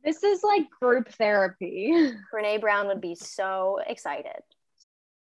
this 0.05 0.22
is 0.22 0.43
like 0.43 0.68
group 0.68 1.09
therapy. 1.14 1.95
Brene 2.30 2.61
Brown 2.61 2.89
would 2.89 3.01
be 3.01 3.14
so 3.14 3.80
excited. 3.87 4.43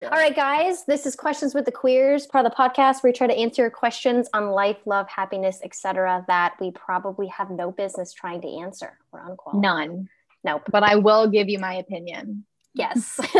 All 0.03 0.09
right, 0.09 0.35
guys, 0.35 0.83
this 0.85 1.05
is 1.05 1.15
Questions 1.15 1.55
with 1.55 1.63
the 1.63 1.71
Queers, 1.71 2.27
part 2.27 2.45
of 2.45 2.51
the 2.51 2.57
podcast 2.57 3.01
where 3.01 3.11
we 3.11 3.13
try 3.13 3.27
to 3.27 3.33
answer 3.33 3.61
your 3.61 3.71
questions 3.71 4.27
on 4.33 4.49
life, 4.49 4.77
love, 4.85 5.07
happiness, 5.07 5.61
etc. 5.63 6.25
that 6.27 6.55
we 6.59 6.71
probably 6.71 7.27
have 7.27 7.49
no 7.49 7.71
business 7.71 8.11
trying 8.11 8.41
to 8.41 8.49
answer 8.49 8.99
or 9.13 9.21
unqualified. 9.25 9.61
None. 9.61 10.09
Nope. 10.43 10.63
But 10.69 10.83
I 10.83 10.97
will 10.97 11.29
give 11.29 11.47
you 11.47 11.57
my 11.57 11.75
opinion. 11.75 12.45
Yes. 12.75 13.19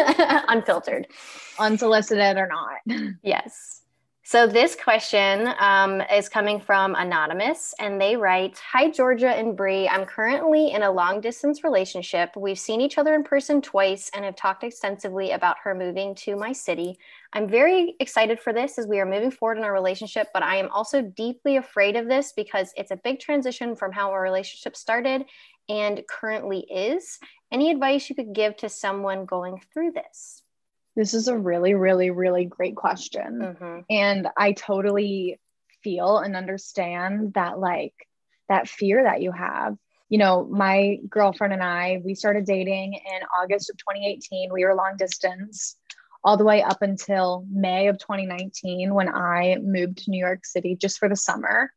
Unfiltered. 0.48 1.08
Unsolicited 1.60 2.38
or 2.38 2.48
not. 2.48 3.14
Yes. 3.24 3.82
So 4.28 4.48
this 4.48 4.74
question 4.76 5.54
um, 5.60 6.02
is 6.12 6.30
coming 6.30 6.60
from 6.60 6.96
Anonymous, 6.96 7.76
and 7.80 8.02
they 8.02 8.16
write 8.16 8.60
Hi, 8.72 8.90
Georgia 8.90 9.30
and 9.30 9.56
Bree. 9.56 9.88
I'm 9.88 10.04
currently 10.04 10.72
in 10.72 10.82
a 10.82 10.92
long 10.92 11.22
distance 11.22 11.64
relationship. 11.64 12.32
We've 12.36 12.58
seen 12.58 12.82
each 12.82 12.98
other 12.98 13.14
in 13.14 13.24
person 13.24 13.62
twice 13.62 14.10
and 14.16 14.26
have 14.26 14.36
talked 14.36 14.64
extensively 14.64 15.30
about 15.30 15.58
her 15.64 15.76
moving 15.76 16.16
to 16.16 16.36
my 16.36 16.54
city. 16.54 16.98
I'm 17.34 17.48
very 17.48 17.96
excited 18.00 18.40
for 18.40 18.52
this 18.52 18.80
as 18.80 18.88
we 18.88 19.00
are 19.00 19.06
moving 19.06 19.30
forward 19.30 19.60
in 19.60 19.64
our 19.64 19.74
relationship, 19.74 20.30
but 20.34 20.42
I 20.42 20.56
am 20.56 20.72
also 20.72 21.04
deeply 21.04 21.58
afraid 21.58 21.96
of 21.96 22.08
this 22.08 22.34
because 22.36 22.74
it's 22.76 22.90
a 22.90 22.98
big 22.98 23.20
transition 23.20 23.76
from 23.76 23.92
how 23.92 24.10
our 24.10 24.24
relationship 24.24 24.76
started 24.76 25.26
and 25.70 26.02
currently 26.08 26.60
is. 26.60 27.20
Any 27.52 27.72
advice 27.72 28.10
you 28.10 28.16
could 28.16 28.34
give 28.34 28.58
to 28.58 28.70
someone 28.70 29.26
going 29.26 29.62
through 29.74 29.92
this? 29.92 30.44
This 30.96 31.14
is 31.14 31.28
a 31.28 31.38
really, 31.38 31.74
really, 31.74 32.10
really 32.10 32.46
great 32.46 32.76
question. 32.76 33.40
Mm-hmm. 33.42 33.80
And 33.90 34.28
I 34.38 34.54
totally 34.54 35.40
feel 35.84 36.18
and 36.20 36.36
understand 36.36 37.34
that, 37.34 37.60
like, 37.60 37.94
that 38.50 38.70
fear 38.70 39.04
that 39.04 39.22
you 39.22 39.32
have. 39.32 39.78
You 40.10 40.20
know, 40.20 40.46
my 40.46 41.00
girlfriend 41.10 41.54
and 41.54 41.64
I, 41.64 42.02
we 42.04 42.16
started 42.16 42.46
dating 42.46 42.94
in 42.94 43.22
August 43.42 43.70
of 43.70 43.78
2018. 43.78 44.52
We 44.54 44.64
were 44.64 44.76
long 44.76 44.96
distance 44.98 45.78
all 46.24 46.38
the 46.38 46.44
way 46.44 46.64
up 46.64 46.82
until 46.82 47.46
May 47.52 47.88
of 47.88 48.00
2019 48.00 48.94
when 48.94 49.10
I 49.10 49.58
moved 49.62 50.00
to 50.00 50.12
New 50.12 50.20
York 50.20 50.46
City 50.46 50.76
just 50.76 50.98
for 50.98 51.10
the 51.10 51.16
summer 51.16 51.72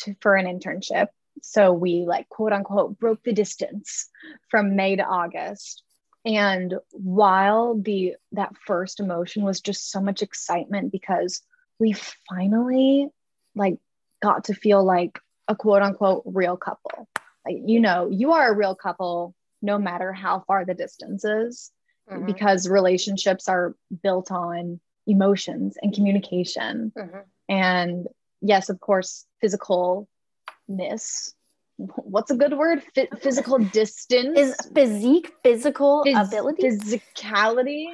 to, 0.00 0.16
for 0.20 0.34
an 0.34 0.46
internship. 0.46 1.08
So 1.42 1.72
we 1.72 2.04
like 2.06 2.28
quote 2.28 2.52
unquote 2.52 2.98
broke 2.98 3.22
the 3.22 3.32
distance 3.32 4.08
from 4.50 4.76
May 4.76 4.96
to 4.96 5.04
August. 5.04 5.82
And 6.24 6.74
while 6.90 7.78
the 7.80 8.16
that 8.32 8.54
first 8.66 9.00
emotion 9.00 9.44
was 9.44 9.60
just 9.60 9.90
so 9.90 10.00
much 10.00 10.22
excitement 10.22 10.92
because 10.92 11.42
we 11.78 11.94
finally 12.28 13.08
like 13.54 13.78
got 14.22 14.44
to 14.44 14.54
feel 14.54 14.84
like 14.84 15.18
a 15.48 15.56
quote 15.56 15.82
unquote 15.82 16.22
real 16.26 16.56
couple. 16.56 17.08
Like 17.44 17.56
you 17.66 17.80
know, 17.80 18.08
you 18.10 18.32
are 18.32 18.52
a 18.52 18.56
real 18.56 18.74
couple 18.74 19.34
no 19.62 19.78
matter 19.78 20.12
how 20.12 20.44
far 20.46 20.64
the 20.64 20.74
distance 20.74 21.24
is 21.24 21.70
mm-hmm. 22.10 22.26
because 22.26 22.68
relationships 22.68 23.48
are 23.48 23.74
built 24.02 24.30
on 24.30 24.80
emotions 25.06 25.76
and 25.80 25.94
communication. 25.94 26.92
Mm-hmm. 26.96 27.18
And 27.48 28.06
yes, 28.40 28.68
of 28.68 28.80
course, 28.80 29.26
physical 29.40 30.08
ness 30.72 31.34
what's 31.76 32.30
a 32.30 32.36
good 32.36 32.56
word? 32.56 32.82
F- 32.96 33.20
physical 33.20 33.58
distance? 33.58 34.38
Is 34.38 34.56
physique 34.74 35.32
physical 35.42 36.04
Phys- 36.04 36.28
ability? 36.28 36.62
physicality? 36.62 37.86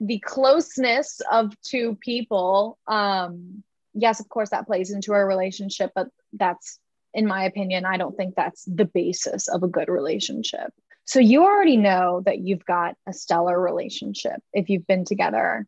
The 0.00 0.18
closeness 0.20 1.20
of 1.30 1.52
two 1.62 1.96
people 2.00 2.78
um 2.86 3.62
yes 3.92 4.20
of 4.20 4.28
course 4.28 4.50
that 4.50 4.66
plays 4.66 4.90
into 4.90 5.12
our 5.12 5.26
relationship 5.26 5.90
but 5.94 6.06
that's 6.32 6.78
in 7.12 7.26
my 7.26 7.42
opinion 7.44 7.84
i 7.84 7.96
don't 7.96 8.16
think 8.16 8.36
that's 8.36 8.64
the 8.64 8.84
basis 8.84 9.48
of 9.48 9.62
a 9.62 9.68
good 9.68 9.88
relationship. 9.88 10.72
So 11.04 11.18
you 11.18 11.42
already 11.42 11.76
know 11.76 12.22
that 12.24 12.38
you've 12.38 12.64
got 12.64 12.94
a 13.06 13.12
stellar 13.12 13.60
relationship 13.60 14.40
if 14.52 14.68
you've 14.68 14.86
been 14.86 15.04
together 15.04 15.66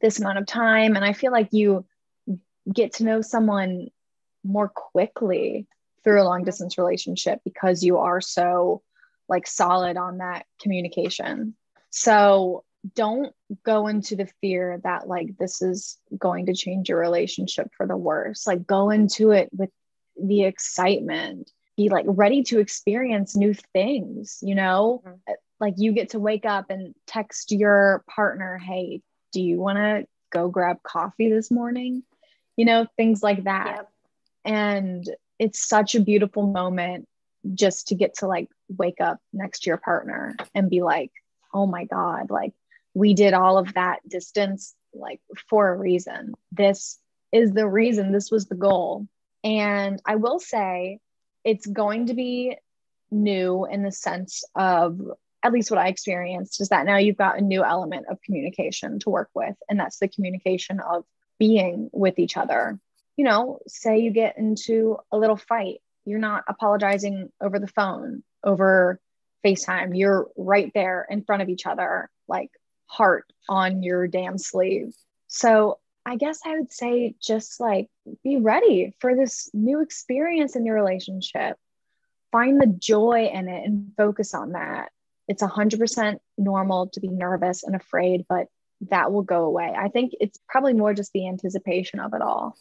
this 0.00 0.18
amount 0.18 0.38
of 0.38 0.46
time 0.46 0.96
and 0.96 1.04
i 1.04 1.12
feel 1.12 1.30
like 1.30 1.48
you 1.52 1.84
get 2.72 2.94
to 2.94 3.04
know 3.04 3.20
someone 3.20 3.88
more 4.44 4.68
quickly 4.68 5.66
through 6.04 6.22
a 6.22 6.24
long 6.24 6.44
distance 6.44 6.78
relationship 6.78 7.40
because 7.44 7.82
you 7.82 7.98
are 7.98 8.20
so 8.20 8.82
like 9.28 9.46
solid 9.46 9.96
on 9.96 10.18
that 10.18 10.46
communication. 10.60 11.54
So 11.90 12.64
don't 12.94 13.32
go 13.64 13.86
into 13.86 14.16
the 14.16 14.28
fear 14.40 14.80
that 14.82 15.06
like 15.06 15.36
this 15.38 15.62
is 15.62 15.98
going 16.18 16.46
to 16.46 16.54
change 16.54 16.88
your 16.88 16.98
relationship 16.98 17.70
for 17.76 17.86
the 17.86 17.96
worse. 17.96 18.46
Like 18.46 18.66
go 18.66 18.90
into 18.90 19.30
it 19.30 19.48
with 19.52 19.70
the 20.20 20.44
excitement. 20.44 21.50
Be 21.76 21.88
like 21.88 22.04
ready 22.08 22.42
to 22.44 22.58
experience 22.58 23.36
new 23.36 23.54
things, 23.72 24.38
you 24.42 24.54
know? 24.54 25.02
Mm-hmm. 25.06 25.32
Like 25.60 25.74
you 25.76 25.92
get 25.92 26.10
to 26.10 26.18
wake 26.18 26.44
up 26.44 26.70
and 26.70 26.94
text 27.06 27.52
your 27.52 28.04
partner, 28.10 28.58
"Hey, 28.58 29.00
do 29.32 29.40
you 29.40 29.60
want 29.60 29.78
to 29.78 30.06
go 30.30 30.48
grab 30.48 30.82
coffee 30.82 31.30
this 31.30 31.52
morning?" 31.52 32.02
You 32.56 32.64
know, 32.64 32.86
things 32.96 33.22
like 33.22 33.44
that. 33.44 33.74
Yep. 33.76 33.91
And 34.44 35.08
it's 35.38 35.66
such 35.66 35.94
a 35.94 36.00
beautiful 36.00 36.46
moment 36.46 37.08
just 37.54 37.88
to 37.88 37.94
get 37.94 38.14
to 38.14 38.26
like 38.26 38.48
wake 38.68 39.00
up 39.00 39.18
next 39.32 39.60
to 39.60 39.70
your 39.70 39.76
partner 39.76 40.36
and 40.54 40.70
be 40.70 40.82
like, 40.82 41.10
oh 41.52 41.66
my 41.66 41.84
God, 41.84 42.30
like 42.30 42.52
we 42.94 43.14
did 43.14 43.34
all 43.34 43.58
of 43.58 43.74
that 43.74 44.06
distance 44.08 44.74
like 44.94 45.20
for 45.48 45.68
a 45.68 45.76
reason. 45.76 46.34
This 46.52 46.98
is 47.32 47.52
the 47.52 47.66
reason, 47.66 48.12
this 48.12 48.30
was 48.30 48.46
the 48.46 48.54
goal. 48.54 49.06
And 49.42 50.00
I 50.04 50.16
will 50.16 50.38
say 50.38 51.00
it's 51.44 51.66
going 51.66 52.06
to 52.06 52.14
be 52.14 52.56
new 53.10 53.66
in 53.66 53.82
the 53.82 53.92
sense 53.92 54.44
of 54.54 55.00
at 55.42 55.52
least 55.52 55.70
what 55.70 55.80
I 55.80 55.88
experienced 55.88 56.60
is 56.60 56.68
that 56.68 56.86
now 56.86 56.98
you've 56.98 57.16
got 57.16 57.38
a 57.38 57.42
new 57.42 57.64
element 57.64 58.06
of 58.08 58.22
communication 58.22 59.00
to 59.00 59.10
work 59.10 59.30
with, 59.34 59.56
and 59.68 59.80
that's 59.80 59.98
the 59.98 60.06
communication 60.06 60.78
of 60.78 61.04
being 61.38 61.90
with 61.92 62.20
each 62.20 62.36
other 62.36 62.78
you 63.16 63.24
know, 63.24 63.58
say 63.66 63.98
you 63.98 64.10
get 64.10 64.38
into 64.38 64.98
a 65.10 65.18
little 65.18 65.36
fight, 65.36 65.80
you're 66.04 66.18
not 66.18 66.44
apologizing 66.48 67.30
over 67.40 67.58
the 67.58 67.68
phone, 67.68 68.22
over 68.42 69.00
FaceTime. 69.44 69.96
You're 69.96 70.28
right 70.36 70.70
there 70.74 71.06
in 71.08 71.22
front 71.22 71.42
of 71.42 71.48
each 71.48 71.66
other, 71.66 72.10
like 72.28 72.50
heart 72.86 73.26
on 73.48 73.82
your 73.82 74.06
damn 74.08 74.38
sleeve. 74.38 74.94
So 75.28 75.78
I 76.04 76.16
guess 76.16 76.40
I 76.44 76.58
would 76.58 76.72
say 76.72 77.14
just 77.22 77.60
like 77.60 77.88
be 78.24 78.36
ready 78.38 78.94
for 79.00 79.14
this 79.14 79.50
new 79.52 79.80
experience 79.80 80.56
in 80.56 80.66
your 80.66 80.74
relationship. 80.74 81.56
Find 82.32 82.60
the 82.60 82.66
joy 82.66 83.30
in 83.32 83.48
it 83.48 83.64
and 83.64 83.92
focus 83.96 84.34
on 84.34 84.52
that. 84.52 84.90
It's 85.28 85.42
100% 85.42 86.18
normal 86.38 86.88
to 86.88 87.00
be 87.00 87.08
nervous 87.08 87.62
and 87.62 87.76
afraid, 87.76 88.24
but 88.28 88.48
that 88.90 89.12
will 89.12 89.22
go 89.22 89.44
away. 89.44 89.72
I 89.76 89.88
think 89.88 90.12
it's 90.18 90.38
probably 90.48 90.72
more 90.72 90.92
just 90.92 91.12
the 91.12 91.28
anticipation 91.28 92.00
of 92.00 92.14
it 92.14 92.22
all 92.22 92.56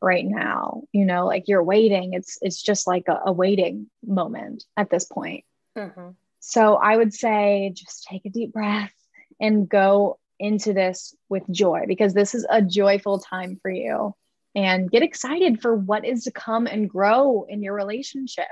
right 0.00 0.24
now 0.24 0.82
you 0.92 1.04
know 1.04 1.26
like 1.26 1.44
you're 1.48 1.62
waiting. 1.62 2.14
It's 2.14 2.38
it's 2.42 2.62
just 2.62 2.86
like 2.86 3.04
a, 3.08 3.20
a 3.26 3.32
waiting 3.32 3.88
moment 4.04 4.64
at 4.76 4.90
this 4.90 5.04
point. 5.04 5.44
Mm-hmm. 5.76 6.08
so 6.40 6.74
i 6.74 6.96
would 6.96 7.14
say 7.14 7.70
just 7.72 8.02
take 8.02 8.24
a 8.24 8.30
deep 8.30 8.52
breath 8.52 8.92
and 9.40 9.68
go 9.68 10.18
into 10.38 10.72
this 10.72 11.14
with 11.28 11.42
joy 11.50 11.84
because 11.86 12.14
this 12.14 12.34
is 12.34 12.46
a 12.48 12.62
joyful 12.62 13.18
time 13.18 13.58
for 13.60 13.70
you. 13.70 14.14
And 14.54 14.90
get 14.90 15.02
excited 15.02 15.60
for 15.60 15.74
what 15.74 16.04
is 16.04 16.24
to 16.24 16.32
come 16.32 16.66
and 16.66 16.88
grow 16.88 17.46
in 17.48 17.62
your 17.62 17.74
relationship. 17.74 18.46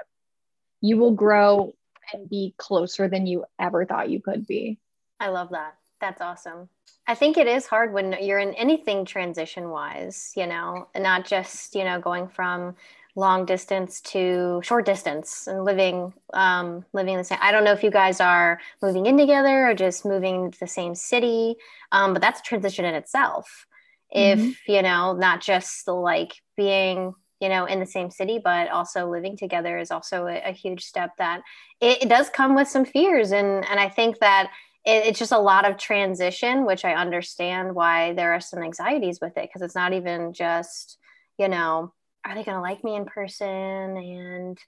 You 0.80 0.98
will 0.98 1.12
grow 1.12 1.74
and 2.12 2.28
be 2.28 2.54
closer 2.58 3.08
than 3.08 3.26
you 3.26 3.44
ever 3.58 3.84
thought 3.84 4.10
you 4.10 4.20
could 4.20 4.46
be. 4.46 4.78
I 5.18 5.28
love 5.28 5.50
that 5.50 5.74
that's 6.00 6.20
awesome 6.20 6.68
I 7.06 7.14
think 7.14 7.36
it 7.36 7.46
is 7.46 7.66
hard 7.66 7.92
when 7.92 8.16
you're 8.20 8.40
in 8.40 8.54
anything 8.54 9.04
transition 9.04 9.70
wise, 9.70 10.32
you 10.36 10.46
know, 10.46 10.88
not 10.96 11.24
just, 11.24 11.74
you 11.74 11.84
know, 11.84 12.00
going 12.00 12.26
from 12.26 12.74
long 13.14 13.46
distance 13.46 14.00
to 14.02 14.60
short 14.62 14.84
distance 14.84 15.46
and 15.46 15.64
living 15.64 16.12
um, 16.34 16.84
living 16.92 17.16
the 17.16 17.24
same. 17.24 17.38
I 17.40 17.52
don't 17.52 17.64
know 17.64 17.72
if 17.72 17.84
you 17.84 17.90
guys 17.90 18.20
are 18.20 18.60
moving 18.82 19.06
in 19.06 19.16
together 19.16 19.68
or 19.68 19.74
just 19.74 20.04
moving 20.04 20.50
to 20.50 20.60
the 20.60 20.66
same 20.66 20.94
city, 20.94 21.54
um, 21.92 22.12
but 22.12 22.20
that's 22.20 22.40
a 22.40 22.42
transition 22.42 22.84
in 22.84 22.94
itself. 22.94 23.66
Mm-hmm. 24.14 24.50
If 24.50 24.68
you 24.68 24.82
know, 24.82 25.12
not 25.12 25.40
just 25.40 25.86
like 25.86 26.34
being 26.56 27.14
you 27.40 27.48
know 27.48 27.66
in 27.66 27.80
the 27.80 27.86
same 27.86 28.10
city 28.10 28.40
but 28.42 28.70
also 28.70 29.10
living 29.10 29.36
together 29.36 29.78
is 29.78 29.90
also 29.90 30.26
a, 30.26 30.40
a 30.46 30.52
huge 30.52 30.82
step 30.82 31.10
that 31.18 31.42
it, 31.82 32.04
it, 32.04 32.08
does 32.08 32.30
come 32.30 32.54
with 32.54 32.66
some 32.66 32.86
fears 32.86 33.30
and 33.30 33.62
and 33.68 33.78
i 33.78 33.90
think 33.90 34.18
that 34.20 34.50
it, 34.86 35.06
it's 35.06 35.18
just 35.18 35.32
a 35.32 35.38
lot 35.38 35.68
of 35.68 35.76
transition, 35.76 36.64
which 36.64 36.84
I 36.84 36.94
understand 36.94 37.74
why 37.74 38.14
there 38.14 38.32
are 38.32 38.40
some 38.40 38.62
anxieties 38.62 39.20
with 39.20 39.36
it 39.36 39.48
because 39.48 39.62
it's 39.62 39.74
not 39.74 39.92
even 39.92 40.32
just, 40.32 40.98
you 41.38 41.48
know, 41.48 41.92
are 42.24 42.34
they 42.34 42.44
going 42.44 42.56
to 42.56 42.62
like 42.62 42.82
me 42.82 42.96
in 42.96 43.04
person? 43.04 43.46
And, 43.46 44.58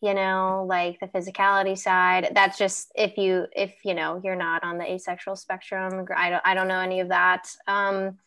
you 0.00 0.14
know, 0.14 0.66
like 0.68 1.00
the 1.00 1.06
physicality 1.06 1.76
side. 1.76 2.30
That's 2.34 2.58
just 2.58 2.92
if 2.94 3.16
you 3.16 3.46
if 3.54 3.72
you 3.84 3.94
know 3.94 4.20
you're 4.22 4.36
not 4.36 4.62
on 4.62 4.78
the 4.78 4.88
asexual 4.88 5.34
spectrum. 5.34 6.06
I 6.16 6.30
don't 6.30 6.42
I 6.44 6.54
don't 6.54 6.68
know 6.68 6.78
any 6.78 7.00
of 7.00 7.08
that. 7.08 7.48
Um, 7.66 8.18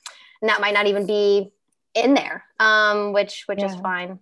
and 0.41 0.49
that 0.49 0.59
might 0.59 0.73
not 0.73 0.87
even 0.87 1.05
be 1.05 1.51
in 1.93 2.13
there, 2.13 2.43
um, 2.59 3.13
which 3.13 3.43
which 3.45 3.59
yeah. 3.59 3.67
is 3.67 3.75
fine. 3.79 4.19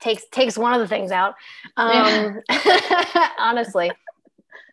takes 0.00 0.24
takes 0.30 0.58
one 0.58 0.74
of 0.74 0.80
the 0.80 0.88
things 0.88 1.10
out. 1.10 1.34
Um, 1.78 2.42
yeah. 2.50 3.28
honestly, 3.38 3.90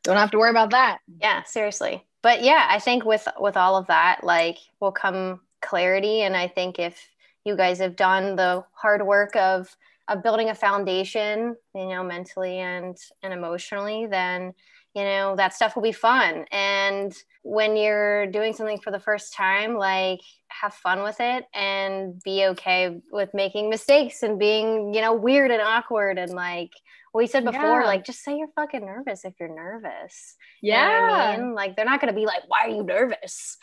don't 0.04 0.18
have 0.18 0.32
to 0.32 0.38
worry 0.38 0.50
about 0.50 0.72
that. 0.72 1.00
Yeah, 1.22 1.44
seriously. 1.44 2.06
But 2.22 2.44
yeah, 2.44 2.68
I 2.70 2.80
think 2.80 3.06
with 3.06 3.28
with 3.40 3.58
all 3.58 3.78
of 3.78 3.88
that, 3.88 4.24
like 4.24 4.58
will 4.80 4.92
come 4.92 5.42
clarity, 5.62 6.22
and 6.22 6.36
I 6.36 6.48
think 6.48 6.80
if 6.80 7.00
you 7.46 7.56
guys 7.56 7.80
have 7.80 7.96
done 7.96 8.36
the 8.36 8.64
hard 8.74 9.06
work 9.06 9.36
of 9.36 9.76
of 10.08 10.24
building 10.24 10.50
a 10.50 10.56
foundation, 10.56 11.56
you 11.74 11.88
know, 11.88 12.04
mentally 12.04 12.58
and 12.58 12.98
and 13.24 13.34
emotionally, 13.34 14.06
then 14.06 14.54
you 14.96 15.04
know 15.04 15.36
that 15.38 15.54
stuff 15.54 15.76
will 15.76 15.84
be 15.84 15.92
fun. 15.92 16.46
And 16.52 17.16
when 17.44 17.78
you're 17.78 18.28
doing 18.28 18.54
something 18.54 18.80
for 18.80 18.92
the 18.92 19.00
first 19.00 19.34
time, 19.34 19.76
like 19.76 20.22
have 20.62 20.74
fun 20.74 21.04
with 21.04 21.18
it 21.20 21.46
and 21.54 22.22
be 22.24 22.46
okay 22.48 23.00
with 23.12 23.34
making 23.34 23.70
mistakes 23.70 24.24
and 24.24 24.40
being, 24.40 24.94
you 24.94 25.02
know, 25.02 25.14
weird 25.14 25.52
and 25.52 25.62
awkward 25.62 26.18
and 26.18 26.32
like 26.32 26.72
we 27.14 27.28
said 27.28 27.46
before, 27.46 27.82
yeah. 27.82 27.88
like 27.88 28.06
just 28.06 28.24
say 28.24 28.38
you're 28.38 28.50
fucking 28.56 28.86
nervous 28.86 29.26
if 29.26 29.34
you're 29.40 29.54
nervous. 29.54 30.36
Yeah. 30.62 30.92
You 30.92 31.08
know 31.08 31.14
I 31.14 31.38
mean? 31.38 31.54
Like 31.54 31.76
they're 31.76 31.86
not 31.86 32.02
gonna 32.02 32.14
be 32.14 32.26
like, 32.26 32.44
why 32.48 32.66
are 32.66 32.70
you 32.70 32.84
nervous? 32.84 33.58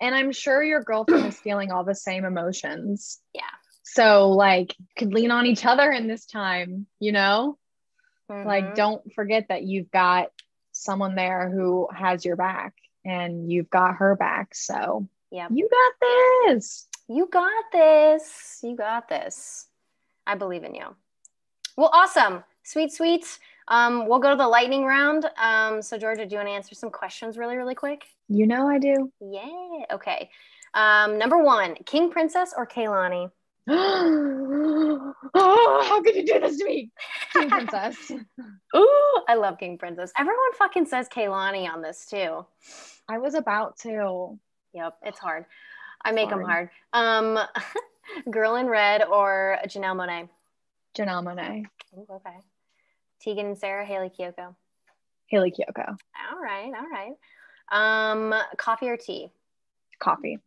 And 0.00 0.14
I'm 0.14 0.32
sure 0.32 0.62
your 0.62 0.82
girlfriend 0.82 1.26
is 1.26 1.38
feeling 1.38 1.70
all 1.70 1.84
the 1.84 1.94
same 1.94 2.24
emotions. 2.24 3.18
Yeah. 3.34 3.42
So 3.82 4.30
like 4.30 4.74
could 4.96 5.12
lean 5.12 5.30
on 5.30 5.46
each 5.46 5.64
other 5.66 5.90
in 5.90 6.08
this 6.08 6.26
time, 6.26 6.86
you 6.98 7.12
know? 7.12 7.58
Mm-hmm. 8.30 8.46
Like 8.46 8.74
don't 8.74 9.12
forget 9.14 9.46
that 9.48 9.62
you've 9.62 9.90
got 9.90 10.28
someone 10.72 11.14
there 11.14 11.50
who 11.50 11.88
has 11.94 12.24
your 12.24 12.36
back 12.36 12.74
and 13.04 13.50
you've 13.50 13.70
got 13.70 13.96
her 13.96 14.16
back. 14.16 14.54
So 14.54 15.08
yeah, 15.30 15.48
you 15.50 15.68
got 15.68 15.92
this. 16.48 16.86
You 17.08 17.28
got 17.30 17.64
this. 17.72 18.60
You 18.62 18.76
got 18.76 19.08
this. 19.08 19.66
I 20.26 20.34
believe 20.34 20.64
in 20.64 20.74
you. 20.74 20.94
Well, 21.76 21.90
awesome. 21.92 22.44
Sweet, 22.62 22.92
sweet. 22.92 23.38
Um, 23.68 24.06
we'll 24.08 24.18
go 24.18 24.30
to 24.30 24.36
the 24.36 24.48
lightning 24.48 24.84
round. 24.84 25.26
Um, 25.38 25.80
so 25.80 25.96
Georgia, 25.96 26.26
do 26.26 26.32
you 26.32 26.38
want 26.38 26.48
to 26.48 26.52
answer 26.52 26.74
some 26.74 26.90
questions 26.90 27.38
really, 27.38 27.56
really 27.56 27.74
quick? 27.74 28.04
You 28.28 28.46
know 28.46 28.68
I 28.68 28.78
do. 28.78 29.10
Yeah. 29.20 29.84
Okay. 29.92 30.30
Um, 30.74 31.18
number 31.18 31.38
one, 31.38 31.74
King 31.86 32.10
Princess 32.10 32.52
or 32.56 32.66
Kehlani? 32.66 33.30
oh, 33.68 35.14
how 35.88 36.02
could 36.02 36.16
you 36.16 36.24
do 36.26 36.40
this 36.40 36.58
to 36.58 36.64
me? 36.64 36.90
King 37.32 37.50
Princess. 37.50 37.96
Ooh, 38.76 39.20
I 39.28 39.34
love 39.34 39.58
King 39.58 39.78
Princess. 39.78 40.12
Everyone 40.18 40.52
fucking 40.58 40.86
says 40.86 41.08
Kehlani 41.08 41.72
on 41.72 41.82
this 41.82 42.06
too. 42.06 42.44
I 43.08 43.18
was 43.18 43.34
about 43.34 43.78
to. 43.80 44.38
Yep, 44.74 44.96
it's 45.02 45.18
hard. 45.18 45.44
I 46.02 46.12
make 46.12 46.30
hard. 46.30 46.42
them 46.42 46.48
hard. 46.48 46.70
Um, 46.92 47.38
Girl 48.30 48.56
in 48.56 48.66
Red 48.66 49.04
or 49.04 49.58
Janelle 49.66 49.96
Monáe? 49.96 50.28
Janelle 50.96 51.24
Monáe. 51.24 51.64
Ooh, 51.96 52.06
okay. 52.10 52.36
Tegan 53.20 53.46
and 53.46 53.58
Sara, 53.58 53.84
Hayley 53.84 54.10
Kiyoko. 54.10 54.54
Hayley 55.26 55.52
Kiyoko. 55.52 55.88
All 55.88 56.40
right, 56.40 56.72
all 56.76 56.88
right. 56.90 57.14
Um, 57.70 58.34
coffee 58.56 58.88
or 58.88 58.96
tea? 58.96 59.30
Coffee. 59.98 60.38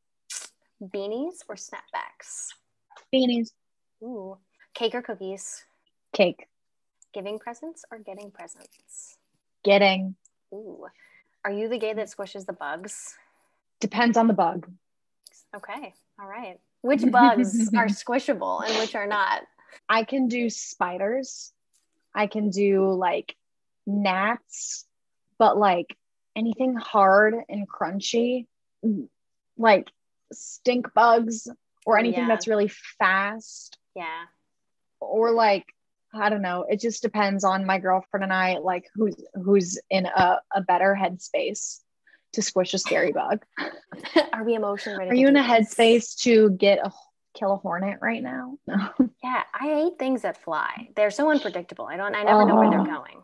Beanies 0.82 1.44
or 1.48 1.56
snapbacks? 1.56 2.50
Beanies. 3.14 3.52
Ooh. 4.02 4.38
Cake 4.74 4.96
or 4.96 5.02
cookies? 5.02 5.64
Cake. 6.14 6.48
Giving 7.14 7.40
presents 7.40 7.86
or 7.92 8.00
getting 8.00 8.32
presents? 8.32 9.18
Getting. 9.64 10.16
Ooh. 10.54 10.88
Are 11.46 11.52
you 11.52 11.70
the 11.70 11.78
gay 11.78 11.94
that 11.94 12.08
squishes 12.08 12.46
the 12.46 12.54
bugs? 12.54 13.16
Depends 13.80 14.18
on 14.18 14.28
the 14.28 14.34
bug. 14.34 14.68
Okay. 15.56 15.94
All 16.20 16.28
right. 16.28 16.60
Which 16.82 17.10
bugs 17.10 17.70
are 17.76 17.88
squishable 17.88 18.66
and 18.66 18.78
which 18.80 18.96
are 18.96 19.08
not? 19.08 19.44
I 19.88 20.04
can 20.04 20.28
do 20.28 20.50
spiders. 20.50 21.52
I 22.14 22.28
can 22.28 22.50
do 22.50 22.92
like 22.92 23.36
gnats, 23.86 24.86
but 25.38 25.58
like 25.58 25.98
anything 26.36 26.76
hard 26.76 27.36
and 27.50 27.68
crunchy, 27.68 28.48
like 29.58 29.90
stink 30.32 30.94
bugs 30.94 31.48
or 31.86 31.98
anything 31.98 32.22
yeah. 32.22 32.28
that's 32.28 32.48
really 32.48 32.72
fast. 33.00 33.78
Yeah. 33.96 34.26
Or 35.00 35.32
like 35.32 35.66
I 36.14 36.30
don't 36.30 36.44
know. 36.44 36.66
It 36.70 36.80
just 36.80 37.02
depends 37.02 37.44
on 37.44 37.66
my 37.66 37.80
girlfriend 37.80 38.24
and 38.24 38.34
I, 38.34 38.60
like 38.60 38.86
who's 38.94 39.16
who's 39.34 39.80
in 39.90 40.06
a, 40.06 40.38
a 40.56 40.62
better 40.62 40.98
headspace 41.00 41.80
to 42.34 42.42
squish 42.42 42.74
a 42.74 42.78
scary 42.78 43.12
bug. 43.12 43.44
Are 44.34 44.44
we 44.44 44.56
emotionally 44.56 45.00
ready? 45.00 45.12
Are 45.12 45.16
you 45.16 45.28
in 45.28 45.38
a 45.38 45.44
headspace 45.44 46.18
to 46.22 46.52
get 46.52 46.80
a 46.80 46.92
kill 47.34 47.54
a 47.54 47.58
hornet 47.58 48.00
right 48.02 48.22
now? 48.22 48.58
No. 48.68 48.90
Yeah, 49.24 49.44
I 49.54 49.66
hate 49.66 50.00
things 50.00 50.24
that 50.24 50.44
fly. 50.44 50.90
They're 50.96 51.12
so 51.12 51.30
unpredictable. 51.30 51.86
I 51.86 51.98
don't. 51.98 52.16
I 52.16 52.24
never 52.24 52.46
know 52.46 52.56
where 52.56 52.70
they're 52.70 52.86
going. 52.86 53.24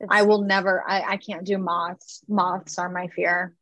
It's, 0.00 0.08
I 0.10 0.22
will 0.22 0.42
never. 0.42 0.82
I, 0.86 1.02
I 1.02 1.16
can't 1.16 1.44
do 1.44 1.58
moths. 1.58 2.22
Moths 2.28 2.78
are 2.78 2.88
my 2.88 3.08
fear. 3.08 3.54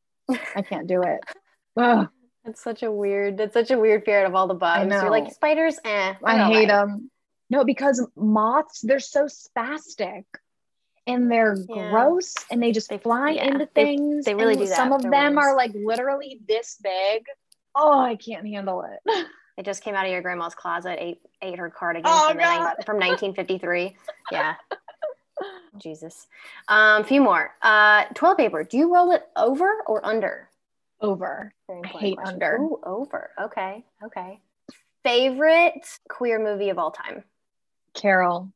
I 0.55 0.63
can't 0.63 0.87
do 0.87 1.03
it. 1.03 1.21
Ugh. 1.77 2.09
It's 2.45 2.63
such 2.63 2.83
a 2.83 2.91
weird. 2.91 3.41
It's 3.41 3.55
such 3.55 3.71
a 3.71 3.79
weird 3.79 4.05
fear 4.05 4.25
of 4.25 4.35
all 4.35 4.47
the 4.47 4.55
bugs. 4.55 4.91
You're 4.91 5.11
like 5.11 5.33
spiders. 5.33 5.79
Eh. 5.85 6.15
I 6.25 6.45
hate 6.45 6.69
them. 6.69 7.11
No, 7.51 7.65
because 7.65 8.07
moths, 8.17 8.81
they're 8.83 9.01
so 9.01 9.27
spastic 9.27 10.25
and 11.09 11.31
they're 11.31 11.57
yeah. 11.69 11.91
gross 11.91 12.35
and 12.51 12.63
they 12.63 12.71
just 12.71 12.91
they, 12.91 12.99
fly 12.99 13.31
yeah. 13.31 13.47
into 13.47 13.67
things. 13.67 14.25
They, 14.25 14.33
they 14.33 14.35
really 14.37 14.55
do 14.55 14.67
that. 14.67 14.77
Some 14.77 14.93
of 14.93 15.03
them 15.03 15.39
are 15.39 15.57
like 15.57 15.73
literally 15.75 16.41
this 16.47 16.79
big. 16.83 17.25
Oh, 17.75 17.99
I 17.99 18.15
can't 18.17 18.47
handle 18.47 18.83
it. 18.85 19.27
It 19.59 19.65
just 19.65 19.83
came 19.83 19.97
out 19.97 20.07
of 20.07 20.13
your 20.13 20.23
grandma's 20.23 20.55
closet, 20.55 20.99
ate 21.01 21.21
ate 21.43 21.59
her 21.59 21.69
cardigan 21.69 22.09
oh, 22.09 22.29
from, 22.29 22.39
from 22.87 22.97
1953. 22.99 23.97
Yeah. 24.31 24.55
Jesus. 25.79 26.29
Um, 26.69 27.03
a 27.03 27.05
few 27.05 27.21
more. 27.21 27.51
Uh, 27.61 28.05
toilet 28.15 28.37
paper. 28.37 28.63
Do 28.63 28.79
you 28.79 28.95
roll 28.95 29.11
it 29.11 29.27
over 29.35 29.83
or 29.89 30.07
under? 30.07 30.49
Over. 31.01 31.53
I 31.69 31.87
hate 31.89 32.19
question. 32.19 32.35
under. 32.35 32.57
Ooh, 32.59 32.79
over. 32.85 33.31
Okay. 33.41 33.85
Okay. 34.05 34.41
Favorite 35.03 35.89
queer 36.09 36.39
movie 36.39 36.71
of 36.71 36.79
all 36.79 36.93
time? 36.93 37.25
Carol. 37.95 38.53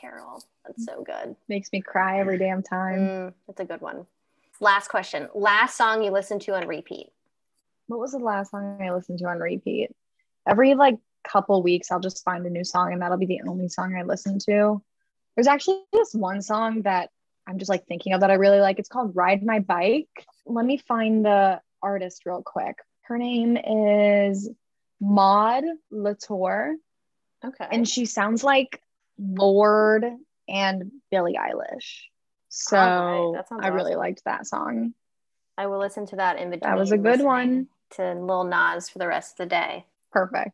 Carol. 0.00 0.42
That's 0.66 0.84
so 0.84 1.02
good. 1.02 1.36
Makes 1.48 1.72
me 1.72 1.80
cry 1.80 2.20
every 2.20 2.38
damn 2.38 2.62
time. 2.62 2.98
Mm, 2.98 3.34
that's 3.46 3.60
a 3.60 3.64
good 3.64 3.80
one. 3.80 4.06
Last 4.60 4.88
question. 4.88 5.28
Last 5.34 5.76
song 5.76 6.02
you 6.02 6.10
listened 6.10 6.42
to 6.42 6.54
on 6.54 6.66
repeat? 6.66 7.10
What 7.86 7.98
was 7.98 8.12
the 8.12 8.18
last 8.18 8.52
song 8.52 8.78
I 8.80 8.92
listened 8.92 9.18
to 9.20 9.26
on 9.26 9.38
repeat? 9.38 9.90
Every 10.46 10.74
like 10.74 10.98
couple 11.24 11.62
weeks, 11.62 11.90
I'll 11.90 12.00
just 12.00 12.24
find 12.24 12.46
a 12.46 12.50
new 12.50 12.64
song, 12.64 12.92
and 12.92 13.02
that'll 13.02 13.18
be 13.18 13.26
the 13.26 13.40
only 13.46 13.68
song 13.68 13.96
I 13.96 14.02
listen 14.02 14.38
to. 14.40 14.82
There's 15.34 15.46
actually 15.46 15.82
this 15.92 16.14
one 16.14 16.42
song 16.42 16.82
that 16.82 17.10
I'm 17.46 17.58
just 17.58 17.68
like 17.68 17.86
thinking 17.86 18.12
of 18.12 18.20
that 18.20 18.30
I 18.30 18.34
really 18.34 18.60
like. 18.60 18.78
It's 18.78 18.88
called 18.88 19.16
Ride 19.16 19.42
My 19.42 19.60
Bike. 19.60 20.26
Let 20.46 20.64
me 20.64 20.76
find 20.76 21.24
the 21.24 21.60
artist 21.82 22.26
real 22.26 22.42
quick. 22.42 22.76
Her 23.02 23.18
name 23.18 23.56
is 23.56 24.48
Maude 25.00 25.64
Latour. 25.90 26.76
Okay. 27.44 27.66
And 27.72 27.88
she 27.88 28.04
sounds 28.04 28.44
like 28.44 28.82
Lorde 29.20 30.06
and 30.48 30.90
Billie 31.10 31.38
Eilish. 31.38 32.04
So 32.48 32.76
right. 32.76 33.44
I 33.60 33.68
really 33.68 33.94
liked 33.94 34.24
that 34.24 34.46
song. 34.46 34.94
I 35.56 35.66
will 35.66 35.78
listen 35.78 36.06
to 36.06 36.16
that 36.16 36.38
in 36.38 36.50
between. 36.50 36.70
That 36.70 36.78
was 36.78 36.90
a 36.90 36.98
good 36.98 37.20
one. 37.20 37.68
To 37.96 38.14
Lil 38.14 38.44
Nas 38.44 38.88
for 38.88 38.98
the 38.98 39.06
rest 39.06 39.32
of 39.32 39.36
the 39.38 39.46
day. 39.46 39.86
Perfect. 40.10 40.52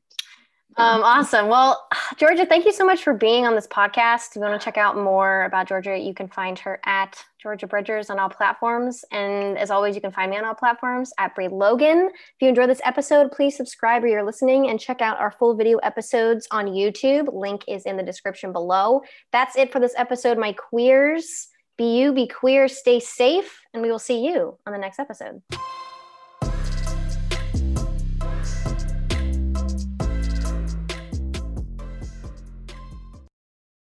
Um, 0.78 1.02
awesome. 1.02 1.48
Well, 1.48 1.86
Georgia, 2.18 2.44
thank 2.44 2.66
you 2.66 2.72
so 2.72 2.84
much 2.84 3.02
for 3.02 3.14
being 3.14 3.46
on 3.46 3.54
this 3.54 3.66
podcast. 3.66 4.30
If 4.30 4.36
you 4.36 4.42
want 4.42 4.60
to 4.60 4.64
check 4.64 4.76
out 4.76 4.96
more 4.96 5.44
about 5.44 5.68
Georgia, 5.68 5.96
you 5.96 6.12
can 6.12 6.28
find 6.28 6.58
her 6.58 6.80
at 6.84 7.22
Georgia 7.40 7.66
Bridgers 7.66 8.10
on 8.10 8.18
all 8.18 8.28
platforms. 8.28 9.04
And 9.10 9.56
as 9.56 9.70
always, 9.70 9.94
you 9.94 10.00
can 10.00 10.12
find 10.12 10.30
me 10.30 10.36
on 10.36 10.44
all 10.44 10.54
platforms 10.54 11.12
at 11.18 11.34
Brie 11.34 11.48
Logan. 11.48 12.10
If 12.10 12.34
you 12.40 12.48
enjoyed 12.48 12.68
this 12.68 12.80
episode, 12.84 13.32
please 13.32 13.56
subscribe 13.56 14.04
or 14.04 14.08
you're 14.08 14.24
listening 14.24 14.68
and 14.68 14.78
check 14.78 15.00
out 15.00 15.18
our 15.18 15.30
full 15.30 15.54
video 15.54 15.78
episodes 15.78 16.46
on 16.50 16.66
YouTube. 16.66 17.32
Link 17.32 17.64
is 17.68 17.84
in 17.84 17.96
the 17.96 18.02
description 18.02 18.52
below. 18.52 19.02
That's 19.32 19.56
it 19.56 19.72
for 19.72 19.80
this 19.80 19.94
episode, 19.96 20.38
my 20.38 20.52
queers. 20.52 21.48
Be 21.78 21.98
you, 21.98 22.12
be 22.12 22.26
queer, 22.26 22.68
stay 22.68 23.00
safe, 23.00 23.60
and 23.74 23.82
we 23.82 23.90
will 23.90 23.98
see 23.98 24.26
you 24.26 24.58
on 24.66 24.72
the 24.72 24.78
next 24.78 24.98
episode. 24.98 25.42